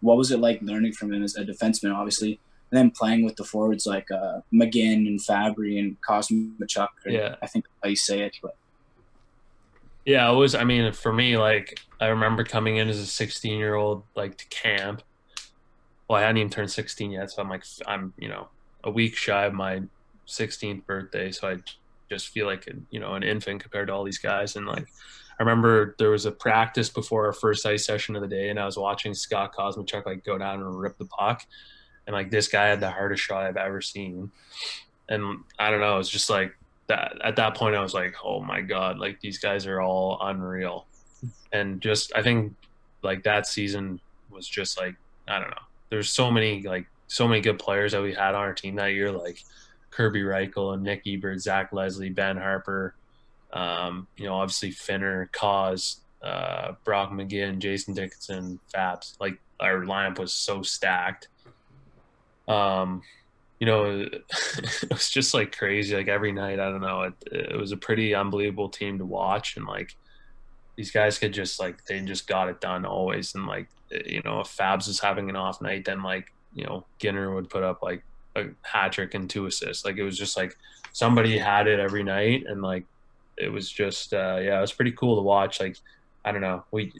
What 0.00 0.16
was 0.16 0.30
it 0.30 0.40
like 0.40 0.62
learning 0.62 0.92
from 0.92 1.12
him 1.12 1.22
as 1.22 1.36
a 1.36 1.44
defenseman, 1.44 1.94
obviously, 1.94 2.40
and 2.70 2.78
then 2.78 2.90
playing 2.90 3.24
with 3.24 3.36
the 3.36 3.44
forwards 3.44 3.86
like 3.86 4.10
uh, 4.10 4.40
McGinn 4.52 5.06
and 5.06 5.20
Fabbri 5.20 5.78
and 5.78 5.96
Kosmachuk? 6.02 6.88
Yeah. 7.06 7.36
I 7.42 7.46
think 7.46 7.66
how 7.82 7.88
you 7.88 7.96
say 7.96 8.20
it. 8.20 8.36
But 8.40 8.56
Yeah, 10.04 10.30
it 10.30 10.34
was. 10.34 10.54
I 10.54 10.64
mean, 10.64 10.92
for 10.92 11.12
me, 11.12 11.36
like 11.36 11.80
I 12.00 12.06
remember 12.08 12.44
coming 12.44 12.76
in 12.76 12.88
as 12.88 12.98
a 12.98 13.06
16 13.06 13.58
year 13.58 13.74
old, 13.74 14.04
like 14.14 14.36
to 14.38 14.46
camp. 14.48 15.02
Well, 16.08 16.18
I 16.18 16.22
hadn't 16.22 16.38
even 16.38 16.50
turned 16.50 16.70
16 16.70 17.12
yet, 17.12 17.30
so 17.30 17.42
I'm 17.42 17.48
like, 17.48 17.64
I'm 17.86 18.12
you 18.18 18.28
know 18.28 18.48
a 18.84 18.90
week 18.90 19.16
shy 19.16 19.44
of 19.44 19.52
my 19.52 19.82
16th 20.26 20.86
birthday, 20.86 21.30
so 21.30 21.48
I 21.48 21.56
just 22.08 22.28
feel 22.28 22.46
like 22.46 22.66
a, 22.66 22.72
you 22.90 23.00
know 23.00 23.14
an 23.14 23.22
infant 23.22 23.62
compared 23.62 23.88
to 23.88 23.94
all 23.94 24.04
these 24.04 24.18
guys. 24.18 24.56
And 24.56 24.66
like, 24.66 24.86
I 25.38 25.42
remember 25.42 25.96
there 25.98 26.10
was 26.10 26.26
a 26.26 26.32
practice 26.32 26.88
before 26.88 27.26
our 27.26 27.32
first 27.32 27.66
ice 27.66 27.84
session 27.84 28.14
of 28.16 28.22
the 28.22 28.28
day, 28.28 28.48
and 28.48 28.58
I 28.58 28.66
was 28.66 28.76
watching 28.76 29.14
Scott 29.14 29.54
Kosmachuk 29.54 30.06
like 30.06 30.24
go 30.24 30.38
down 30.38 30.60
and 30.60 30.80
rip 30.80 30.98
the 30.98 31.06
puck, 31.06 31.44
and 32.10 32.16
like 32.16 32.28
this 32.28 32.48
guy 32.48 32.66
had 32.66 32.80
the 32.80 32.90
hardest 32.90 33.22
shot 33.22 33.44
I've 33.44 33.56
ever 33.56 33.80
seen, 33.80 34.32
and 35.08 35.44
I 35.60 35.70
don't 35.70 35.78
know, 35.78 35.94
it 35.94 35.98
was 35.98 36.08
just 36.08 36.28
like 36.28 36.56
that 36.88 37.16
at 37.22 37.36
that 37.36 37.54
point 37.54 37.76
I 37.76 37.82
was 37.82 37.94
like, 37.94 38.16
oh 38.24 38.40
my 38.40 38.60
god, 38.60 38.98
like 38.98 39.20
these 39.20 39.38
guys 39.38 39.64
are 39.64 39.80
all 39.80 40.18
unreal, 40.20 40.86
and 41.52 41.80
just 41.80 42.12
I 42.16 42.22
think 42.22 42.52
like 43.02 43.22
that 43.22 43.46
season 43.46 44.00
was 44.28 44.48
just 44.48 44.76
like 44.76 44.96
I 45.28 45.38
don't 45.38 45.50
know. 45.50 45.62
There's 45.88 46.10
so 46.10 46.32
many 46.32 46.62
like 46.62 46.86
so 47.06 47.28
many 47.28 47.40
good 47.40 47.60
players 47.60 47.92
that 47.92 48.02
we 48.02 48.12
had 48.12 48.34
on 48.34 48.42
our 48.42 48.54
team 48.54 48.74
that 48.76 48.92
year, 48.92 49.12
like 49.12 49.44
Kirby 49.92 50.22
Rychel 50.22 50.74
and 50.74 50.82
Nick 50.82 51.02
Ebert, 51.06 51.40
Zach 51.40 51.72
Leslie, 51.72 52.10
Ben 52.10 52.36
Harpur, 52.36 52.92
um, 53.52 54.08
you 54.16 54.24
know, 54.26 54.34
obviously 54.34 54.72
Finner, 54.72 55.30
Cause, 55.32 56.00
uh, 56.22 56.72
Brock 56.82 57.12
McGinn, 57.12 57.60
Jason 57.60 57.94
Dickinson, 57.94 58.58
Fabs. 58.74 59.14
Like 59.20 59.38
our 59.60 59.82
lineup 59.82 60.18
was 60.18 60.32
so 60.32 60.62
stacked. 60.62 61.28
Um, 62.50 63.02
you 63.60 63.66
know, 63.66 63.84
it 64.10 64.90
was 64.90 65.08
just 65.10 65.34
like 65.34 65.56
crazy. 65.56 65.94
Like 65.94 66.08
every 66.08 66.32
night, 66.32 66.58
I 66.58 66.70
don't 66.70 66.80
know. 66.80 67.02
It, 67.02 67.14
it 67.30 67.56
was 67.56 67.72
a 67.72 67.76
pretty 67.76 68.14
unbelievable 68.14 68.68
team 68.68 68.98
to 68.98 69.04
watch, 69.04 69.56
and 69.56 69.66
like 69.66 69.94
these 70.76 70.90
guys 70.90 71.18
could 71.18 71.32
just 71.32 71.60
like 71.60 71.84
they 71.84 72.00
just 72.00 72.26
got 72.26 72.48
it 72.48 72.60
done 72.60 72.84
always. 72.84 73.34
And 73.34 73.46
like 73.46 73.68
you 73.90 74.22
know, 74.24 74.40
if 74.40 74.48
Fabs 74.48 74.86
was 74.86 75.00
having 75.00 75.28
an 75.28 75.36
off 75.36 75.60
night, 75.60 75.84
then 75.84 76.02
like 76.02 76.32
you 76.54 76.64
know, 76.64 76.86
Ginner 76.98 77.34
would 77.34 77.50
put 77.50 77.62
up 77.62 77.82
like 77.82 78.02
a 78.34 78.46
hat 78.62 78.92
trick 78.92 79.14
and 79.14 79.28
two 79.28 79.46
assists. 79.46 79.84
Like 79.84 79.98
it 79.98 80.02
was 80.02 80.18
just 80.18 80.36
like 80.36 80.56
somebody 80.92 81.38
had 81.38 81.68
it 81.68 81.78
every 81.78 82.02
night, 82.02 82.44
and 82.46 82.62
like 82.62 82.84
it 83.36 83.52
was 83.52 83.70
just 83.70 84.12
uh, 84.14 84.38
yeah, 84.40 84.58
it 84.58 84.62
was 84.62 84.72
pretty 84.72 84.92
cool 84.92 85.16
to 85.16 85.22
watch. 85.22 85.60
Like 85.60 85.76
I 86.24 86.32
don't 86.32 86.40
know, 86.40 86.64
we 86.70 86.92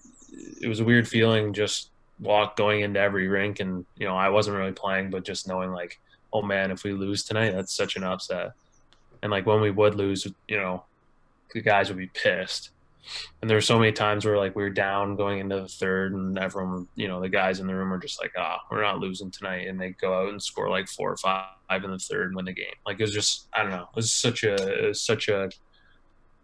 it 0.61 0.69
was 0.69 0.81
a 0.81 0.85
weird 0.85 1.09
feeling 1.09 1.53
just 1.53 1.90
walk 2.21 2.57
going 2.57 2.83
into 2.83 3.01
every 3.01 3.29
rink, 3.29 3.61
and 3.61 3.85
you 3.97 4.07
know, 4.07 4.17
I 4.17 4.29
wasn't 4.29 4.57
really 4.57 4.73
playing, 4.73 5.11
but 5.11 5.25
just 5.25 5.49
knowing 5.49 5.71
like 5.71 5.99
oh 6.33 6.43
man, 6.43 6.71
if 6.71 6.85
we 6.85 6.93
lose 6.93 7.25
tonight, 7.25 7.51
that's 7.51 7.75
such 7.75 7.97
an 7.97 8.05
upset. 8.05 8.53
And 9.23 9.31
like 9.31 9.47
when 9.47 9.61
we 9.61 9.71
would 9.71 9.95
lose, 9.95 10.27
you 10.49 10.57
know, 10.57 10.85
the 11.53 11.61
guys 11.61 11.89
would 11.89 11.99
be 11.99 12.11
pissed. 12.15 12.71
And 13.41 13.51
there 13.51 13.57
were 13.57 13.63
so 13.63 13.79
many 13.79 13.93
times 13.93 14.25
where 14.25 14.37
like 14.37 14.55
we 14.55 14.63
were 14.63 14.71
down 14.71 15.17
going 15.17 15.41
into 15.41 15.61
the 15.61 15.69
third, 15.69 16.13
and 16.13 16.39
everyone, 16.39 16.87
you 16.95 17.09
know, 17.09 17.21
the 17.21 17.29
guys 17.29 17.59
in 17.59 17.67
the 17.67 17.75
room 17.75 17.93
are 17.93 17.99
just 17.99 18.21
like, 18.23 18.33
"Ah, 18.39 18.61
we're 18.71 18.83
not 18.83 19.01
losing 19.01 19.31
tonight," 19.31 19.67
and 19.67 19.81
they 19.81 19.91
go 19.91 20.15
out 20.15 20.29
and 20.29 20.41
score 20.41 20.69
like 20.69 20.87
four 20.87 21.11
or 21.11 21.17
five 21.17 21.49
in 21.83 21.91
the 21.91 21.99
third 21.99 22.29
and 22.29 22.37
win 22.37 22.45
the 22.45 22.53
game. 22.53 22.75
Like 22.87 23.01
it 23.01 23.03
was 23.03 23.13
just, 23.13 23.49
I 23.53 23.63
don't 23.63 23.73
know, 23.73 23.89
it 23.91 23.97
was 23.97 24.13
such 24.13 24.45
a, 24.45 24.55
it 24.55 24.89
was 24.89 25.01
such 25.01 25.29
a 25.29 25.51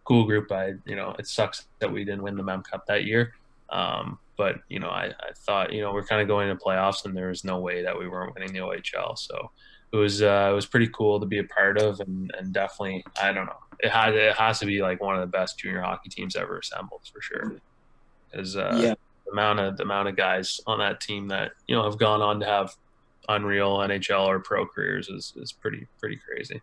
cool 0.04 0.24
group. 0.24 0.50
I, 0.50 0.74
you 0.86 0.96
know, 0.96 1.14
it 1.18 1.28
sucks 1.28 1.66
that 1.78 1.92
we 1.92 2.04
didn't 2.04 2.22
win 2.22 2.36
the 2.36 2.42
Mem 2.42 2.62
Cup 2.62 2.86
that 2.86 3.04
year. 3.04 3.34
Um, 3.68 4.18
but 4.36 4.56
you 4.68 4.78
know, 4.80 4.88
I, 4.88 5.06
I 5.20 5.32
thought, 5.46 5.72
you 5.72 5.80
know, 5.80 5.92
we're 5.92 6.04
kind 6.06 6.20
of 6.22 6.28
going 6.28 6.48
to 6.48 6.56
playoffs, 6.56 7.04
and 7.04 7.16
there 7.16 7.28
was 7.28 7.44
no 7.44 7.58
way 7.60 7.82
that 7.82 7.98
we 7.98 8.08
weren't 8.08 8.34
winning 8.34 8.52
the 8.52 8.60
OHL. 8.60 9.16
So 9.18 9.50
it 9.92 9.96
was 9.96 10.22
uh, 10.22 10.48
it 10.50 10.54
was 10.54 10.66
pretty 10.66 10.88
cool 10.88 11.20
to 11.20 11.26
be 11.26 11.38
a 11.38 11.44
part 11.44 11.78
of, 11.78 12.00
and, 12.00 12.30
and 12.38 12.52
definitely 12.52 13.04
I 13.20 13.32
don't 13.32 13.46
know 13.46 13.56
it 13.80 13.90
had 13.90 14.14
it 14.14 14.34
has 14.36 14.58
to 14.60 14.66
be 14.66 14.80
like 14.80 15.00
one 15.02 15.14
of 15.14 15.20
the 15.20 15.26
best 15.26 15.58
junior 15.58 15.80
hockey 15.82 16.08
teams 16.08 16.34
ever 16.36 16.58
assembled 16.58 17.02
for 17.12 17.20
sure. 17.20 17.56
Is 18.32 18.56
uh, 18.56 18.78
Yeah. 18.80 18.94
the 19.26 19.32
amount 19.32 19.60
of 19.60 19.76
the 19.76 19.82
amount 19.82 20.08
of 20.08 20.16
guys 20.16 20.60
on 20.66 20.78
that 20.78 21.00
team 21.00 21.28
that 21.28 21.52
you 21.66 21.76
know 21.76 21.84
have 21.84 21.98
gone 21.98 22.22
on 22.22 22.40
to 22.40 22.46
have 22.46 22.74
unreal 23.28 23.78
NHL 23.78 24.26
or 24.26 24.40
pro 24.40 24.66
careers 24.66 25.08
is 25.08 25.32
is 25.36 25.52
pretty 25.52 25.86
pretty 26.00 26.16
crazy. 26.26 26.60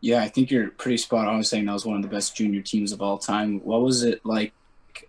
Yeah, 0.00 0.22
I 0.22 0.28
think 0.28 0.50
you're 0.52 0.70
pretty 0.70 0.98
spot 0.98 1.26
on 1.26 1.42
saying 1.42 1.66
that 1.66 1.72
was 1.72 1.84
one 1.84 1.96
of 1.96 2.02
the 2.02 2.08
best 2.08 2.36
junior 2.36 2.62
teams 2.62 2.92
of 2.92 3.02
all 3.02 3.18
time. 3.18 3.60
What 3.64 3.80
was 3.82 4.04
it 4.04 4.20
like 4.24 4.52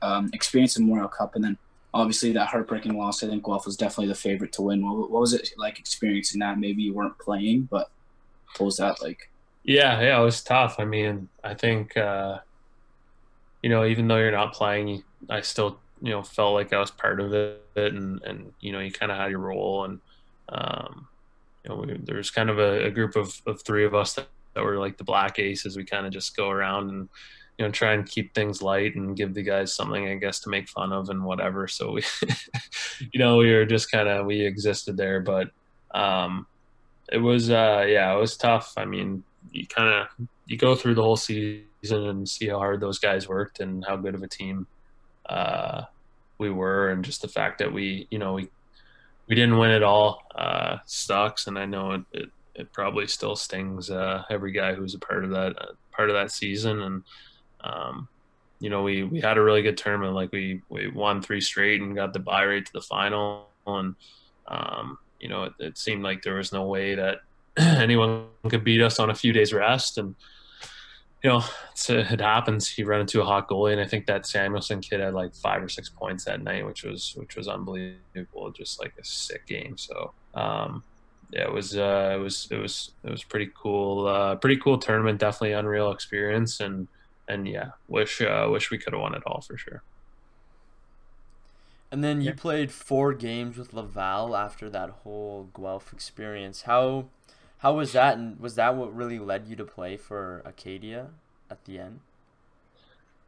um, 0.02 0.30
experiencing 0.34 0.86
Memorial 0.86 1.10
Cup 1.10 1.36
and 1.36 1.44
then 1.44 1.58
obviously 1.94 2.32
that 2.34 2.48
heartbreaking 2.48 2.98
loss? 2.98 3.24
I 3.24 3.28
think 3.28 3.44
Guelph 3.44 3.66
was 3.66 3.78
definitely 3.78 4.08
the 4.08 4.16
favorite 4.16 4.52
to 4.54 4.62
win. 4.62 4.86
What, 4.86 5.10
what 5.10 5.22
was 5.22 5.34
it 5.34 5.52
like 5.58 5.80
experiencing 5.80 6.40
that? 6.40 6.60
Maybe 6.60 6.84
you 6.84 6.94
weren't 6.94 7.18
playing, 7.20 7.68
but 7.72 7.90
what 8.58 8.66
was 8.66 8.78
that 8.78 9.02
like? 9.02 9.30
Yeah, 9.64 10.02
yeah, 10.02 10.20
it 10.20 10.24
was 10.24 10.42
tough. 10.42 10.76
I 10.80 10.86
mean, 10.86 11.30
I 11.44 11.54
think 11.54 11.96
uh, 11.98 12.40
you 13.62 13.70
know, 13.70 13.86
even 13.86 14.08
though 14.08 14.18
you're 14.18 14.32
not 14.32 14.54
playing, 14.54 15.04
I 15.30 15.42
still 15.42 15.80
you 16.02 16.12
know 16.12 16.24
felt 16.24 16.54
like 16.54 16.74
I 16.74 16.80
was 16.80 16.92
part 16.92 17.20
of 17.20 17.34
it, 17.34 17.62
and 17.76 18.22
and 18.24 18.54
you 18.60 18.72
know 18.72 18.80
you 18.80 18.92
kind 18.92 19.12
of 19.12 19.18
had 19.18 19.32
your 19.32 19.40
role, 19.40 19.86
and 19.86 20.00
um, 20.50 21.08
you 21.64 21.70
know 21.70 21.76
we, 21.76 21.98
there's 22.04 22.32
kind 22.32 22.50
of 22.50 22.58
a, 22.58 22.86
a, 22.86 22.92
group 22.92 23.16
of, 23.16 23.42
of 23.46 23.62
three 23.62 23.86
of 23.86 23.94
us 23.94 24.14
that, 24.14 24.28
that 24.54 24.64
were 24.64 24.78
like 24.78 24.98
the 24.98 25.04
black 25.04 25.40
aces. 25.40 25.76
We 25.76 25.84
kind 25.84 26.06
of 26.06 26.14
just 26.14 26.36
go 26.36 26.50
around 26.50 26.90
and 26.90 27.10
you 27.60 27.66
know 27.66 27.72
try 27.72 27.92
and 27.92 28.10
keep 28.10 28.34
things 28.34 28.62
light 28.62 28.96
and 28.96 29.18
give 29.18 29.34
the 29.34 29.44
guys 29.44 29.74
something 29.74 30.08
I 30.08 30.16
guess 30.16 30.40
to 30.42 30.50
make 30.50 30.70
fun 30.70 30.94
of 30.94 31.10
and 31.10 31.26
whatever. 31.26 31.68
So 31.68 31.92
we, 31.92 32.04
you 33.12 33.20
know, 33.20 33.36
we 33.36 33.54
were 33.54 33.66
just 33.66 33.92
kind 33.92 34.08
of 34.08 34.26
we 34.26 34.40
existed 34.46 34.96
there, 34.96 35.20
but 35.20 35.52
um, 35.92 36.48
it 37.12 37.18
was 37.18 37.50
uh, 37.50 37.86
yeah, 37.86 38.16
it 38.16 38.20
was 38.20 38.38
tough. 38.38 38.74
I 38.78 38.86
mean, 38.86 39.26
you 39.52 39.68
kind 39.68 39.90
of 39.90 40.28
you 40.46 40.58
go 40.58 40.74
through 40.74 40.96
the 40.96 41.04
whole 41.04 41.18
season 41.18 41.66
and 41.84 42.28
see 42.28 42.48
how 42.48 42.60
hard 42.60 42.80
those 42.80 42.98
guys 42.98 43.28
worked 43.28 43.60
and 43.60 43.84
how 43.86 43.98
good 43.98 44.16
of 44.16 44.24
a 44.24 44.28
team 44.28 44.66
uh, 45.28 45.84
we 46.38 46.50
were, 46.50 46.92
and 46.92 47.04
just 47.04 47.22
the 47.22 47.28
fact 47.28 47.58
that 47.60 47.74
we, 47.74 48.08
you 48.10 48.20
know, 48.20 48.36
we 48.36 48.50
we 49.28 49.36
didn't 49.36 49.58
win 49.58 49.72
it 49.72 49.84
all 49.84 50.24
uh, 50.34 50.78
sucks, 50.86 51.48
and 51.48 51.60
I 51.60 51.66
know 51.66 51.92
it, 51.92 52.02
it, 52.14 52.30
it 52.56 52.72
probably 52.72 53.08
still 53.08 53.36
stings 53.36 53.90
uh, 53.90 54.24
every 54.30 54.54
guy 54.54 54.76
who's 54.76 54.96
a 54.96 55.00
part 55.00 55.26
of 55.26 55.32
that 55.32 55.62
uh, 55.62 55.74
part 55.92 56.10
of 56.10 56.16
that 56.16 56.32
season, 56.32 56.84
and 56.84 57.04
um, 57.62 58.08
you 58.60 58.70
know, 58.70 58.84
we 58.84 59.04
we 59.04 59.22
had 59.22 59.38
a 59.38 59.42
really 59.42 59.62
good 59.62 59.78
tournament. 59.78 60.14
Like 60.14 60.32
we 60.32 60.62
we 60.70 60.88
won 60.88 61.22
three 61.22 61.42
straight 61.42 61.82
and 61.82 61.96
got 61.96 62.14
the 62.14 62.20
bye 62.20 62.44
rate 62.44 62.66
to 62.66 62.74
the 62.74 62.82
final, 62.82 63.48
and 63.66 63.96
um, 64.48 64.98
you 65.20 65.30
know, 65.30 65.44
it, 65.44 65.54
it 65.60 65.78
seemed 65.78 66.04
like 66.04 66.22
there 66.24 66.36
was 66.36 66.52
no 66.52 66.64
way 66.64 66.96
that 66.96 67.20
anyone 67.58 68.26
could 68.50 68.64
beat 68.64 68.82
us 68.82 69.00
on 69.00 69.10
a 69.10 69.16
few 69.16 69.32
days 69.32 69.54
rest, 69.54 69.98
and 69.98 70.16
you 71.24 71.30
know, 71.30 71.44
it 71.90 72.20
happens. 72.20 72.78
You 72.78 72.86
run 72.86 73.02
into 73.02 73.22
a 73.22 73.26
hot 73.26 73.48
goalie, 73.48 73.74
and 73.74 73.82
I 73.82 73.86
think 73.86 74.06
that 74.08 74.26
Samuelsson 74.26 74.82
kid 74.82 75.00
had 75.00 75.14
like 75.14 75.36
five 75.36 75.64
or 75.64 75.70
six 75.70 75.90
points 75.90 76.26
that 76.26 76.42
night, 76.42 76.66
which 76.66 76.84
was 76.84 77.14
which 77.16 77.36
was 77.36 77.48
unbelievable. 77.48 78.52
Just 78.52 78.80
like 78.80 78.94
a 79.00 79.06
sick 79.06 79.46
game. 79.46 79.78
So 79.78 80.12
um, 80.34 80.84
yeah, 81.32 81.44
it 81.44 81.54
was 81.54 81.78
uh, 81.78 82.14
it 82.16 82.22
was 82.22 82.48
it 82.52 82.58
was 82.58 82.92
it 83.04 83.12
was 83.12 83.24
pretty 83.24 83.50
cool. 83.54 84.08
Uh, 84.08 84.36
pretty 84.36 84.58
cool 84.58 84.78
tournament. 84.78 85.20
Definitely 85.20 85.54
unreal 85.54 85.92
experience, 85.92 86.60
and 86.60 86.88
and 87.30 87.48
yeah, 87.48 87.70
wish 87.88 88.22
uh, 88.22 88.48
wish 88.50 88.72
we 88.72 88.78
could 88.78 88.94
have 88.94 89.02
won 89.02 89.16
it 89.16 89.24
all 89.26 89.42
for 89.42 89.58
sure. 89.58 89.84
And 91.92 92.04
then 92.04 92.22
you 92.22 92.30
yeah. 92.30 92.36
played 92.38 92.72
four 92.72 93.14
games 93.14 93.58
with 93.58 93.74
Laval 93.74 94.36
after 94.36 94.70
that 94.70 94.90
whole 94.90 95.50
Guelph 95.56 95.94
experience. 95.94 96.64
How 96.64 97.06
how 97.60 97.76
was 97.76 97.94
that? 97.94 98.18
And 98.18 98.40
was 98.40 98.56
that 98.56 98.76
what 98.76 98.94
really 98.96 99.20
led 99.20 99.48
you 99.48 99.56
to 99.56 99.66
play 99.66 99.96
for 99.96 100.42
Acadia 100.46 101.08
at 101.50 101.64
the 101.66 101.80
end? 101.80 102.00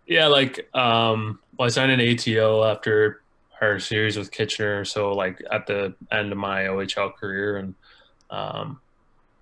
Yeah, 0.08 0.28
like 0.28 0.68
um, 0.76 1.40
well, 1.58 1.68
I 1.68 1.70
signed 1.70 1.92
an 1.92 2.02
ATO 2.02 2.64
after 2.66 3.22
our 3.62 3.80
series 3.80 4.18
with 4.18 4.32
Kitchener, 4.32 4.84
so 4.84 5.14
like 5.14 5.40
at 5.52 5.68
the 5.68 5.94
end 6.12 6.32
of 6.32 6.38
my 6.38 6.64
OHL 6.64 7.16
career, 7.16 7.58
and 7.58 7.76
um, 8.30 8.81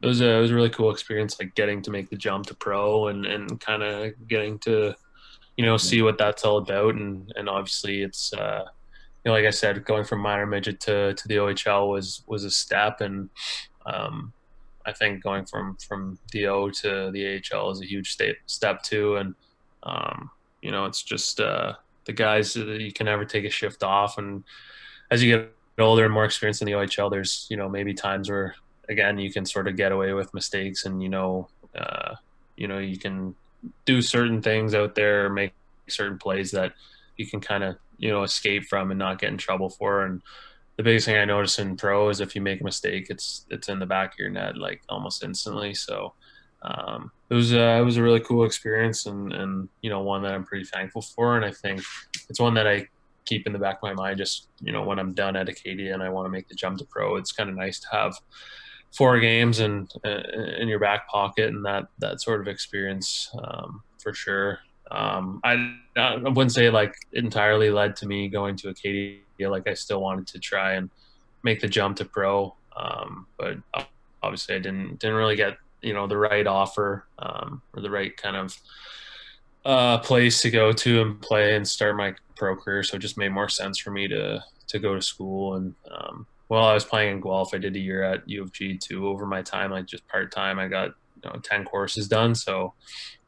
it 0.01 0.07
was 0.07 0.21
a 0.21 0.37
it 0.37 0.41
was 0.41 0.51
a 0.51 0.55
really 0.55 0.69
cool 0.69 0.91
experience, 0.91 1.39
like 1.39 1.55
getting 1.55 1.81
to 1.81 1.91
make 1.91 2.09
the 2.09 2.15
jump 2.15 2.45
to 2.47 2.55
pro 2.55 3.07
and 3.07 3.25
and 3.25 3.59
kind 3.59 3.83
of 3.83 4.13
getting 4.27 4.57
to 4.59 4.95
you 5.57 5.65
know 5.65 5.77
see 5.77 6.01
what 6.01 6.17
that's 6.17 6.45
all 6.45 6.57
about, 6.57 6.95
and 6.95 7.31
and 7.35 7.49
obviously 7.49 8.01
it's 8.01 8.31
uh, 8.33 8.63
you 9.23 9.29
know 9.29 9.33
like 9.33 9.45
I 9.45 9.49
said, 9.49 9.83
going 9.83 10.05
from 10.05 10.21
minor 10.21 10.45
midget 10.45 10.79
to 10.81 11.13
to 11.13 11.27
the 11.27 11.35
OHL 11.35 11.89
was 11.89 12.23
was 12.27 12.45
a 12.45 12.51
step, 12.51 13.01
and 13.01 13.29
um, 13.85 14.31
I 14.85 14.93
think 14.93 15.21
going 15.21 15.45
from 15.45 15.75
from 15.85 16.17
the 16.31 16.47
O 16.47 16.69
to 16.69 17.11
the 17.11 17.41
AHL 17.53 17.71
is 17.71 17.81
a 17.81 17.85
huge 17.85 18.13
step 18.13 18.37
step 18.45 18.83
too, 18.83 19.17
and 19.17 19.35
um, 19.83 20.31
you 20.61 20.71
know 20.71 20.85
it's 20.85 21.03
just 21.03 21.41
uh, 21.41 21.73
the 22.05 22.13
guys 22.13 22.55
you 22.55 22.93
can 22.93 23.05
never 23.05 23.25
take 23.25 23.43
a 23.43 23.49
shift 23.49 23.83
off, 23.83 24.17
and 24.17 24.45
as 25.11 25.21
you 25.21 25.37
get 25.37 25.51
older 25.77 26.05
and 26.05 26.13
more 26.13 26.25
experienced 26.25 26.61
in 26.61 26.67
the 26.67 26.71
OHL, 26.73 27.11
there's 27.11 27.47
you 27.49 27.57
know 27.57 27.67
maybe 27.67 27.93
times 27.93 28.29
where 28.29 28.55
again 28.89 29.17
you 29.17 29.31
can 29.31 29.45
sort 29.45 29.67
of 29.67 29.77
get 29.77 29.91
away 29.91 30.13
with 30.13 30.33
mistakes, 30.33 30.85
and 30.85 31.01
you 31.01 31.09
know 31.09 31.47
uh, 31.77 32.15
you 32.57 32.67
know 32.67 32.79
you 32.79 32.97
can 32.97 33.35
do 33.85 34.01
certain 34.01 34.41
things 34.41 34.73
out 34.73 34.95
there, 34.95 35.29
make 35.29 35.53
certain 35.87 36.17
plays 36.17 36.51
that 36.51 36.73
you 37.17 37.25
can 37.27 37.39
kind 37.39 37.63
of 37.63 37.75
you 37.97 38.09
know 38.09 38.23
escape 38.23 38.65
from 38.65 38.91
and 38.91 38.99
not 38.99 39.19
get 39.19 39.31
in 39.31 39.37
trouble 39.37 39.69
for, 39.69 40.03
and 40.03 40.21
the 40.79 40.83
biggest 40.83 41.05
thing 41.05 41.17
I 41.17 41.25
notice 41.25 41.59
in 41.59 41.75
pro 41.75 42.07
is 42.07 42.21
if 42.21 42.35
you 42.35 42.41
make 42.41 42.61
a 42.61 42.63
mistake, 42.63 43.07
it's 43.09 43.45
it's 43.49 43.67
in 43.67 43.79
the 43.79 43.85
back 43.85 44.13
of 44.13 44.19
your 44.19 44.29
net 44.29 44.57
like 44.57 44.81
almost 44.87 45.25
instantly. 45.25 45.73
So 45.73 46.13
um, 46.61 47.11
it 47.29 47.33
was 47.33 47.53
uh, 47.53 47.77
it 47.81 47.83
was 47.83 47.97
a 47.97 48.01
really 48.01 48.21
cool 48.21 48.45
experience 48.45 49.05
and 49.05 49.33
and 49.33 49.67
you 49.81 49.89
know 49.89 50.01
one 50.01 50.23
that 50.23 50.33
I'm 50.33 50.45
pretty 50.45 50.63
thankful 50.63 51.01
for, 51.01 51.35
and 51.35 51.43
I 51.43 51.51
think 51.51 51.81
it's 52.29 52.39
one 52.39 52.53
that 52.53 52.65
I 52.65 52.87
keep 53.25 53.45
in 53.45 53.51
the 53.51 53.59
back 53.59 53.75
of 53.75 53.83
my 53.83 53.93
mind. 53.93 54.19
Just 54.19 54.47
you 54.61 54.71
know 54.71 54.83
when 54.83 54.99
I'm 54.99 55.13
done 55.13 55.35
at 55.35 55.49
Acadia 55.49 55.93
and 55.93 56.01
I 56.01 56.07
want 56.07 56.27
to 56.27 56.29
make 56.29 56.47
the 56.47 56.55
jump 56.55 56.77
to 56.77 56.85
pro, 56.85 57.17
it's 57.17 57.33
kind 57.33 57.49
of 57.49 57.57
nice 57.57 57.81
to 57.81 57.87
have 57.91 58.15
four 58.91 59.19
games 59.19 59.59
and 59.59 59.91
uh, 60.05 60.21
in 60.57 60.67
your 60.67 60.79
back 60.79 61.07
pocket 61.07 61.49
and 61.49 61.63
that 61.65 61.87
that 61.99 62.21
sort 62.21 62.41
of 62.41 62.47
experience 62.47 63.29
um, 63.43 63.81
for 64.01 64.13
sure. 64.13 64.59
Um, 64.91 65.39
I, 65.43 65.75
I 65.95 66.15
wouldn't 66.17 66.51
say 66.51 66.69
like 66.69 66.95
entirely 67.13 67.69
led 67.69 67.95
to 67.97 68.07
me 68.07 68.27
going 68.27 68.55
to 68.57 68.69
Acadia 68.69 69.19
like 69.39 69.67
I 69.67 69.73
still 69.75 70.01
wanted 70.01 70.27
to 70.27 70.39
try 70.39 70.73
and 70.73 70.89
make 71.43 71.61
the 71.61 71.67
jump 71.67 71.97
to 71.97 72.05
pro. 72.05 72.55
Um, 72.75 73.27
but 73.37 73.57
obviously 74.23 74.55
I 74.55 74.59
didn't, 74.59 74.99
didn't 74.99 75.15
really 75.15 75.35
get, 75.35 75.57
you 75.81 75.93
know, 75.93 76.07
the 76.07 76.17
right 76.17 76.47
offer 76.47 77.05
um, 77.19 77.61
or 77.73 77.81
the 77.81 77.89
right 77.89 78.15
kind 78.17 78.35
of 78.35 78.57
uh, 79.65 79.99
place 79.99 80.41
to 80.41 80.49
go 80.49 80.71
to 80.71 81.01
and 81.01 81.21
play 81.21 81.55
and 81.55 81.67
start 81.67 81.95
my 81.95 82.15
pro 82.35 82.55
career. 82.55 82.83
So 82.83 82.97
it 82.97 82.99
just 82.99 83.17
made 83.17 83.29
more 83.29 83.49
sense 83.49 83.77
for 83.77 83.91
me 83.91 84.07
to, 84.07 84.43
to 84.67 84.79
go 84.79 84.95
to 84.95 85.01
school. 85.01 85.55
And 85.55 85.75
um, 85.91 86.25
while 86.49 86.65
I 86.65 86.73
was 86.73 86.83
playing 86.83 87.13
in 87.13 87.21
Guelph, 87.21 87.53
I 87.53 87.59
did 87.59 87.75
a 87.75 87.79
year 87.79 88.03
at 88.03 88.27
U 88.27 88.41
of 88.41 88.51
G 88.51 88.75
too. 88.75 89.07
Over 89.07 89.25
my 89.27 89.43
time, 89.43 89.71
like 89.71 89.85
just 89.85 90.07
part 90.07 90.31
time, 90.31 90.57
I 90.57 90.67
got 90.67 90.89
you 91.23 91.29
know, 91.29 91.39
10 91.39 91.63
courses 91.63 92.07
done. 92.07 92.33
So 92.33 92.73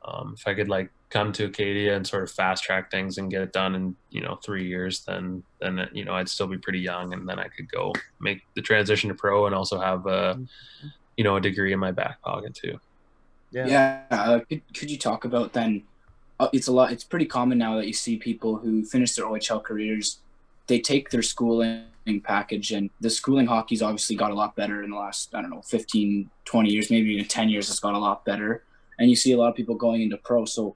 um, 0.03 0.33
if 0.35 0.47
I 0.47 0.55
could 0.55 0.67
like 0.67 0.89
come 1.11 1.31
to 1.33 1.45
Acadia 1.45 1.95
and 1.95 2.05
sort 2.05 2.23
of 2.23 2.31
fast 2.31 2.63
track 2.63 2.89
things 2.89 3.19
and 3.19 3.29
get 3.29 3.43
it 3.43 3.53
done 3.53 3.75
in 3.75 3.95
you 4.09 4.21
know 4.21 4.39
three 4.43 4.67
years, 4.67 5.01
then 5.01 5.43
then 5.59 5.87
you 5.93 6.03
know 6.03 6.13
I'd 6.13 6.29
still 6.29 6.47
be 6.47 6.57
pretty 6.57 6.79
young, 6.79 7.13
and 7.13 7.29
then 7.29 7.37
I 7.37 7.47
could 7.47 7.71
go 7.71 7.93
make 8.19 8.41
the 8.55 8.61
transition 8.61 9.09
to 9.09 9.15
pro 9.15 9.45
and 9.45 9.53
also 9.53 9.79
have 9.79 10.07
a 10.07 10.39
you 11.15 11.23
know 11.23 11.35
a 11.35 11.41
degree 11.41 11.73
in 11.73 11.79
my 11.79 11.91
back 11.91 12.21
pocket 12.23 12.55
too. 12.55 12.79
Yeah. 13.51 13.67
Yeah. 13.67 14.03
Uh, 14.09 14.39
could, 14.49 14.61
could 14.73 14.89
you 14.89 14.97
talk 14.97 15.25
about 15.25 15.53
then? 15.53 15.83
Uh, 16.39 16.47
it's 16.53 16.67
a 16.67 16.71
lot. 16.71 16.91
It's 16.91 17.03
pretty 17.03 17.27
common 17.27 17.59
now 17.59 17.75
that 17.75 17.85
you 17.85 17.93
see 17.93 18.17
people 18.17 18.55
who 18.55 18.83
finish 18.83 19.13
their 19.13 19.25
OHL 19.25 19.63
careers, 19.63 20.21
they 20.65 20.79
take 20.79 21.11
their 21.11 21.21
schooling 21.21 21.83
package 22.23 22.71
and 22.71 22.89
the 22.99 23.09
schooling 23.09 23.45
hockey's 23.45 23.81
obviously 23.81 24.15
got 24.15 24.31
a 24.31 24.33
lot 24.33 24.55
better 24.55 24.83
in 24.83 24.89
the 24.89 24.95
last 24.95 25.33
i 25.35 25.41
don't 25.41 25.51
know 25.51 25.61
15 25.61 26.29
20 26.45 26.69
years 26.69 26.89
maybe 26.89 27.11
even 27.11 27.25
10 27.25 27.49
years 27.49 27.69
it's 27.69 27.79
got 27.79 27.93
a 27.93 27.97
lot 27.97 28.25
better 28.25 28.63
and 28.99 29.09
you 29.09 29.15
see 29.15 29.31
a 29.31 29.37
lot 29.37 29.49
of 29.49 29.55
people 29.55 29.75
going 29.75 30.01
into 30.01 30.17
pro 30.17 30.45
so 30.45 30.75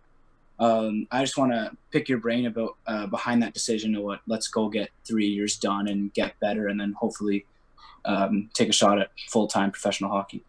um, 0.59 1.07
I 1.11 1.21
just 1.21 1.37
want 1.37 1.51
to 1.51 1.71
pick 1.91 2.07
your 2.07 2.19
brain 2.19 2.45
about 2.45 2.77
uh, 2.87 3.07
behind 3.07 3.43
that 3.43 3.53
decision 3.53 3.95
of 3.95 4.03
what 4.03 4.21
let's 4.25 4.47
go 4.47 4.69
get 4.69 4.89
three 5.03 5.27
years 5.27 5.57
done 5.57 5.87
and 5.87 6.13
get 6.13 6.39
better, 6.39 6.69
and 6.69 6.79
then 6.79 6.93
hopefully 6.93 7.45
um, 8.05 8.49
take 8.53 8.69
a 8.69 8.73
shot 8.73 8.99
at 8.99 9.09
full 9.27 9.47
time 9.47 9.71
professional 9.71 10.09
hockey. 10.09 10.43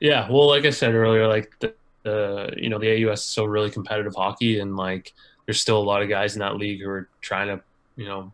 Yeah, 0.00 0.28
well, 0.30 0.46
like 0.46 0.64
I 0.64 0.70
said 0.70 0.94
earlier, 0.94 1.26
like 1.26 1.52
the, 1.58 1.74
the 2.04 2.54
you 2.56 2.68
know 2.68 2.78
the 2.78 3.08
AUS 3.08 3.20
is 3.20 3.24
so 3.24 3.44
really 3.44 3.70
competitive 3.70 4.14
hockey, 4.14 4.60
and 4.60 4.76
like 4.76 5.12
there's 5.46 5.60
still 5.60 5.78
a 5.78 5.82
lot 5.82 6.02
of 6.02 6.08
guys 6.08 6.34
in 6.36 6.40
that 6.40 6.56
league 6.56 6.80
who 6.80 6.90
are 6.90 7.08
trying 7.20 7.48
to 7.48 7.60
you 7.96 8.06
know 8.06 8.32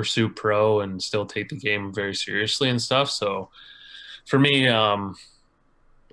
pursue 0.00 0.30
pro 0.30 0.80
and 0.80 1.02
still 1.02 1.26
take 1.26 1.50
the 1.50 1.56
game 1.56 1.92
very 1.92 2.14
seriously 2.14 2.70
and 2.70 2.80
stuff. 2.80 3.10
So 3.10 3.50
for 4.24 4.38
me, 4.38 4.66
um, 4.66 5.14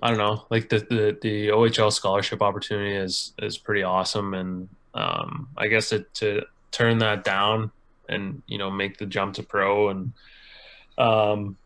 I 0.02 0.08
don't 0.10 0.18
know, 0.18 0.44
like 0.50 0.68
the, 0.68 0.80
the, 0.80 1.18
the 1.22 1.48
OHL 1.48 1.90
scholarship 1.90 2.42
opportunity 2.42 2.94
is, 2.94 3.32
is 3.38 3.56
pretty 3.56 3.82
awesome. 3.82 4.34
And, 4.34 4.68
um, 4.92 5.48
I 5.56 5.68
guess 5.68 5.90
it, 5.92 6.12
to 6.16 6.42
turn 6.70 6.98
that 6.98 7.24
down 7.24 7.70
and, 8.10 8.42
you 8.46 8.58
know, 8.58 8.70
make 8.70 8.98
the 8.98 9.06
jump 9.06 9.32
to 9.36 9.42
pro 9.42 9.88
and, 9.88 10.12
um, 10.98 11.56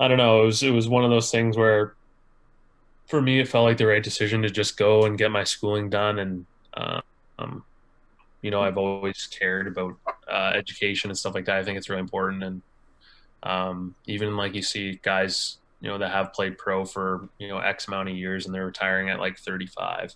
I 0.00 0.08
don't 0.08 0.16
know, 0.16 0.44
it 0.44 0.46
was, 0.46 0.62
it 0.62 0.70
was 0.70 0.88
one 0.88 1.04
of 1.04 1.10
those 1.10 1.30
things 1.30 1.58
where 1.58 1.92
for 3.06 3.20
me, 3.20 3.38
it 3.38 3.48
felt 3.48 3.66
like 3.66 3.76
the 3.76 3.86
right 3.86 4.02
decision 4.02 4.40
to 4.40 4.48
just 4.48 4.78
go 4.78 5.04
and 5.04 5.18
get 5.18 5.30
my 5.30 5.44
schooling 5.44 5.90
done. 5.90 6.18
And, 6.18 6.46
um, 7.38 7.64
you 8.42 8.50
know, 8.50 8.60
I've 8.60 8.76
always 8.76 9.28
cared 9.30 9.66
about, 9.66 9.94
uh, 10.28 10.52
education 10.54 11.10
and 11.10 11.18
stuff 11.18 11.34
like 11.34 11.46
that. 11.46 11.56
I 11.56 11.64
think 11.64 11.78
it's 11.78 11.88
really 11.88 12.00
important. 12.00 12.42
And, 12.42 12.62
um, 13.42 13.94
even 14.06 14.36
like 14.36 14.54
you 14.54 14.62
see 14.62 15.00
guys, 15.02 15.58
you 15.80 15.88
know, 15.88 15.98
that 15.98 16.10
have 16.10 16.32
played 16.32 16.58
pro 16.58 16.84
for, 16.84 17.28
you 17.38 17.48
know, 17.48 17.58
X 17.58 17.88
amount 17.88 18.08
of 18.08 18.16
years 18.16 18.46
and 18.46 18.54
they're 18.54 18.66
retiring 18.66 19.10
at 19.10 19.18
like 19.18 19.38
35 19.38 20.14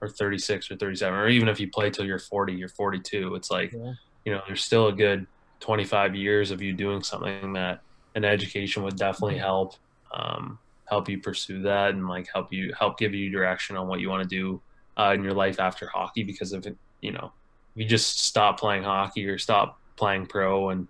or 0.00 0.08
36 0.08 0.70
or 0.70 0.76
37, 0.76 1.18
or 1.18 1.28
even 1.28 1.48
if 1.48 1.60
you 1.60 1.68
play 1.68 1.90
till 1.90 2.04
you're 2.06 2.18
40, 2.18 2.54
you're 2.54 2.68
42, 2.68 3.34
it's 3.34 3.50
like, 3.50 3.72
yeah. 3.72 3.92
you 4.24 4.32
know, 4.32 4.42
there's 4.46 4.64
still 4.64 4.88
a 4.88 4.92
good 4.92 5.26
25 5.60 6.16
years 6.16 6.50
of 6.50 6.60
you 6.62 6.72
doing 6.72 7.02
something 7.02 7.52
that 7.52 7.82
an 8.14 8.24
education 8.24 8.82
would 8.82 8.96
definitely 8.96 9.38
help. 9.38 9.74
Um, 10.12 10.58
help 10.92 11.08
you 11.08 11.18
pursue 11.18 11.62
that 11.62 11.94
and 11.94 12.06
like 12.06 12.28
help 12.34 12.52
you 12.52 12.70
help 12.78 12.98
give 12.98 13.14
you 13.14 13.30
direction 13.30 13.78
on 13.78 13.88
what 13.88 13.98
you 13.98 14.10
want 14.10 14.22
to 14.22 14.28
do 14.28 14.60
uh, 14.98 15.12
in 15.14 15.22
your 15.22 15.32
life 15.32 15.58
after 15.58 15.86
hockey 15.86 16.22
because 16.22 16.52
of 16.52 16.66
it 16.66 16.76
you 17.00 17.10
know 17.10 17.32
you 17.74 17.84
just 17.84 18.20
stop 18.20 18.58
playing 18.58 18.82
hockey 18.82 19.26
or 19.26 19.38
stop 19.38 19.78
playing 19.96 20.26
pro 20.26 20.70
and 20.70 20.88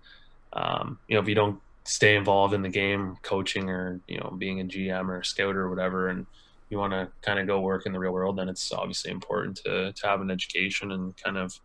um, 0.53 0.99
you 1.09 1.15
know 1.15 1.23
if 1.23 1.29
you 1.29 1.35
don't 1.35 1.61
stay 1.85 2.15
involved 2.15 2.55
in 2.55 2.63
the 2.63 2.69
game 2.69 3.17
coaching 3.23 3.69
or 3.69 4.01
you 4.07 4.19
know 4.19 4.33
being 4.39 4.61
a 4.61 4.65
gm 4.65 5.09
or 5.09 5.19
a 5.19 5.25
scout 5.25 5.57
or 5.57 5.69
whatever 5.69 6.09
and 6.09 6.27
you 6.71 6.79
want 6.79 6.93
to 6.93 7.09
kind 7.21 7.39
of 7.39 7.47
go 7.47 7.61
work 7.61 7.87
in 7.87 7.93
the 7.93 7.99
real 7.99 8.13
world 8.13 8.37
then 8.37 8.49
it's 8.49 8.73
obviously 8.73 9.11
important 9.11 9.57
to, 9.57 9.93
to 9.93 10.07
have 10.07 10.21
an 10.21 10.31
education 10.31 10.93
and 10.93 11.17
kind 11.17 11.37
of 11.37 11.59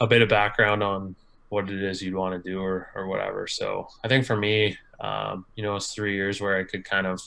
a 0.00 0.06
bit 0.06 0.20
of 0.20 0.28
background 0.28 0.82
on 0.82 1.14
what 1.48 1.70
it 1.70 1.82
is 1.82 2.02
you'd 2.02 2.14
want 2.14 2.34
to 2.34 2.50
do 2.50 2.60
or, 2.60 2.90
or 2.94 3.06
whatever. 3.06 3.46
So 3.46 3.88
i 4.04 4.08
think 4.08 4.26
for 4.26 4.36
me 4.36 4.76
um, 5.00 5.44
you 5.54 5.62
know 5.62 5.76
it's 5.76 5.92
three 5.92 6.14
years 6.14 6.40
where 6.40 6.58
i 6.58 6.64
could 6.64 6.84
kind 6.84 7.06
of 7.06 7.20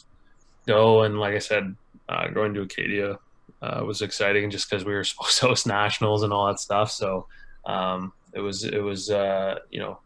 go 0.67 1.03
and 1.03 1.19
like 1.19 1.35
i 1.35 1.39
said 1.39 1.75
uh, 2.09 2.27
going 2.27 2.53
to 2.53 2.61
acadia 2.61 3.17
uh, 3.61 3.83
was 3.85 4.01
exciting 4.01 4.49
just 4.49 4.69
because 4.69 4.85
we 4.85 4.93
were 4.93 5.03
supposed 5.05 5.39
to 5.39 5.47
host 5.47 5.67
nationals 5.67 6.23
and 6.23 6.33
all 6.33 6.47
that 6.47 6.59
stuff 6.59 6.91
so 6.91 7.27
um, 7.65 8.13
it 8.33 8.39
was 8.39 8.63
it 8.63 8.81
was 8.81 9.09
uh, 9.09 9.59
you 9.69 9.79
know 9.79 9.99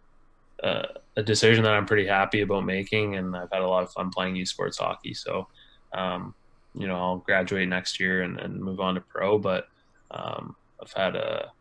uh, 0.64 0.84
a 1.18 1.24
decision 1.24 1.64
that 1.64 1.74
I'm 1.74 1.86
pretty 1.86 2.08
happy 2.08 2.42
about 2.42 2.66
making, 2.66 3.16
and 3.16 3.36
I've 3.36 3.52
had 3.52 3.62
a 3.62 3.68
lot 3.68 3.84
of 3.84 3.92
fun 3.92 4.10
playing 4.10 4.36
U 4.38 4.46
Sports 4.46 4.78
hockey. 4.78 5.14
So, 5.14 5.48
um, 5.94 6.34
you 6.74 6.88
know, 6.88 6.96
I'll 6.96 7.18
graduate 7.18 7.68
next 7.68 8.00
year 8.00 8.24
and, 8.24 8.40
and 8.40 8.60
move 8.60 8.80
on 8.80 8.96
to 8.96 9.02
pro. 9.02 9.38
But 9.38 9.68
um, 10.10 10.56
I've 10.82 10.94
had 10.94 11.16
a 11.16 11.52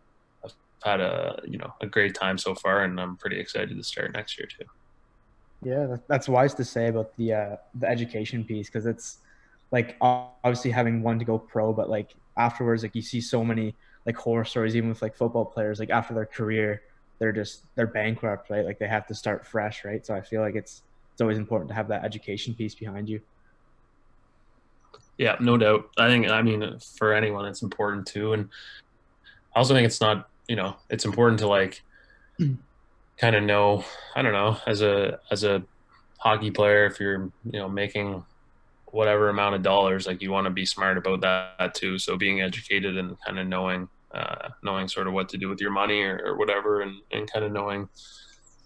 I've 0.45 0.55
had 0.83 1.01
a 1.01 1.41
you 1.47 1.59
know 1.59 1.75
a 1.81 1.87
great 1.87 2.15
time 2.15 2.39
so 2.39 2.55
far, 2.55 2.85
and 2.85 2.99
I'm 3.01 3.17
pretty 3.17 3.39
excited 3.39 3.77
to 3.77 3.83
start 3.83 4.13
next 4.13 4.39
year 4.39 4.47
too. 4.47 4.65
Yeah, 5.65 5.97
that's 6.09 6.29
wise 6.29 6.55
to 6.55 6.65
say 6.65 6.89
about 6.89 7.17
the 7.17 7.33
uh, 7.33 7.57
the 7.75 7.89
education 7.89 8.45
piece 8.45 8.69
because 8.69 8.87
it's 8.87 9.19
like 9.73 9.97
obviously 10.01 10.71
having 10.71 11.03
one 11.03 11.19
to 11.19 11.25
go 11.25 11.39
pro, 11.39 11.73
but 11.73 11.89
like 11.89 12.15
afterwards, 12.37 12.83
like 12.83 12.95
you 12.95 13.03
see 13.03 13.21
so 13.21 13.43
many 13.43 13.75
like 14.07 14.17
horror 14.17 14.45
stories, 14.45 14.77
even 14.77 14.91
with 14.91 15.03
like 15.03 15.17
football 15.17 15.47
players, 15.47 15.81
like 15.81 15.91
after 15.91 16.15
their 16.15 16.27
career, 16.27 16.83
they're 17.19 17.33
just 17.33 17.65
they're 17.75 17.87
bankrupt, 17.87 18.51
right? 18.51 18.65
Like 18.65 18.79
they 18.79 18.87
have 18.87 19.07
to 19.07 19.15
start 19.15 19.47
fresh, 19.47 19.85
right? 19.85 20.05
So 20.05 20.15
I 20.15 20.21
feel 20.21 20.43
like 20.43 20.55
it's 20.55 20.83
it's 21.13 21.21
always 21.21 21.39
important 21.39 21.69
to 21.71 21.75
have 21.75 21.89
that 21.89 22.05
education 22.05 22.55
piece 22.55 22.75
behind 22.75 23.09
you. 23.09 23.21
Yeah, 25.17 25.37
no 25.41 25.57
doubt. 25.57 25.89
I 25.97 26.09
think 26.09 26.29
I 26.29 26.43
mean 26.43 26.79
for 26.99 27.15
anyone 27.15 27.47
it's 27.47 27.63
important 27.63 28.07
too, 28.07 28.35
and 28.35 28.51
I 29.55 29.59
also 29.59 29.73
think 29.73 29.87
it's 29.87 30.01
not 30.01 30.29
you 30.49 30.57
know 30.57 30.77
it's 30.91 31.07
important 31.07 31.39
to 31.41 31.49
like 31.49 31.83
kind 33.17 33.37
of 33.37 33.43
know 33.43 33.85
I 34.15 34.21
don't 34.21 34.33
know 34.33 34.59
as 34.67 34.83
a 34.83 35.19
as 35.31 35.45
a 35.45 35.63
hockey 36.19 36.51
player 36.51 36.85
if 36.87 37.01
you're 37.01 37.31
you 37.45 37.59
know 37.59 37.69
making 37.69 38.25
whatever 38.93 39.31
amount 39.31 39.55
of 39.55 39.63
dollars 39.63 40.07
like 40.07 40.23
you 40.23 40.31
want 40.31 40.45
to 40.45 40.51
be 40.51 40.67
smart 40.67 40.99
about 40.99 41.21
that 41.23 41.75
too 41.75 41.99
so 41.99 42.17
being 42.17 42.43
educated 42.43 42.97
and 42.97 43.17
kind 43.27 43.39
of 43.39 43.47
knowing 43.47 43.89
uh, 44.15 44.51
knowing 44.63 44.87
sort 44.87 45.07
of 45.07 45.15
what 45.15 45.31
to 45.31 45.39
do 45.39 45.49
with 45.49 45.61
your 45.61 45.71
money 45.71 46.03
or, 46.03 46.21
or 46.27 46.37
whatever 46.37 46.83
and, 46.83 47.01
and 47.11 47.33
kind 47.33 47.45
of 47.45 47.51
knowing 47.51 47.89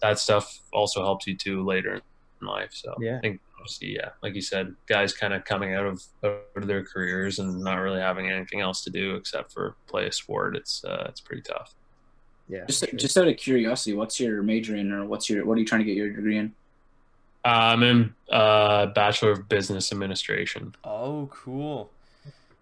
that 0.03 0.19
stuff 0.19 0.59
also 0.73 1.05
helps 1.05 1.27
you 1.29 1.37
too 1.37 1.65
later 1.65 1.95
in 1.95 2.47
life 2.47 2.71
so 2.73 2.93
yeah. 3.01 3.17
i 3.17 3.21
think 3.21 3.41
obviously 3.59 3.95
yeah 3.95 4.11
like 4.23 4.35
you 4.35 4.43
said 4.43 4.75
guys 4.89 5.13
kind 5.13 5.33
of 5.33 5.45
coming 5.45 5.75
out 5.75 5.87
of, 5.87 6.03
out 6.25 6.43
of 6.57 6.67
their 6.67 6.85
careers 6.85 7.39
and 7.39 7.63
not 7.63 7.77
really 7.77 8.01
having 8.01 8.29
anything 8.29 8.61
else 8.61 8.83
to 8.83 8.91
do 8.91 9.15
except 9.15 9.53
for 9.53 9.77
play 9.87 10.07
a 10.07 10.13
sport 10.13 10.57
it's 10.57 10.85
uh, 10.85 11.07
it's 11.09 11.21
pretty 11.21 11.43
tough 11.43 11.75
yeah 12.49 12.65
just 12.67 12.85
sure. 12.85 12.99
just 12.99 13.17
out 13.17 13.29
of 13.29 13.37
curiosity 13.37 13.95
what's 13.95 14.19
your 14.19 14.43
major 14.43 14.75
in 14.75 14.91
or 14.91 15.07
what's 15.07 15.31
your 15.31 15.47
what 15.47 15.57
are 15.57 15.61
you 15.61 15.67
trying 15.67 15.81
to 15.81 15.85
get 15.85 15.97
your 15.97 16.11
degree 16.11 16.37
in 16.37 16.53
uh, 17.47 17.73
I'm 17.73 17.83
in 17.85 18.15
uh, 18.31 18.87
Bachelor 18.87 19.31
of 19.31 19.49
Business 19.49 19.93
Administration. 19.93 20.75
Oh, 20.83 21.29
cool. 21.33 21.91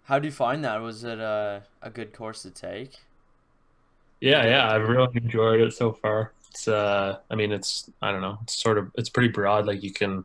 How 0.04 0.18
do 0.18 0.26
you 0.26 0.32
find 0.32 0.62
that? 0.64 0.82
Was 0.82 1.04
it 1.04 1.18
a, 1.18 1.62
a 1.80 1.88
good 1.88 2.12
course 2.12 2.42
to 2.42 2.50
take? 2.50 2.96
Yeah, 4.20 4.44
yeah, 4.44 4.70
I've 4.70 4.86
really 4.86 5.08
enjoyed 5.14 5.60
it 5.60 5.72
so 5.72 5.92
far. 5.92 6.32
It's, 6.50 6.68
uh, 6.68 7.18
I 7.30 7.34
mean, 7.34 7.50
it's, 7.50 7.90
I 8.02 8.12
don't 8.12 8.20
know, 8.20 8.38
it's 8.42 8.62
sort 8.62 8.76
of, 8.76 8.90
it's 8.96 9.08
pretty 9.08 9.30
broad. 9.30 9.66
Like 9.66 9.82
you 9.82 9.92
can, 9.92 10.24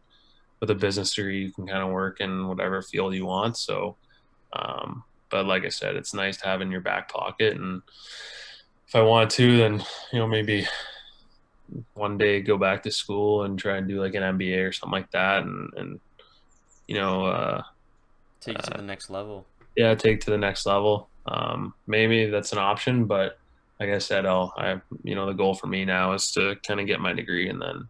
with 0.59 0.69
a 0.69 0.75
business 0.75 1.15
degree, 1.15 1.43
you 1.43 1.51
can 1.53 1.65
kind 1.65 1.81
of 1.81 1.91
work 1.91 2.19
in 2.19 2.47
whatever 2.47 2.81
field 2.81 3.15
you 3.15 3.25
want. 3.25 3.55
So, 3.55 3.95
um, 4.51 5.03
but 5.29 5.45
like 5.45 5.63
I 5.63 5.69
said, 5.69 5.95
it's 5.95 6.13
nice 6.13 6.35
to 6.37 6.47
have 6.47 6.59
in 6.59 6.69
your 6.69 6.81
back 6.81 7.09
pocket. 7.09 7.55
And 7.55 7.81
if 8.87 8.95
I 8.95 9.01
want 9.01 9.31
to, 9.31 9.57
then, 9.57 9.83
you 10.11 10.19
know, 10.19 10.27
maybe 10.27 10.67
one 11.93 12.17
day 12.17 12.41
go 12.41 12.57
back 12.57 12.83
to 12.83 12.91
school 12.91 13.43
and 13.43 13.57
try 13.57 13.77
and 13.77 13.87
do 13.87 14.01
like 14.01 14.15
an 14.15 14.37
MBA 14.37 14.67
or 14.67 14.71
something 14.71 14.99
like 14.99 15.11
that, 15.11 15.43
and 15.43 15.71
and 15.75 15.99
you 16.87 16.95
know, 16.95 17.25
uh, 17.25 17.61
take 18.41 18.57
it 18.57 18.63
to 18.65 18.73
uh, 18.73 18.77
the 18.77 18.83
next 18.83 19.09
level. 19.09 19.45
Yeah, 19.75 19.95
take 19.95 20.21
to 20.21 20.31
the 20.31 20.37
next 20.37 20.65
level. 20.65 21.09
Um, 21.27 21.73
maybe 21.87 22.29
that's 22.29 22.51
an 22.51 22.57
option, 22.57 23.05
but 23.05 23.37
like 23.79 23.89
I 23.89 23.99
said, 23.99 24.25
I'll 24.25 24.53
I 24.57 24.81
you 25.03 25.15
know 25.15 25.25
the 25.25 25.33
goal 25.33 25.55
for 25.55 25.67
me 25.67 25.85
now 25.85 26.13
is 26.13 26.31
to 26.33 26.55
kind 26.67 26.79
of 26.79 26.87
get 26.87 26.99
my 26.99 27.13
degree 27.13 27.49
and 27.49 27.61
then 27.61 27.87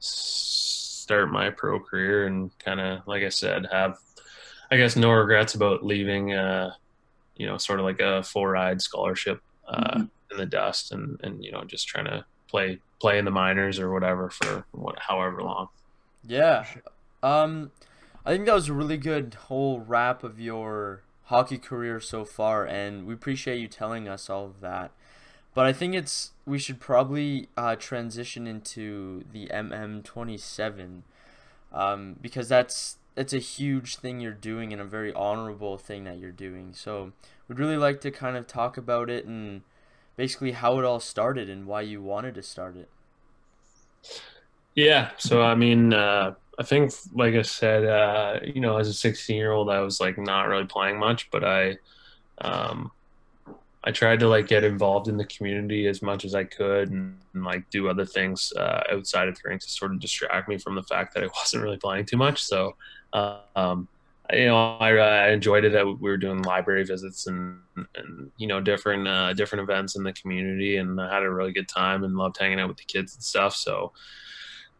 start 0.00 1.30
my 1.30 1.50
pro 1.50 1.80
career 1.80 2.26
and 2.26 2.50
kind 2.58 2.80
of 2.80 3.06
like 3.06 3.22
I 3.22 3.28
said 3.28 3.66
have 3.70 3.98
I 4.70 4.76
guess 4.76 4.96
no 4.96 5.10
regrets 5.12 5.54
about 5.54 5.84
leaving. 5.84 6.32
Uh, 6.32 6.72
you 7.36 7.46
know, 7.46 7.58
sort 7.58 7.80
of 7.80 7.84
like 7.84 8.00
a 8.00 8.22
full 8.22 8.46
ride 8.46 8.80
scholarship 8.80 9.40
uh, 9.68 9.98
mm-hmm. 9.98 10.04
in 10.30 10.36
the 10.36 10.46
dust, 10.46 10.92
and 10.92 11.20
and 11.22 11.44
you 11.44 11.52
know 11.52 11.64
just 11.64 11.86
trying 11.88 12.06
to 12.06 12.24
play 12.48 12.80
play 13.00 13.18
in 13.18 13.24
the 13.24 13.30
minors 13.30 13.78
or 13.78 13.92
whatever 13.92 14.30
for 14.30 14.66
what, 14.72 14.98
however 14.98 15.42
long. 15.42 15.68
Yeah. 16.26 16.64
Um, 17.22 17.70
I 18.24 18.32
think 18.32 18.46
that 18.46 18.54
was 18.54 18.68
a 18.68 18.74
really 18.74 18.96
good 18.96 19.34
whole 19.34 19.80
wrap 19.80 20.24
of 20.24 20.40
your 20.40 21.02
hockey 21.24 21.58
career 21.58 22.00
so 22.00 22.24
far, 22.24 22.66
and 22.66 23.06
we 23.06 23.14
appreciate 23.14 23.58
you 23.58 23.68
telling 23.68 24.08
us 24.08 24.30
all 24.30 24.46
of 24.46 24.60
that. 24.60 24.92
But 25.54 25.66
I 25.66 25.72
think 25.72 25.94
it's 25.94 26.32
we 26.46 26.58
should 26.58 26.80
probably 26.80 27.48
uh, 27.56 27.76
transition 27.76 28.46
into 28.46 29.24
the 29.32 29.46
MM27 29.46 31.02
um, 31.72 32.16
because 32.20 32.48
that's 32.48 32.98
it's 33.16 33.32
a 33.32 33.38
huge 33.38 33.96
thing 33.96 34.20
you're 34.20 34.32
doing 34.32 34.72
and 34.72 34.82
a 34.82 34.84
very 34.84 35.12
honorable 35.12 35.78
thing 35.78 36.04
that 36.04 36.18
you're 36.18 36.32
doing. 36.32 36.72
So 36.72 37.12
we'd 37.46 37.60
really 37.60 37.76
like 37.76 38.00
to 38.00 38.10
kind 38.10 38.36
of 38.36 38.46
talk 38.46 38.76
about 38.76 39.08
it 39.08 39.24
and 39.24 39.62
basically 40.16 40.52
how 40.52 40.78
it 40.78 40.84
all 40.84 41.00
started 41.00 41.48
and 41.50 41.66
why 41.66 41.80
you 41.82 42.02
wanted 42.02 42.34
to 42.34 42.42
start 42.42 42.76
it. 42.76 42.88
Yeah. 44.74 45.10
So, 45.18 45.42
I 45.42 45.54
mean, 45.54 45.92
uh, 45.92 46.34
I 46.58 46.62
think, 46.62 46.92
like 47.12 47.34
I 47.34 47.42
said, 47.42 47.84
uh, 47.84 48.40
you 48.42 48.60
know, 48.60 48.76
as 48.76 48.88
a 48.88 48.94
16 48.94 49.36
year 49.36 49.52
old, 49.52 49.70
I 49.70 49.80
was 49.80 50.00
like 50.00 50.18
not 50.18 50.48
really 50.48 50.66
playing 50.66 50.98
much, 50.98 51.30
but 51.30 51.44
I, 51.44 51.76
um, 52.40 52.90
I 53.84 53.90
tried 53.90 54.20
to 54.20 54.28
like 54.28 54.46
get 54.46 54.64
involved 54.64 55.08
in 55.08 55.16
the 55.16 55.26
community 55.26 55.86
as 55.86 56.00
much 56.00 56.24
as 56.24 56.34
I 56.34 56.44
could 56.44 56.90
and, 56.90 57.18
and 57.34 57.44
like 57.44 57.68
do 57.70 57.88
other 57.88 58.06
things 58.06 58.52
uh, 58.56 58.82
outside 58.90 59.28
of 59.28 59.34
the 59.34 59.42
rink 59.44 59.60
to 59.62 59.70
sort 59.70 59.92
of 59.92 60.00
distract 60.00 60.48
me 60.48 60.58
from 60.58 60.74
the 60.74 60.82
fact 60.82 61.14
that 61.14 61.24
I 61.24 61.26
wasn't 61.38 61.62
really 61.62 61.76
playing 61.76 62.06
too 62.06 62.16
much. 62.16 62.42
So, 62.42 62.76
um, 63.12 63.88
you 64.32 64.46
know, 64.46 64.76
I, 64.78 64.94
I 64.96 65.30
enjoyed 65.30 65.64
it. 65.64 65.72
That 65.72 65.86
we 65.86 65.94
were 65.94 66.16
doing 66.16 66.42
library 66.42 66.84
visits 66.84 67.26
and, 67.26 67.58
and 67.76 68.30
you 68.38 68.46
know, 68.46 68.60
different 68.60 69.06
uh, 69.06 69.34
different 69.34 69.62
events 69.62 69.96
in 69.96 70.02
the 70.02 70.12
community, 70.14 70.78
and 70.78 71.00
I 71.00 71.12
had 71.12 71.22
a 71.22 71.30
really 71.30 71.52
good 71.52 71.68
time 71.68 72.04
and 72.04 72.16
loved 72.16 72.38
hanging 72.38 72.58
out 72.58 72.68
with 72.68 72.78
the 72.78 72.84
kids 72.84 73.14
and 73.14 73.22
stuff. 73.22 73.54
So, 73.54 73.92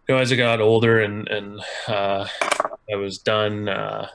you 0.08 0.14
know, 0.14 0.20
as 0.20 0.32
I 0.32 0.36
got 0.36 0.60
older 0.60 1.02
and 1.02 1.28
and 1.28 1.60
uh, 1.88 2.26
I 2.90 2.96
was 2.96 3.18
done 3.18 3.68
uh, 3.68 4.08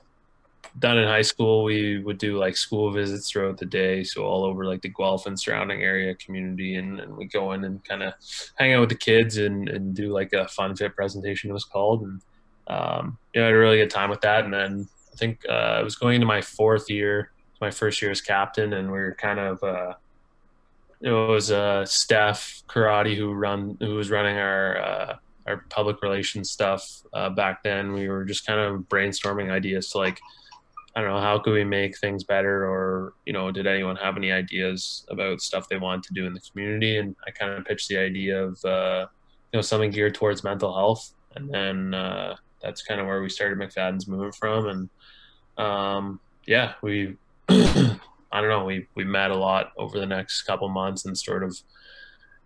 done 0.79 0.97
in 0.97 1.07
high 1.07 1.21
school, 1.21 1.63
we 1.63 1.99
would 1.99 2.17
do 2.17 2.39
like 2.39 2.57
school 2.57 2.91
visits 2.91 3.29
throughout 3.29 3.59
the 3.59 3.65
day, 3.67 4.03
so 4.03 4.23
all 4.23 4.43
over 4.43 4.65
like 4.65 4.81
the 4.81 4.89
Guelph 4.89 5.27
and 5.27 5.39
surrounding 5.39 5.83
area 5.83 6.15
community, 6.15 6.75
and, 6.75 6.99
and 6.99 7.15
we 7.15 7.25
go 7.25 7.51
in 7.51 7.65
and 7.65 7.83
kind 7.85 8.01
of 8.01 8.13
hang 8.57 8.73
out 8.73 8.79
with 8.79 8.89
the 8.89 8.95
kids 8.95 9.37
and 9.37 9.69
and 9.69 9.93
do 9.93 10.11
like 10.11 10.33
a 10.33 10.47
fun 10.47 10.75
fit 10.75 10.95
presentation. 10.95 11.51
It 11.51 11.53
was 11.53 11.65
called, 11.65 12.01
and 12.01 12.21
um, 12.65 13.19
you 13.35 13.41
know, 13.41 13.45
I 13.45 13.49
had 13.49 13.55
a 13.55 13.59
really 13.59 13.77
good 13.77 13.91
time 13.91 14.09
with 14.09 14.21
that, 14.21 14.45
and 14.45 14.53
then 14.53 14.87
think 15.19 15.41
uh, 15.47 15.79
I 15.79 15.83
was 15.83 15.95
going 15.95 16.15
into 16.15 16.27
my 16.27 16.41
fourth 16.41 16.89
year, 16.89 17.31
my 17.61 17.71
first 17.71 18.01
year 18.01 18.11
as 18.11 18.21
captain, 18.21 18.73
and 18.73 18.91
we 18.91 18.97
were 18.97 19.15
kind 19.19 19.39
of 19.39 19.63
uh, 19.63 19.93
it 21.01 21.11
was 21.11 21.51
uh, 21.51 21.85
Steph 21.85 22.63
Karate 22.67 23.15
who 23.15 23.33
run 23.33 23.77
who 23.79 23.95
was 23.95 24.09
running 24.09 24.37
our 24.37 24.77
uh, 24.77 25.15
our 25.47 25.65
public 25.69 26.01
relations 26.01 26.51
stuff 26.51 27.03
uh, 27.13 27.29
back 27.29 27.63
then. 27.63 27.93
We 27.93 28.09
were 28.09 28.25
just 28.25 28.45
kind 28.45 28.59
of 28.59 28.81
brainstorming 28.89 29.51
ideas 29.51 29.89
to 29.91 29.97
like 29.97 30.19
I 30.95 31.01
don't 31.01 31.11
know 31.11 31.21
how 31.21 31.39
could 31.39 31.53
we 31.53 31.63
make 31.63 31.97
things 31.97 32.23
better, 32.23 32.65
or 32.65 33.13
you 33.25 33.33
know, 33.33 33.51
did 33.51 33.67
anyone 33.67 33.95
have 33.97 34.17
any 34.17 34.31
ideas 34.31 35.05
about 35.09 35.41
stuff 35.41 35.69
they 35.69 35.77
wanted 35.77 36.03
to 36.03 36.13
do 36.13 36.25
in 36.25 36.33
the 36.33 36.41
community? 36.41 36.97
And 36.97 37.15
I 37.27 37.31
kind 37.31 37.51
of 37.53 37.65
pitched 37.65 37.89
the 37.89 37.97
idea 37.97 38.43
of 38.43 38.65
uh, 38.65 39.05
you 39.53 39.57
know 39.57 39.61
something 39.61 39.91
geared 39.91 40.15
towards 40.15 40.43
mental 40.43 40.73
health, 40.73 41.13
and 41.35 41.49
then 41.49 41.93
uh, 41.93 42.35
that's 42.61 42.81
kind 42.81 42.99
of 42.99 43.07
where 43.07 43.21
we 43.21 43.29
started 43.29 43.57
McFadden's 43.59 44.07
Movement 44.07 44.35
from, 44.35 44.67
and 44.67 44.89
um, 45.59 46.19
yeah, 46.45 46.73
we 46.81 47.15
I 47.49 48.41
don't 48.41 48.49
know, 48.49 48.65
we 48.65 48.87
we 48.95 49.03
met 49.03 49.31
a 49.31 49.35
lot 49.35 49.71
over 49.77 49.99
the 49.99 50.05
next 50.05 50.43
couple 50.43 50.69
months 50.69 51.05
and 51.05 51.17
sort 51.17 51.43
of 51.43 51.59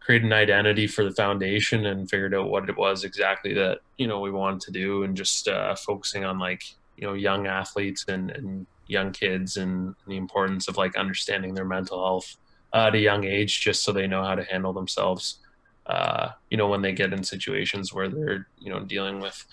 created 0.04 0.26
an 0.26 0.34
identity 0.34 0.86
for 0.86 1.04
the 1.04 1.12
foundation 1.12 1.86
and 1.86 2.10
figured 2.10 2.36
out 2.36 2.50
what 2.50 2.70
it 2.70 2.78
was 2.78 3.04
exactly 3.06 3.54
that 3.54 3.80
you 3.98 4.06
know 4.08 4.20
we 4.20 4.32
wanted 4.32 4.60
to 4.60 4.72
do 4.72 5.04
and 5.04 5.16
just 5.16 5.48
uh, 5.48 5.74
focusing 5.76 6.26
on 6.26 6.38
like 6.38 6.64
you 6.98 7.08
know 7.08 7.14
young 7.14 7.48
athletes 7.48 8.06
and, 8.10 8.32
and 8.32 8.66
young 8.88 9.12
kids 9.12 9.56
and 9.58 9.96
the 10.08 10.18
importance 10.18 10.68
of 10.68 10.76
like 10.78 10.98
understanding 10.98 11.54
their 11.54 11.66
mental 11.66 12.04
health 12.04 12.36
uh, 12.74 12.88
at 12.88 12.96
a 12.96 13.00
young 13.00 13.24
age 13.24 13.62
just 13.62 13.84
so 13.84 13.92
they 13.92 14.08
know 14.08 14.24
how 14.24 14.36
to 14.36 14.44
handle 14.44 14.74
themselves 14.74 15.40
uh, 15.88 16.30
you 16.50 16.58
know 16.58 16.68
when 16.68 16.82
they 16.82 16.92
get 16.92 17.14
in 17.14 17.24
situations 17.24 17.94
where 17.94 18.10
they're 18.10 18.48
you 18.60 18.70
know 18.70 18.82
dealing 18.82 19.20
with 19.22 19.46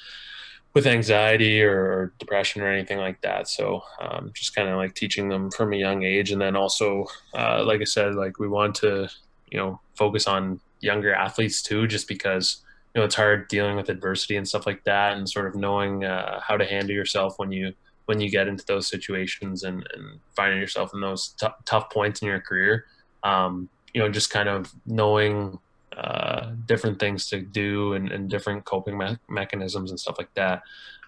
with 0.73 0.87
anxiety 0.87 1.63
or 1.63 2.13
depression 2.19 2.63
or 2.63 2.69
anything 2.69 2.99
like 2.99 3.21
that. 3.23 3.49
So 3.49 3.83
um, 4.01 4.31
just 4.35 4.55
kind 4.55 4.69
of 4.69 4.77
like 4.77 4.95
teaching 4.95 5.29
them 5.29 5.51
from 5.51 5.73
a 5.73 5.77
young 5.77 6.05
age. 6.05 6.31
And 6.31 6.41
then 6.41 6.57
also 6.57 7.07
uh, 7.35 7.65
like 7.65 7.81
i 7.81 7.85
said 7.85 8.15
like 8.15 8.39
we 8.39 8.49
want 8.49 8.75
to 8.77 9.09
you 9.51 9.59
know 9.59 9.81
focus 9.97 10.27
on 10.27 10.61
younger 10.81 11.13
athletes 11.13 11.63
too 11.63 11.87
just 11.87 12.09
because 12.09 12.63
you 12.95 13.01
know 13.01 13.05
it's 13.05 13.15
hard 13.15 13.49
dealing 13.49 13.77
with 13.77 13.89
adversity 13.89 14.37
and 14.37 14.49
stuff 14.49 14.67
like 14.67 14.83
that 14.85 15.17
and 15.17 15.29
sort 15.29 15.47
of 15.47 15.55
knowing 15.55 16.05
uh, 16.05 16.41
how 16.41 16.57
to 16.57 16.65
handle 16.65 16.95
yourself 16.95 17.39
when 17.39 17.51
you 17.53 17.73
when 18.07 18.21
you 18.21 18.31
get 18.31 18.49
into 18.49 18.65
those 18.67 18.89
situations 18.89 19.63
and, 19.63 19.87
and 19.95 20.19
finding 20.35 20.59
yourself 20.59 20.93
in 20.95 21.01
those 21.01 21.29
t- 21.41 21.47
tough 21.65 21.91
points 21.91 22.23
in 22.23 22.29
your 22.29 22.41
career. 22.41 22.87
Um, 23.23 23.69
you 23.95 24.01
know 24.01 24.09
just 24.09 24.31
kind 24.31 24.49
of 24.49 24.73
knowing 24.87 25.59
uh, 26.01 26.53
different 26.67 26.99
things 26.99 27.29
to 27.29 27.43
do 27.43 27.93
and, 27.93 28.11
and 28.11 28.31
different 28.31 28.65
coping 28.65 28.97
me- 28.97 29.19
mechanisms 29.29 29.91
and 29.91 30.01
stuff 30.01 30.17
like 30.19 30.33
that 30.35 30.63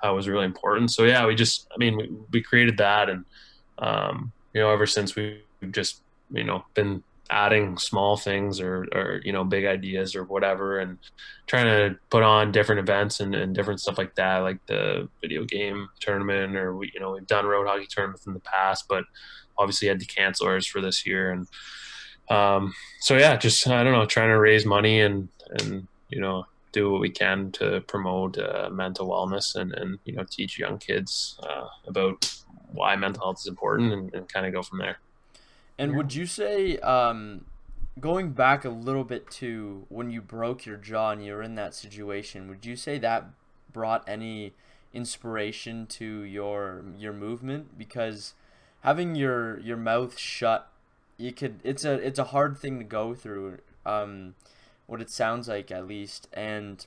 uh, 0.07 0.13
was 0.13 0.29
really 0.29 0.45
important. 0.45 0.91
So 0.91 1.05
yeah 1.05 1.27
we 1.27 1.35
just 1.35 1.69
i 1.75 1.79
mean 1.79 1.97
we, 1.97 2.11
we 2.31 2.43
created 2.43 2.77
that 2.79 3.09
and 3.09 3.25
um, 3.79 4.33
you 4.53 4.61
know 4.61 4.71
ever 4.71 4.87
since 4.87 5.17
we've 5.17 5.43
just 5.71 6.03
you 6.31 6.45
know 6.45 6.65
been 6.75 7.03
adding 7.31 7.79
small 7.79 8.17
things 8.17 8.61
or, 8.61 8.87
or 8.93 9.21
you 9.25 9.33
know 9.33 9.43
big 9.43 9.65
ideas 9.65 10.15
or 10.15 10.25
whatever 10.25 10.81
and 10.81 10.99
trying 11.47 11.65
to 11.65 11.99
put 12.11 12.23
on 12.23 12.53
different 12.53 12.79
events 12.79 13.21
and, 13.21 13.35
and 13.35 13.55
different 13.55 13.81
stuff 13.81 13.97
like 13.97 14.15
that 14.17 14.39
like 14.39 14.59
the 14.67 15.09
video 15.23 15.45
game 15.45 15.89
tournament 16.01 16.57
or 16.57 16.77
we 16.77 16.91
you 16.93 17.01
know 17.01 17.13
we've 17.13 17.27
done 17.27 17.47
road 17.47 17.67
hockey 17.67 17.87
tournaments 17.87 18.27
in 18.27 18.35
the 18.35 18.41
past 18.41 18.85
but 18.89 19.05
obviously 19.57 19.89
had 19.89 19.99
to 19.99 20.07
cancel 20.07 20.47
ours 20.47 20.67
for 20.67 20.83
this 20.83 21.07
year 21.07 21.31
and 21.31 21.47
um, 22.29 22.73
so 23.01 23.17
yeah 23.17 23.37
just 23.37 23.67
i 23.69 23.83
don't 23.83 23.93
know 23.93 24.07
trying 24.07 24.29
to 24.29 24.39
raise 24.39 24.65
money 24.65 25.01
and 25.01 25.29
and 25.51 25.87
you 26.09 26.21
know 26.21 26.47
do 26.73 26.91
what 26.91 27.01
we 27.01 27.11
can 27.11 27.53
to 27.53 27.83
promote 27.83 28.39
uh, 28.39 28.71
mental 28.73 29.09
wellness 29.09 29.55
and 29.55 29.73
and 29.75 29.99
you 30.05 30.15
know 30.15 30.25
teach 30.31 30.59
young 30.59 30.79
kids 30.79 31.39
uh, 31.43 31.67
about 31.87 32.33
why 32.73 32.97
mental 32.97 33.23
health 33.23 33.41
is 33.41 33.47
important 33.47 33.93
and, 33.93 34.15
and 34.15 34.33
kind 34.33 34.47
of 34.47 34.53
go 34.53 34.63
from 34.63 34.79
there 34.79 34.99
and 35.79 35.93
yeah. 35.93 35.97
would 35.97 36.15
you 36.15 36.27
say, 36.27 36.79
um, 36.79 37.45
going 37.99 38.31
back 38.31 38.65
a 38.65 38.71
little 38.71 39.05
bit 39.05 39.31
to 39.31 39.87
when 39.89 40.11
you 40.11 40.21
broke 40.21 40.67
your 40.67 40.77
jaw 40.77 41.11
and 41.11 41.25
you 41.25 41.33
were 41.33 41.43
in 41.43 41.55
that 41.57 41.75
situation, 41.75 42.49
would 42.49 42.65
you 42.65 42.77
say 42.77 42.99
that 42.99 43.27
brought 43.73 44.05
any 44.07 44.53
inspiration 44.93 45.87
to 45.87 46.23
your 46.23 46.85
your 46.97 47.13
movement? 47.13 47.79
Because 47.79 48.35
having 48.83 49.15
your 49.15 49.59
your 49.61 49.77
mouth 49.77 50.19
shut, 50.19 50.71
you 51.17 51.33
could 51.33 51.61
it's 51.65 51.85
a 51.85 51.95
it's 51.95 52.19
a 52.19 52.25
hard 52.25 52.59
thing 52.59 52.79
to 52.79 52.85
go 52.85 53.15
through. 53.15 53.59
Um, 53.85 54.35
what 54.87 55.01
it 55.01 55.11
sounds 55.11 55.49
like 55.49 55.71
at 55.71 55.87
least, 55.87 56.29
and 56.33 56.85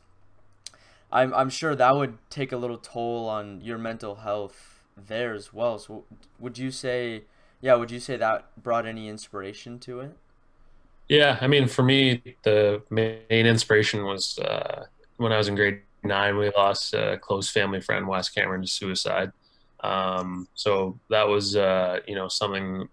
I'm 1.12 1.34
I'm 1.34 1.50
sure 1.50 1.76
that 1.76 1.96
would 1.96 2.18
take 2.30 2.52
a 2.52 2.58
little 2.58 2.78
toll 2.78 3.28
on 3.28 3.62
your 3.62 3.78
mental 3.78 4.16
health 4.16 4.82
there 4.98 5.34
as 5.34 5.54
well. 5.54 5.80
So 5.80 6.06
would 6.40 6.58
you 6.58 6.72
say? 6.72 7.24
yeah, 7.66 7.74
would 7.74 7.90
you 7.90 8.00
say 8.00 8.16
that 8.18 8.62
brought 8.62 8.86
any 8.86 9.08
inspiration 9.08 9.80
to 9.80 10.02
it? 10.02 10.16
Yeah, 11.10 11.40
I 11.42 11.48
mean, 11.48 11.68
for 11.68 11.82
me, 11.82 12.36
the 12.44 12.84
main 12.92 13.48
inspiration 13.48 14.06
was 14.06 14.38
uh, 14.38 14.86
when 15.18 15.32
I 15.32 15.38
was 15.38 15.48
in 15.48 15.56
grade 15.56 15.82
nine. 16.04 16.38
We 16.38 16.52
lost 16.56 16.94
a 16.94 17.18
close 17.18 17.50
family 17.50 17.82
friend, 17.82 18.08
Wes 18.08 18.30
Cameron, 18.30 18.62
to 18.62 18.68
suicide. 18.68 19.32
Um, 19.80 20.48
so 20.54 21.00
that 21.10 21.28
was, 21.28 21.56
uh, 21.56 22.02
you 22.08 22.14
know, 22.14 22.28
something 22.28 22.88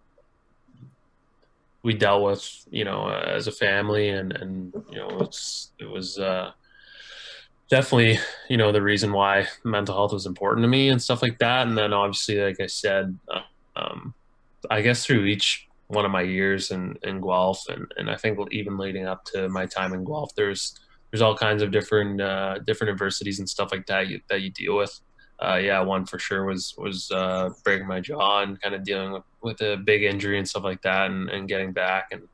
we 1.82 1.94
dealt 1.94 2.22
with, 2.22 2.66
you 2.70 2.84
know, 2.84 3.08
as 3.08 3.46
a 3.46 3.52
family, 3.52 4.08
and 4.10 4.32
and 4.32 4.72
you 4.90 4.98
know, 4.98 5.08
it's 5.20 5.72
it 5.78 5.86
was 5.88 6.18
uh, 6.18 6.52
definitely, 7.68 8.18
you 8.48 8.56
know, 8.56 8.70
the 8.70 8.82
reason 8.82 9.12
why 9.12 9.46
mental 9.64 9.94
health 9.94 10.12
was 10.12 10.26
important 10.26 10.62
to 10.64 10.68
me 10.68 10.90
and 10.90 11.02
stuff 11.02 11.22
like 11.22 11.38
that. 11.38 11.66
And 11.66 11.76
then 11.76 11.92
obviously, 11.92 12.38
like 12.38 12.60
I 12.60 12.66
said, 12.66 13.18
um, 13.76 14.14
I 14.70 14.82
guess 14.82 15.04
through 15.04 15.24
each 15.24 15.68
one 15.88 16.04
of 16.04 16.10
my 16.10 16.22
years 16.22 16.70
in, 16.70 16.96
in 17.02 17.20
Guelph 17.20 17.68
and, 17.68 17.86
and 17.96 18.10
I 18.10 18.16
think 18.16 18.38
even 18.50 18.78
leading 18.78 19.06
up 19.06 19.24
to 19.26 19.48
my 19.48 19.66
time 19.66 19.92
in 19.92 20.04
Guelph, 20.04 20.34
there's 20.34 20.78
there's 21.10 21.22
all 21.22 21.36
kinds 21.36 21.62
of 21.62 21.70
different 21.70 22.20
uh, 22.20 22.58
different 22.66 22.90
adversities 22.90 23.38
and 23.38 23.48
stuff 23.48 23.70
like 23.72 23.86
that 23.86 24.08
you, 24.08 24.20
that 24.28 24.40
you 24.40 24.50
deal 24.50 24.76
with. 24.76 25.00
Uh, 25.42 25.56
yeah, 25.56 25.80
one 25.80 26.06
for 26.06 26.18
sure 26.18 26.44
was 26.44 26.74
was 26.78 27.10
uh, 27.10 27.50
breaking 27.64 27.88
my 27.88 28.00
jaw 28.00 28.42
and 28.42 28.60
kind 28.60 28.74
of 28.74 28.84
dealing 28.84 29.12
with, 29.12 29.24
with 29.42 29.60
a 29.60 29.76
big 29.76 30.04
injury 30.04 30.38
and 30.38 30.48
stuff 30.48 30.62
like 30.62 30.80
that, 30.82 31.10
and, 31.10 31.28
and 31.30 31.48
getting 31.48 31.72
back. 31.72 32.08
And 32.12 32.28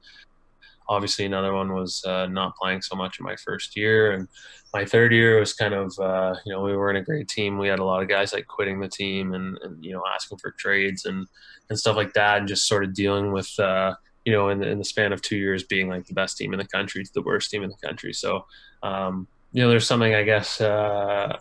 obviously, 0.88 1.24
another 1.24 1.54
one 1.54 1.72
was 1.72 2.04
uh, 2.04 2.26
not 2.26 2.56
playing 2.56 2.82
so 2.82 2.96
much 2.96 3.18
in 3.18 3.24
my 3.24 3.36
first 3.36 3.76
year, 3.76 4.12
and 4.12 4.28
my 4.74 4.84
third 4.84 5.12
year 5.12 5.40
was 5.40 5.54
kind 5.54 5.72
of 5.72 5.98
uh, 5.98 6.34
you 6.44 6.52
know 6.52 6.62
we 6.62 6.76
were 6.76 6.90
in 6.90 6.96
a 6.96 7.02
great 7.02 7.28
team. 7.28 7.56
We 7.56 7.68
had 7.68 7.78
a 7.78 7.84
lot 7.84 8.02
of 8.02 8.08
guys 8.08 8.34
like 8.34 8.46
quitting 8.46 8.78
the 8.78 8.88
team 8.88 9.32
and, 9.32 9.56
and 9.62 9.82
you 9.82 9.92
know 9.92 10.02
asking 10.14 10.38
for 10.38 10.50
trades 10.58 11.06
and 11.06 11.26
and 11.70 11.78
stuff 11.78 11.96
like 11.96 12.12
that, 12.12 12.38
and 12.38 12.48
just 12.48 12.66
sort 12.66 12.84
of 12.84 12.92
dealing 12.92 13.32
with 13.32 13.58
uh, 13.58 13.94
you 14.26 14.32
know 14.32 14.50
in 14.50 14.60
the, 14.60 14.68
in 14.68 14.76
the 14.76 14.84
span 14.84 15.14
of 15.14 15.22
two 15.22 15.36
years 15.38 15.64
being 15.64 15.88
like 15.88 16.04
the 16.06 16.14
best 16.14 16.36
team 16.36 16.52
in 16.52 16.58
the 16.58 16.66
country 16.66 17.02
to 17.02 17.10
the 17.14 17.22
worst 17.22 17.50
team 17.50 17.62
in 17.62 17.70
the 17.70 17.86
country. 17.86 18.12
So 18.12 18.44
um, 18.82 19.26
you 19.52 19.62
know 19.62 19.70
there's 19.70 19.86
something 19.86 20.14
I 20.14 20.24
guess 20.24 20.60
uh, 20.60 21.38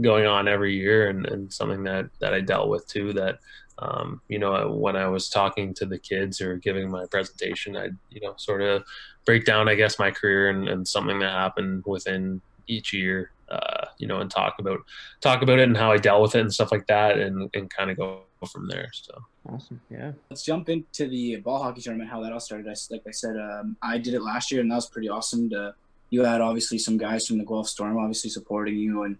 going 0.00 0.26
on 0.26 0.48
every 0.48 0.74
year 0.74 1.08
and, 1.08 1.26
and 1.26 1.52
something 1.52 1.84
that 1.84 2.06
that 2.20 2.34
I 2.34 2.40
dealt 2.40 2.68
with 2.68 2.86
too 2.86 3.12
that 3.14 3.38
um, 3.78 4.20
you 4.28 4.38
know 4.38 4.70
when 4.70 4.96
I 4.96 5.08
was 5.08 5.28
talking 5.28 5.74
to 5.74 5.86
the 5.86 5.98
kids 5.98 6.40
or 6.40 6.56
giving 6.56 6.90
my 6.90 7.06
presentation 7.10 7.76
I 7.76 7.90
you 8.10 8.20
know 8.20 8.34
sort 8.36 8.62
of 8.62 8.84
break 9.24 9.44
down, 9.44 9.68
I 9.68 9.74
guess, 9.74 9.98
my 9.98 10.10
career 10.10 10.50
and, 10.50 10.68
and 10.68 10.86
something 10.86 11.18
that 11.20 11.32
happened 11.32 11.84
within 11.86 12.40
each 12.66 12.92
year, 12.92 13.30
uh, 13.48 13.86
you 13.98 14.06
know, 14.06 14.20
and 14.20 14.30
talk 14.30 14.56
about 14.58 14.80
talk 15.20 15.42
about 15.42 15.58
it 15.58 15.68
and 15.68 15.76
how 15.76 15.92
I 15.92 15.96
dealt 15.96 16.22
with 16.22 16.34
it 16.34 16.40
and 16.40 16.52
stuff 16.52 16.72
like 16.72 16.86
that, 16.86 17.18
and 17.18 17.50
and 17.54 17.70
kind 17.70 17.90
of 17.90 17.96
go 17.96 18.22
from 18.50 18.68
there. 18.68 18.90
So 18.92 19.22
awesome, 19.48 19.80
yeah. 19.90 20.12
Let's 20.30 20.44
jump 20.44 20.68
into 20.68 21.08
the 21.08 21.36
ball 21.36 21.62
hockey 21.62 21.82
tournament. 21.82 22.10
How 22.10 22.22
that 22.22 22.32
all 22.32 22.40
started. 22.40 22.68
I, 22.68 22.74
like 22.90 23.02
I 23.06 23.10
said, 23.10 23.36
um, 23.36 23.76
I 23.82 23.98
did 23.98 24.14
it 24.14 24.22
last 24.22 24.50
year, 24.50 24.60
and 24.60 24.70
that 24.70 24.76
was 24.76 24.88
pretty 24.88 25.08
awesome. 25.08 25.50
To 25.50 25.74
you 26.10 26.24
had 26.24 26.40
obviously 26.40 26.78
some 26.78 26.96
guys 26.96 27.26
from 27.26 27.38
the 27.38 27.44
Guelph 27.44 27.68
Storm, 27.68 27.98
obviously 27.98 28.30
supporting 28.30 28.76
you, 28.76 29.02
and 29.02 29.18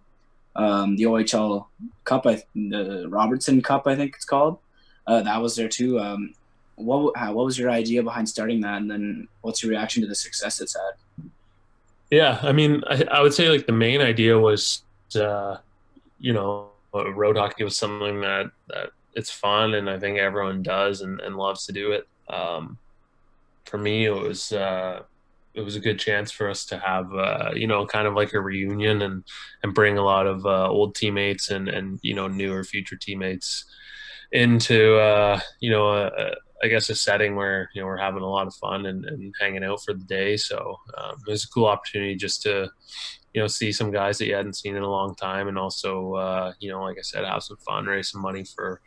um, 0.57 0.97
the 0.97 1.05
OHL 1.05 1.67
Cup, 2.05 2.27
I, 2.27 2.43
the 2.55 3.07
Robertson 3.09 3.61
Cup, 3.63 3.87
I 3.87 3.97
think 3.97 4.15
it's 4.17 4.25
called. 4.25 4.59
Uh, 5.07 5.23
that 5.23 5.41
was 5.41 5.57
there 5.57 5.69
too. 5.69 5.99
Um, 5.99 6.35
what 6.77 7.17
how, 7.17 7.33
what 7.35 7.45
was 7.45 7.59
your 7.59 7.71
idea 7.71 8.03
behind 8.03 8.29
starting 8.29 8.61
that, 8.63 8.79
and 8.79 8.91
then 8.91 9.29
what's 9.43 9.63
your 9.63 9.71
reaction 9.71 10.03
to 10.03 10.09
the 10.09 10.15
success 10.15 10.61
it's 10.61 10.75
had? 10.75 11.31
Yeah, 12.11 12.39
I 12.43 12.53
mean, 12.53 12.83
I, 12.89 13.05
I 13.11 13.23
would 13.23 13.35
say 13.35 13.49
like 13.49 13.67
the 13.67 13.73
main 13.73 14.01
idea 14.01 14.39
was, 14.39 14.83
uh, 15.17 15.59
you 16.19 16.33
know, 16.33 16.69
road 16.93 17.37
hockey 17.37 17.65
was 17.65 17.77
something 17.77 18.21
that 18.21 18.51
that 18.69 18.91
it's 19.15 19.31
fun, 19.31 19.75
and 19.75 19.89
I 19.89 19.99
think 19.99 20.19
everyone 20.19 20.63
does 20.63 21.01
and, 21.01 21.21
and 21.21 21.37
loves 21.37 21.67
to 21.67 21.73
do 21.73 21.93
it. 21.93 22.09
Um, 22.29 22.79
for 23.65 23.79
me, 23.79 24.07
it 24.07 24.15
was 24.15 24.53
uh, 24.53 25.03
it 25.55 25.61
was 25.61 25.77
a 25.77 25.81
good 25.81 25.99
chance 25.99 26.31
for 26.31 26.51
us 26.51 26.65
to 26.67 26.79
have 26.79 27.15
uh, 27.15 27.51
you 27.55 27.67
know 27.67 27.87
kind 27.87 28.07
of 28.07 28.15
like 28.15 28.33
a 28.33 28.41
reunion 28.41 29.03
and 29.03 29.25
and 29.63 29.75
bring 29.75 29.99
a 29.99 30.05
lot 30.05 30.27
of 30.27 30.45
uh, 30.47 30.69
old 30.69 30.95
teammates 30.95 31.51
and 31.51 31.69
and 31.69 31.99
you 32.03 32.15
know 32.15 32.29
newer 32.29 32.65
future 32.65 32.97
teammates 32.97 33.65
into 34.33 34.97
uh, 34.97 35.39
you 35.61 35.71
know 35.71 36.11
I 36.65 36.69
guess 36.69 36.89
a 36.89 36.95
setting 36.95 37.37
where 37.37 37.69
you 37.75 37.83
know 37.83 37.87
we're 37.87 37.99
having 37.99 38.23
a 38.23 38.29
lot 38.29 38.47
of 38.47 38.55
fun 38.55 38.87
and, 38.87 39.05
and 39.05 39.35
hanging 39.39 39.63
out 39.63 39.83
for 39.85 39.93
the 39.93 40.05
day. 40.05 40.37
So 40.39 40.79
um, 40.97 41.17
it 41.27 41.31
was 41.31 41.45
a 41.45 41.49
cool 41.49 41.67
opportunity 41.67 42.15
just 42.17 42.43
to 42.43 42.71
you 43.35 43.41
know 43.41 43.49
see 43.49 43.71
some 43.71 43.91
guys 43.91 44.17
that 44.19 44.27
you 44.27 44.35
hadn't 44.35 44.57
seen 44.57 44.75
in 44.75 44.83
a 44.83 44.91
long 44.91 45.15
time, 45.15 45.49
and 45.49 45.59
also 45.59 46.15
uh, 46.15 46.53
you 46.61 46.71
know 46.71 46.83
like 46.83 46.97
I 46.99 47.03
said, 47.03 47.25
have 47.25 47.43
some 47.43 47.59
fun, 47.59 47.85
raise 47.85 48.11
some 48.11 48.23
money 48.23 48.45
for 48.45 48.81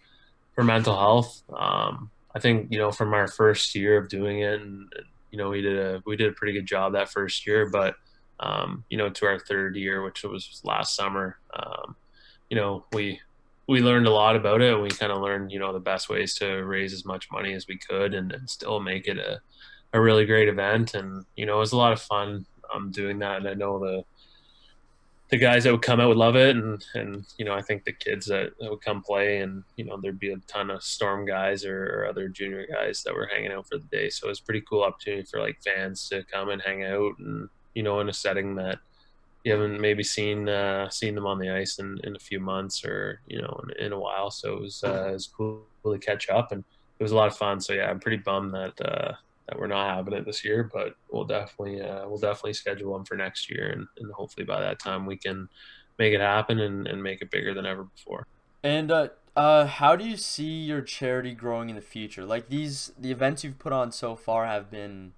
for 0.56 0.64
mental 0.64 0.98
health. 0.98 1.44
Um, 1.56 2.10
I 2.34 2.40
think 2.40 2.72
you 2.72 2.80
know 2.80 2.92
from 2.92 3.14
our 3.14 3.28
first 3.28 3.76
year 3.76 3.98
of 3.98 4.10
doing 4.10 4.40
it, 4.40 4.60
and, 4.60 4.92
you 5.32 5.38
know 5.38 5.50
we 5.50 5.62
did 5.62 5.78
a 5.78 6.02
we 6.06 6.16
did 6.16 6.30
a 6.30 6.34
pretty 6.34 6.54
good 6.54 6.66
job 6.66 6.94
that 6.94 7.10
first 7.10 7.46
year, 7.46 7.70
but 7.70 7.96
um, 8.40 8.84
you 8.90 8.98
know 8.98 9.10
to 9.10 9.26
our 9.26 9.40
third 9.40 9.76
year, 9.76 10.04
which 10.04 10.24
was 10.24 10.62
last 10.64 10.96
summer, 10.96 11.38
um, 11.54 11.96
you 12.50 12.58
know 12.58 12.86
we 12.94 13.20
we 13.68 13.82
learned 13.82 14.08
a 14.08 14.12
lot 14.12 14.36
about 14.36 14.62
it. 14.62 14.80
We 14.80 14.90
kind 14.90 15.12
of 15.12 15.22
learned, 15.22 15.52
you 15.52 15.60
know, 15.60 15.74
the 15.74 15.80
best 15.80 16.10
ways 16.10 16.34
to 16.36 16.64
raise 16.64 16.94
as 16.94 17.06
much 17.06 17.28
money 17.32 17.54
as 17.54 17.68
we 17.68 17.78
could 17.78 18.14
and, 18.14 18.32
and 18.32 18.50
still 18.50 18.80
make 18.80 19.08
it 19.08 19.18
a, 19.18 19.42
a 19.94 20.02
really 20.02 20.26
great 20.26 20.48
event. 20.48 20.94
And, 20.94 21.26
you 21.36 21.46
know, 21.46 21.58
it 21.58 21.60
was 21.60 21.74
a 21.74 21.78
lot 21.78 21.92
of 21.92 22.02
fun 22.02 22.46
um, 22.74 22.92
doing 22.92 23.20
that. 23.20 23.38
And 23.38 23.48
I 23.50 23.54
know 23.56 23.78
the, 23.78 24.04
the 25.30 25.38
guys 25.38 25.64
that 25.64 25.72
would 25.72 25.82
come 25.82 26.00
out 26.00 26.08
would 26.08 26.18
love 26.18 26.36
it. 26.36 26.56
And, 26.56 26.84
and, 26.94 27.26
you 27.38 27.46
know, 27.46 27.54
I 27.54 27.62
think 27.62 27.84
the 27.84 27.92
kids 27.92 28.26
that, 28.28 28.54
that 28.60 28.70
would 28.70 28.82
come 28.82 29.02
play 29.02 29.40
and, 29.40 29.64
you 29.76 29.84
know, 29.84 29.98
there'd 30.02 30.20
be 30.20 30.32
a 30.32 30.38
ton 30.48 30.70
of 30.70 30.84
storm 30.84 31.26
guys 31.26 31.66
or, 31.66 31.86
or 31.86 32.06
other 32.06 32.30
junior 32.30 32.66
guys 32.66 33.04
that 33.04 33.14
were 33.14 33.30
hanging 33.34 33.52
out 33.52 33.68
for 33.68 33.78
the 33.78 33.86
day. 33.86 34.10
So 34.10 34.28
it 34.28 34.30
was 34.30 34.40
pretty 34.40 34.62
cool 34.62 34.84
opportunity 34.84 35.24
for 35.24 35.40
like 35.40 35.62
fans 35.62 36.08
to 36.10 36.24
come 36.24 36.50
and 36.50 36.62
hang 36.62 36.86
out 36.86 37.14
and, 37.20 37.50
you 37.76 37.84
know, 37.84 38.00
in 38.00 38.10
a 38.10 38.14
setting 38.14 38.56
that, 38.56 38.80
you 39.44 39.54
haven't 39.54 39.80
maybe 39.80 40.04
seen 40.04 40.50
uh, 40.50 40.90
seen 40.90 41.16
them 41.16 41.26
on 41.26 41.40
the 41.40 41.50
ice 41.50 41.80
in, 41.80 41.98
in 42.04 42.18
a 42.18 42.20
few 42.20 42.38
months 42.38 42.84
or 42.84 43.22
you 43.28 43.42
know 43.42 43.62
in, 43.64 43.86
in 43.86 43.94
a 43.94 44.00
while. 44.00 44.30
So 44.30 44.54
it 44.54 44.62
was 44.62 44.84
uh, 44.84 45.08
it 45.10 45.14
was 45.14 45.28
cool 45.28 45.64
to 45.86 45.98
catch 46.00 46.28
up 46.30 46.52
and 46.52 46.66
it 47.00 47.04
was 47.04 47.14
a 47.14 47.16
lot 47.16 47.28
of 47.28 47.38
fun. 47.38 47.62
So 47.62 47.72
yeah, 47.72 47.90
I'm 47.90 48.02
pretty 48.02 48.18
bummed 48.18 48.54
that 48.54 48.82
uh, 48.82 49.14
that 49.48 49.60
we're 49.60 49.68
not 49.68 49.96
having 49.96 50.14
it 50.14 50.26
this 50.26 50.44
year, 50.44 50.70
but 50.74 50.96
we'll 51.12 51.26
definitely 51.26 51.82
uh, 51.82 52.08
we'll 52.08 52.18
definitely 52.18 52.54
schedule 52.54 52.94
them 52.94 53.06
for 53.06 53.16
next 53.16 53.50
year, 53.50 53.70
and, 53.70 53.88
and 53.98 54.12
hopefully 54.14 54.46
by 54.46 54.60
that 54.60 54.80
time 54.80 55.06
we 55.06 55.18
can 55.18 55.48
make 55.98 56.14
it 56.14 56.22
happen 56.22 56.60
and, 56.60 56.88
and 56.88 57.02
make 57.02 57.22
it 57.22 57.32
bigger 57.32 57.54
than 57.54 57.66
ever 57.66 57.84
before. 57.84 58.26
And 58.64 58.92
uh, 58.92 59.10
uh, 59.36 59.66
how 59.66 59.96
do 59.96 60.04
you 60.08 60.18
see 60.18 60.64
your 60.64 60.82
charity 60.82 61.34
growing 61.34 61.70
in 61.70 61.76
the 61.76 61.82
future? 61.82 62.26
Like 62.26 62.50
these, 62.50 62.92
the 63.00 63.12
events 63.12 63.44
you've 63.44 63.60
put 63.60 63.74
on 63.74 63.92
so 63.92 64.16
far 64.16 64.46
have 64.46 64.70
been 64.70 65.14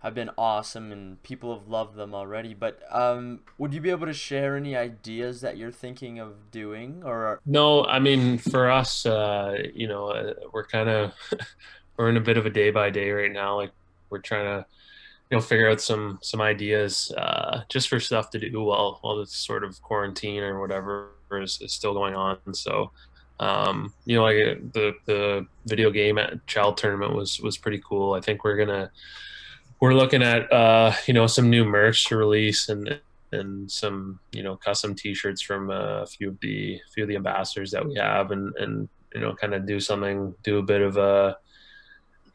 have 0.00 0.14
been 0.14 0.30
awesome, 0.38 0.92
and 0.92 1.20
people 1.22 1.58
have 1.58 1.66
loved 1.66 1.96
them 1.96 2.14
already. 2.14 2.54
But 2.54 2.80
um, 2.90 3.40
would 3.58 3.72
you 3.74 3.80
be 3.80 3.90
able 3.90 4.06
to 4.06 4.12
share 4.12 4.56
any 4.56 4.76
ideas 4.76 5.40
that 5.40 5.56
you're 5.56 5.72
thinking 5.72 6.18
of 6.18 6.50
doing, 6.50 7.02
or 7.04 7.40
no? 7.46 7.84
I 7.84 7.98
mean, 7.98 8.38
for 8.38 8.70
us, 8.70 9.06
uh, 9.06 9.56
you 9.74 9.88
know, 9.88 10.08
uh, 10.08 10.34
we're 10.52 10.66
kind 10.66 10.88
of 10.88 11.12
we're 11.96 12.08
in 12.08 12.16
a 12.16 12.20
bit 12.20 12.36
of 12.36 12.46
a 12.46 12.50
day 12.50 12.70
by 12.70 12.90
day 12.90 13.10
right 13.10 13.32
now. 13.32 13.56
Like 13.56 13.72
we're 14.10 14.18
trying 14.18 14.44
to 14.44 14.66
you 15.30 15.36
know 15.36 15.42
figure 15.42 15.70
out 15.70 15.80
some 15.80 16.18
some 16.22 16.40
ideas 16.40 17.12
uh, 17.16 17.62
just 17.68 17.88
for 17.88 18.00
stuff 18.00 18.30
to 18.30 18.38
do 18.38 18.62
while 18.62 18.98
while 19.02 19.18
this 19.18 19.32
sort 19.32 19.64
of 19.64 19.80
quarantine 19.82 20.42
or 20.42 20.60
whatever 20.60 21.10
is, 21.32 21.60
is 21.60 21.72
still 21.72 21.94
going 21.94 22.14
on. 22.14 22.38
So 22.52 22.90
um, 23.38 23.92
you 24.04 24.16
know, 24.16 24.22
like 24.22 24.72
the 24.72 24.94
the 25.04 25.46
video 25.66 25.90
game 25.90 26.18
at 26.18 26.46
Child 26.46 26.78
Tournament 26.78 27.14
was 27.14 27.40
was 27.40 27.58
pretty 27.58 27.82
cool. 27.86 28.14
I 28.14 28.20
think 28.20 28.44
we're 28.44 28.56
gonna 28.56 28.90
we're 29.80 29.94
looking 29.94 30.22
at 30.22 30.50
uh, 30.52 30.92
you 31.06 31.14
know 31.14 31.26
some 31.26 31.50
new 31.50 31.64
merch 31.64 32.06
to 32.06 32.16
release 32.16 32.68
and 32.68 32.98
and 33.32 33.70
some 33.70 34.20
you 34.32 34.42
know 34.42 34.56
custom 34.56 34.94
T-shirts 34.94 35.42
from 35.42 35.70
a 35.70 36.06
few 36.06 36.30
of 36.30 36.40
the 36.40 36.80
few 36.94 37.04
of 37.04 37.08
the 37.08 37.16
ambassadors 37.16 37.70
that 37.72 37.86
we 37.86 37.94
have, 37.96 38.30
and 38.30 38.54
and 38.56 38.88
you 39.14 39.20
know 39.20 39.34
kind 39.34 39.54
of 39.54 39.66
do 39.66 39.80
something, 39.80 40.34
do 40.42 40.58
a 40.58 40.62
bit 40.62 40.80
of 40.80 40.96
a 40.96 41.36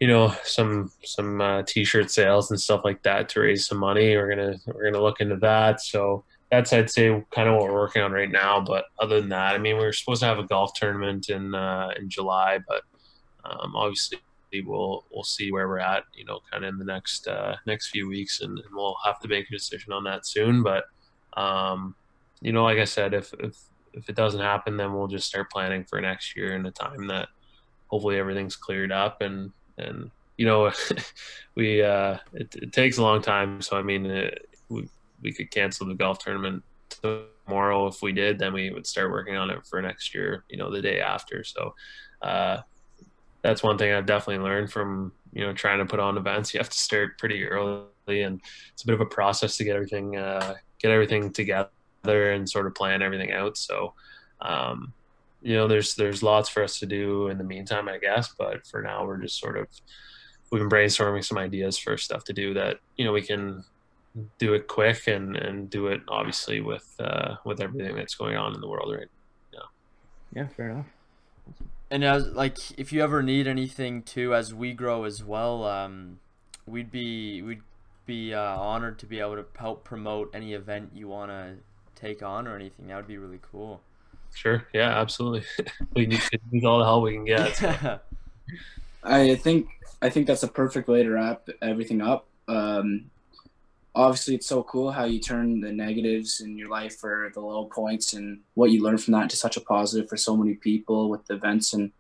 you 0.02 0.08
know 0.08 0.34
some 0.44 0.92
some 1.06 1.40
uh, 1.40 1.62
t-shirt 1.62 2.10
sales 2.10 2.50
and 2.50 2.60
stuff 2.60 2.82
like 2.84 3.02
that 3.04 3.30
to 3.30 3.40
raise 3.40 3.68
some 3.68 3.78
money. 3.78 4.18
We're 4.18 4.30
gonna 4.30 4.58
we're 4.66 4.92
gonna 4.92 5.04
look 5.04 5.22
into 5.22 5.38
that. 5.38 5.80
So 5.80 6.26
that's 6.50 6.74
i'd 6.74 6.90
say 6.90 7.24
kind 7.32 7.48
of 7.48 7.56
what 7.56 7.64
we're 7.64 7.80
working 7.80 8.02
on 8.02 8.12
right 8.12 8.32
now. 8.32 8.60
But 8.60 8.86
other 9.00 9.22
than 9.22 9.30
that 9.30 9.56
i 9.56 9.58
mean 9.58 9.78
we 9.78 9.86
are 9.86 9.94
supposed 9.94 10.22
to 10.22 10.26
have 10.26 10.40
a 10.40 10.44
golf 10.44 10.74
tournament 10.74 11.30
in 11.30 11.56
uh, 11.56 11.92
in 11.98 12.10
july 12.10 12.60
but 12.68 12.82
um, 13.46 13.76
obviously 13.76 14.20
we'll 14.66 15.06
we'll 15.14 15.24
see 15.24 15.52
where 15.52 15.70
we're 15.70 15.80
at 15.80 16.04
you 16.14 16.26
know 16.26 16.40
kind 16.52 16.66
of 16.66 16.74
in 16.74 16.80
the 16.80 16.84
next 16.84 17.28
uh, 17.28 17.56
next 17.66 17.90
few 17.90 18.08
weeks. 18.10 18.42
And, 18.42 18.58
and, 18.58 18.74
we'll 18.74 18.98
have 19.06 19.20
to 19.22 19.28
make 19.28 19.48
a 19.48 19.52
decision 19.52 19.94
on 19.94 20.04
that 20.06 20.26
soon. 20.26 20.64
But 20.64 20.86
um, 21.38 21.96
you 22.42 22.52
know 22.52 22.64
like 22.64 22.80
i 22.80 22.86
said 22.86 23.14
if 23.14 23.34
if 23.40 23.56
if 23.94 24.10
it 24.10 24.16
doesn't 24.16 24.42
happen 24.42 24.78
then 24.78 24.94
we'll 24.94 25.08
just 25.08 25.28
start 25.28 25.52
planning 25.52 25.84
for 25.84 26.02
next 26.02 26.36
year 26.36 26.54
in 26.56 26.66
a 26.66 26.72
time 26.72 27.08
that 27.08 27.30
hopefully 27.88 28.18
everything's 28.18 28.56
cleared 28.56 28.92
up 28.92 29.22
and 29.22 29.52
and 29.78 30.12
you 30.38 30.46
know 30.46 30.72
we 31.56 31.84
uh, 31.84 32.18
it, 32.34 32.56
it, 32.56 32.74
takes 32.74 32.98
a 32.98 33.02
long 33.02 33.22
time. 33.22 33.62
So 33.62 33.78
I 33.78 33.84
mean, 33.84 34.06
it, 34.06 34.34
uh, 34.34 34.56
we 34.70 34.90
we 35.22 35.34
could 35.34 35.52
cancel 35.52 35.88
the 35.88 35.94
golf 35.94 36.20
tournament 36.20 36.64
tomorrow 36.90 37.88
if 37.88 38.02
we 38.02 38.12
did. 38.12 38.40
Then 38.40 38.54
we 38.54 38.72
would 38.72 38.88
start 38.88 39.12
working 39.12 39.36
on 39.36 39.50
it 39.50 39.66
for 39.66 39.82
next 39.82 40.14
year. 40.14 40.44
You 40.50 40.58
know, 40.58 40.72
the 40.72 40.82
day 40.82 41.00
after. 41.00 41.44
So 41.44 41.76
uh, 42.22 42.62
that's 43.42 43.64
one 43.64 43.78
thing 43.78 43.94
I've 43.94 44.06
definitely 44.06 44.44
learned 44.44 44.72
from 44.72 45.12
you 45.34 45.46
know 45.46 45.54
trying 45.54 45.80
to 45.80 45.86
put 45.86 46.00
on 46.00 46.18
events. 46.18 46.54
You 46.54 46.60
have 46.60 46.70
to 46.70 46.78
start 46.78 47.18
pretty 47.18 47.46
early, 47.46 47.88
and 48.08 48.42
it's 48.74 48.84
a 48.84 48.86
bit 48.86 48.96
of 48.96 49.02
a 49.02 49.06
process 49.06 49.58
to 49.58 49.64
get 49.64 49.76
everything 49.76 50.18
uh, 50.18 50.56
get 50.80 50.92
everything 50.92 51.32
together 51.32 51.70
and 52.04 52.50
sort 52.50 52.66
of 52.66 52.76
plan 52.76 53.02
everything 53.02 53.32
out. 53.32 53.58
So. 53.58 53.94
Um, 54.44 54.94
you 55.42 55.56
know, 55.56 55.68
there's 55.68 55.96
there's 55.96 56.22
lots 56.24 56.50
for 56.50 56.64
us 56.64 56.80
to 56.80 56.86
do 56.86 57.28
in 57.28 57.38
the 57.38 57.44
meantime, 57.44 57.90
I 57.90 57.98
guess. 57.98 58.34
But 58.38 58.66
for 58.68 58.82
now, 58.82 59.06
we're 59.06 59.18
just 59.18 59.40
sort 59.40 59.58
of 59.58 59.68
we've 60.52 60.60
been 60.60 60.70
brainstorming 60.70 61.24
some 61.24 61.38
ideas 61.38 61.78
for 61.78 61.98
stuff 61.98 62.26
to 62.26 62.34
do 62.34 62.54
that 62.54 62.78
you 62.98 63.06
know 63.06 63.14
we 63.14 63.22
can 63.22 63.64
do 64.38 64.54
it 64.54 64.68
quick 64.68 65.08
and 65.08 65.38
and 65.38 65.70
do 65.70 65.88
it 65.88 66.02
obviously 66.08 66.60
with 66.62 66.94
uh, 67.00 67.36
with 67.46 67.62
everything 67.62 67.96
that's 67.96 68.16
going 68.16 68.36
on 68.36 68.54
in 68.54 68.62
the 68.62 68.68
world 68.68 68.94
right 68.94 69.08
now. 69.54 69.64
Yeah, 70.36 70.48
fair 70.48 70.70
enough. 70.70 70.88
And 71.90 72.04
as 72.04 72.28
like 72.28 72.58
if 72.78 72.92
you 72.92 73.02
ever 73.02 73.24
need 73.24 73.48
anything 73.48 74.04
too, 74.04 74.36
as 74.36 74.54
we 74.54 74.74
grow 74.74 75.04
as 75.06 75.24
well, 75.24 75.66
um, 75.66 76.20
we'd 76.66 76.92
be 76.92 77.42
we'd 77.42 77.62
be 78.06 78.34
uh, 78.34 78.58
honored 78.60 79.00
to 79.00 79.06
be 79.06 79.20
able 79.20 79.36
to 79.36 79.46
help 79.58 79.84
promote 79.84 80.30
any 80.34 80.54
event 80.54 80.92
you 80.94 81.08
want 81.08 81.32
to 81.32 81.56
take 81.96 82.22
on 82.22 82.48
or 82.48 82.56
anything. 82.56 82.88
That 82.88 82.98
would 82.98 83.08
be 83.08 83.18
really 83.18 83.40
cool. 83.42 83.82
Sure. 84.34 84.66
Yeah, 84.74 84.90
absolutely. 85.00 85.44
we 85.96 86.06
need, 86.06 86.22
need 86.52 86.66
all 86.66 86.80
the 86.80 86.86
help 86.86 87.04
we 87.04 87.14
can 87.14 87.26
get. 87.26 87.56
So. 87.56 88.00
I 89.04 89.36
think 89.36 89.68
I 90.02 90.10
think 90.10 90.28
that's 90.28 90.44
a 90.44 90.48
perfect 90.48 90.88
way 90.88 91.04
to 91.04 91.12
wrap 91.12 91.48
everything 91.62 92.02
up. 92.02 92.28
Um, 92.48 93.12
obviously, 93.94 94.36
it's 94.36 94.48
so 94.48 94.64
cool 94.64 94.92
how 94.92 95.06
you 95.06 95.20
turn 95.20 95.62
the 95.62 95.72
negatives 95.72 96.42
in 96.42 96.58
your 96.58 96.70
life 96.70 97.04
or 97.04 97.32
the 97.34 97.40
low 97.40 97.66
points 97.66 98.14
and 98.14 98.40
what 98.56 98.72
you 98.72 98.82
learn 98.82 98.98
from 98.98 99.14
that 99.14 99.24
into 99.24 99.36
such 99.36 99.58
a 99.58 99.62
positive 99.62 100.10
for 100.10 100.18
so 100.18 100.36
many 100.36 100.56
people 100.56 101.10
with 101.10 101.26
the 101.26 101.36
events 101.36 101.74
and 101.74 101.92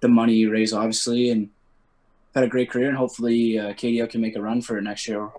the 0.00 0.08
money 0.08 0.34
you 0.34 0.50
raise, 0.50 0.72
obviously. 0.72 1.30
And 1.30 1.50
had 2.34 2.44
a 2.44 2.48
great 2.48 2.70
career, 2.70 2.88
and 2.88 2.98
hopefully, 2.98 3.58
uh, 3.58 3.72
KDL 3.72 4.10
can 4.10 4.20
make 4.20 4.36
a 4.36 4.42
run 4.42 4.60
for 4.60 4.76
it 4.76 4.82
next 4.82 5.08
year. 5.08 5.30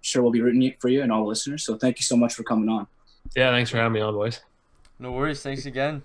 sure, 0.00 0.22
we'll 0.22 0.32
be 0.32 0.40
rooting 0.40 0.74
for 0.80 0.88
you 0.88 1.02
and 1.02 1.12
all 1.12 1.20
the 1.20 1.28
listeners. 1.28 1.64
So, 1.64 1.76
thank 1.76 1.98
you 1.98 2.02
so 2.02 2.16
much 2.16 2.32
for 2.32 2.44
coming 2.44 2.70
on. 2.70 2.86
Yeah, 3.36 3.50
thanks 3.50 3.70
for 3.70 3.76
having 3.76 3.92
me 3.92 4.00
on, 4.00 4.14
boys. 4.14 4.40
No 4.98 5.12
worries. 5.12 5.42
Thanks 5.42 5.66
again. 5.66 6.02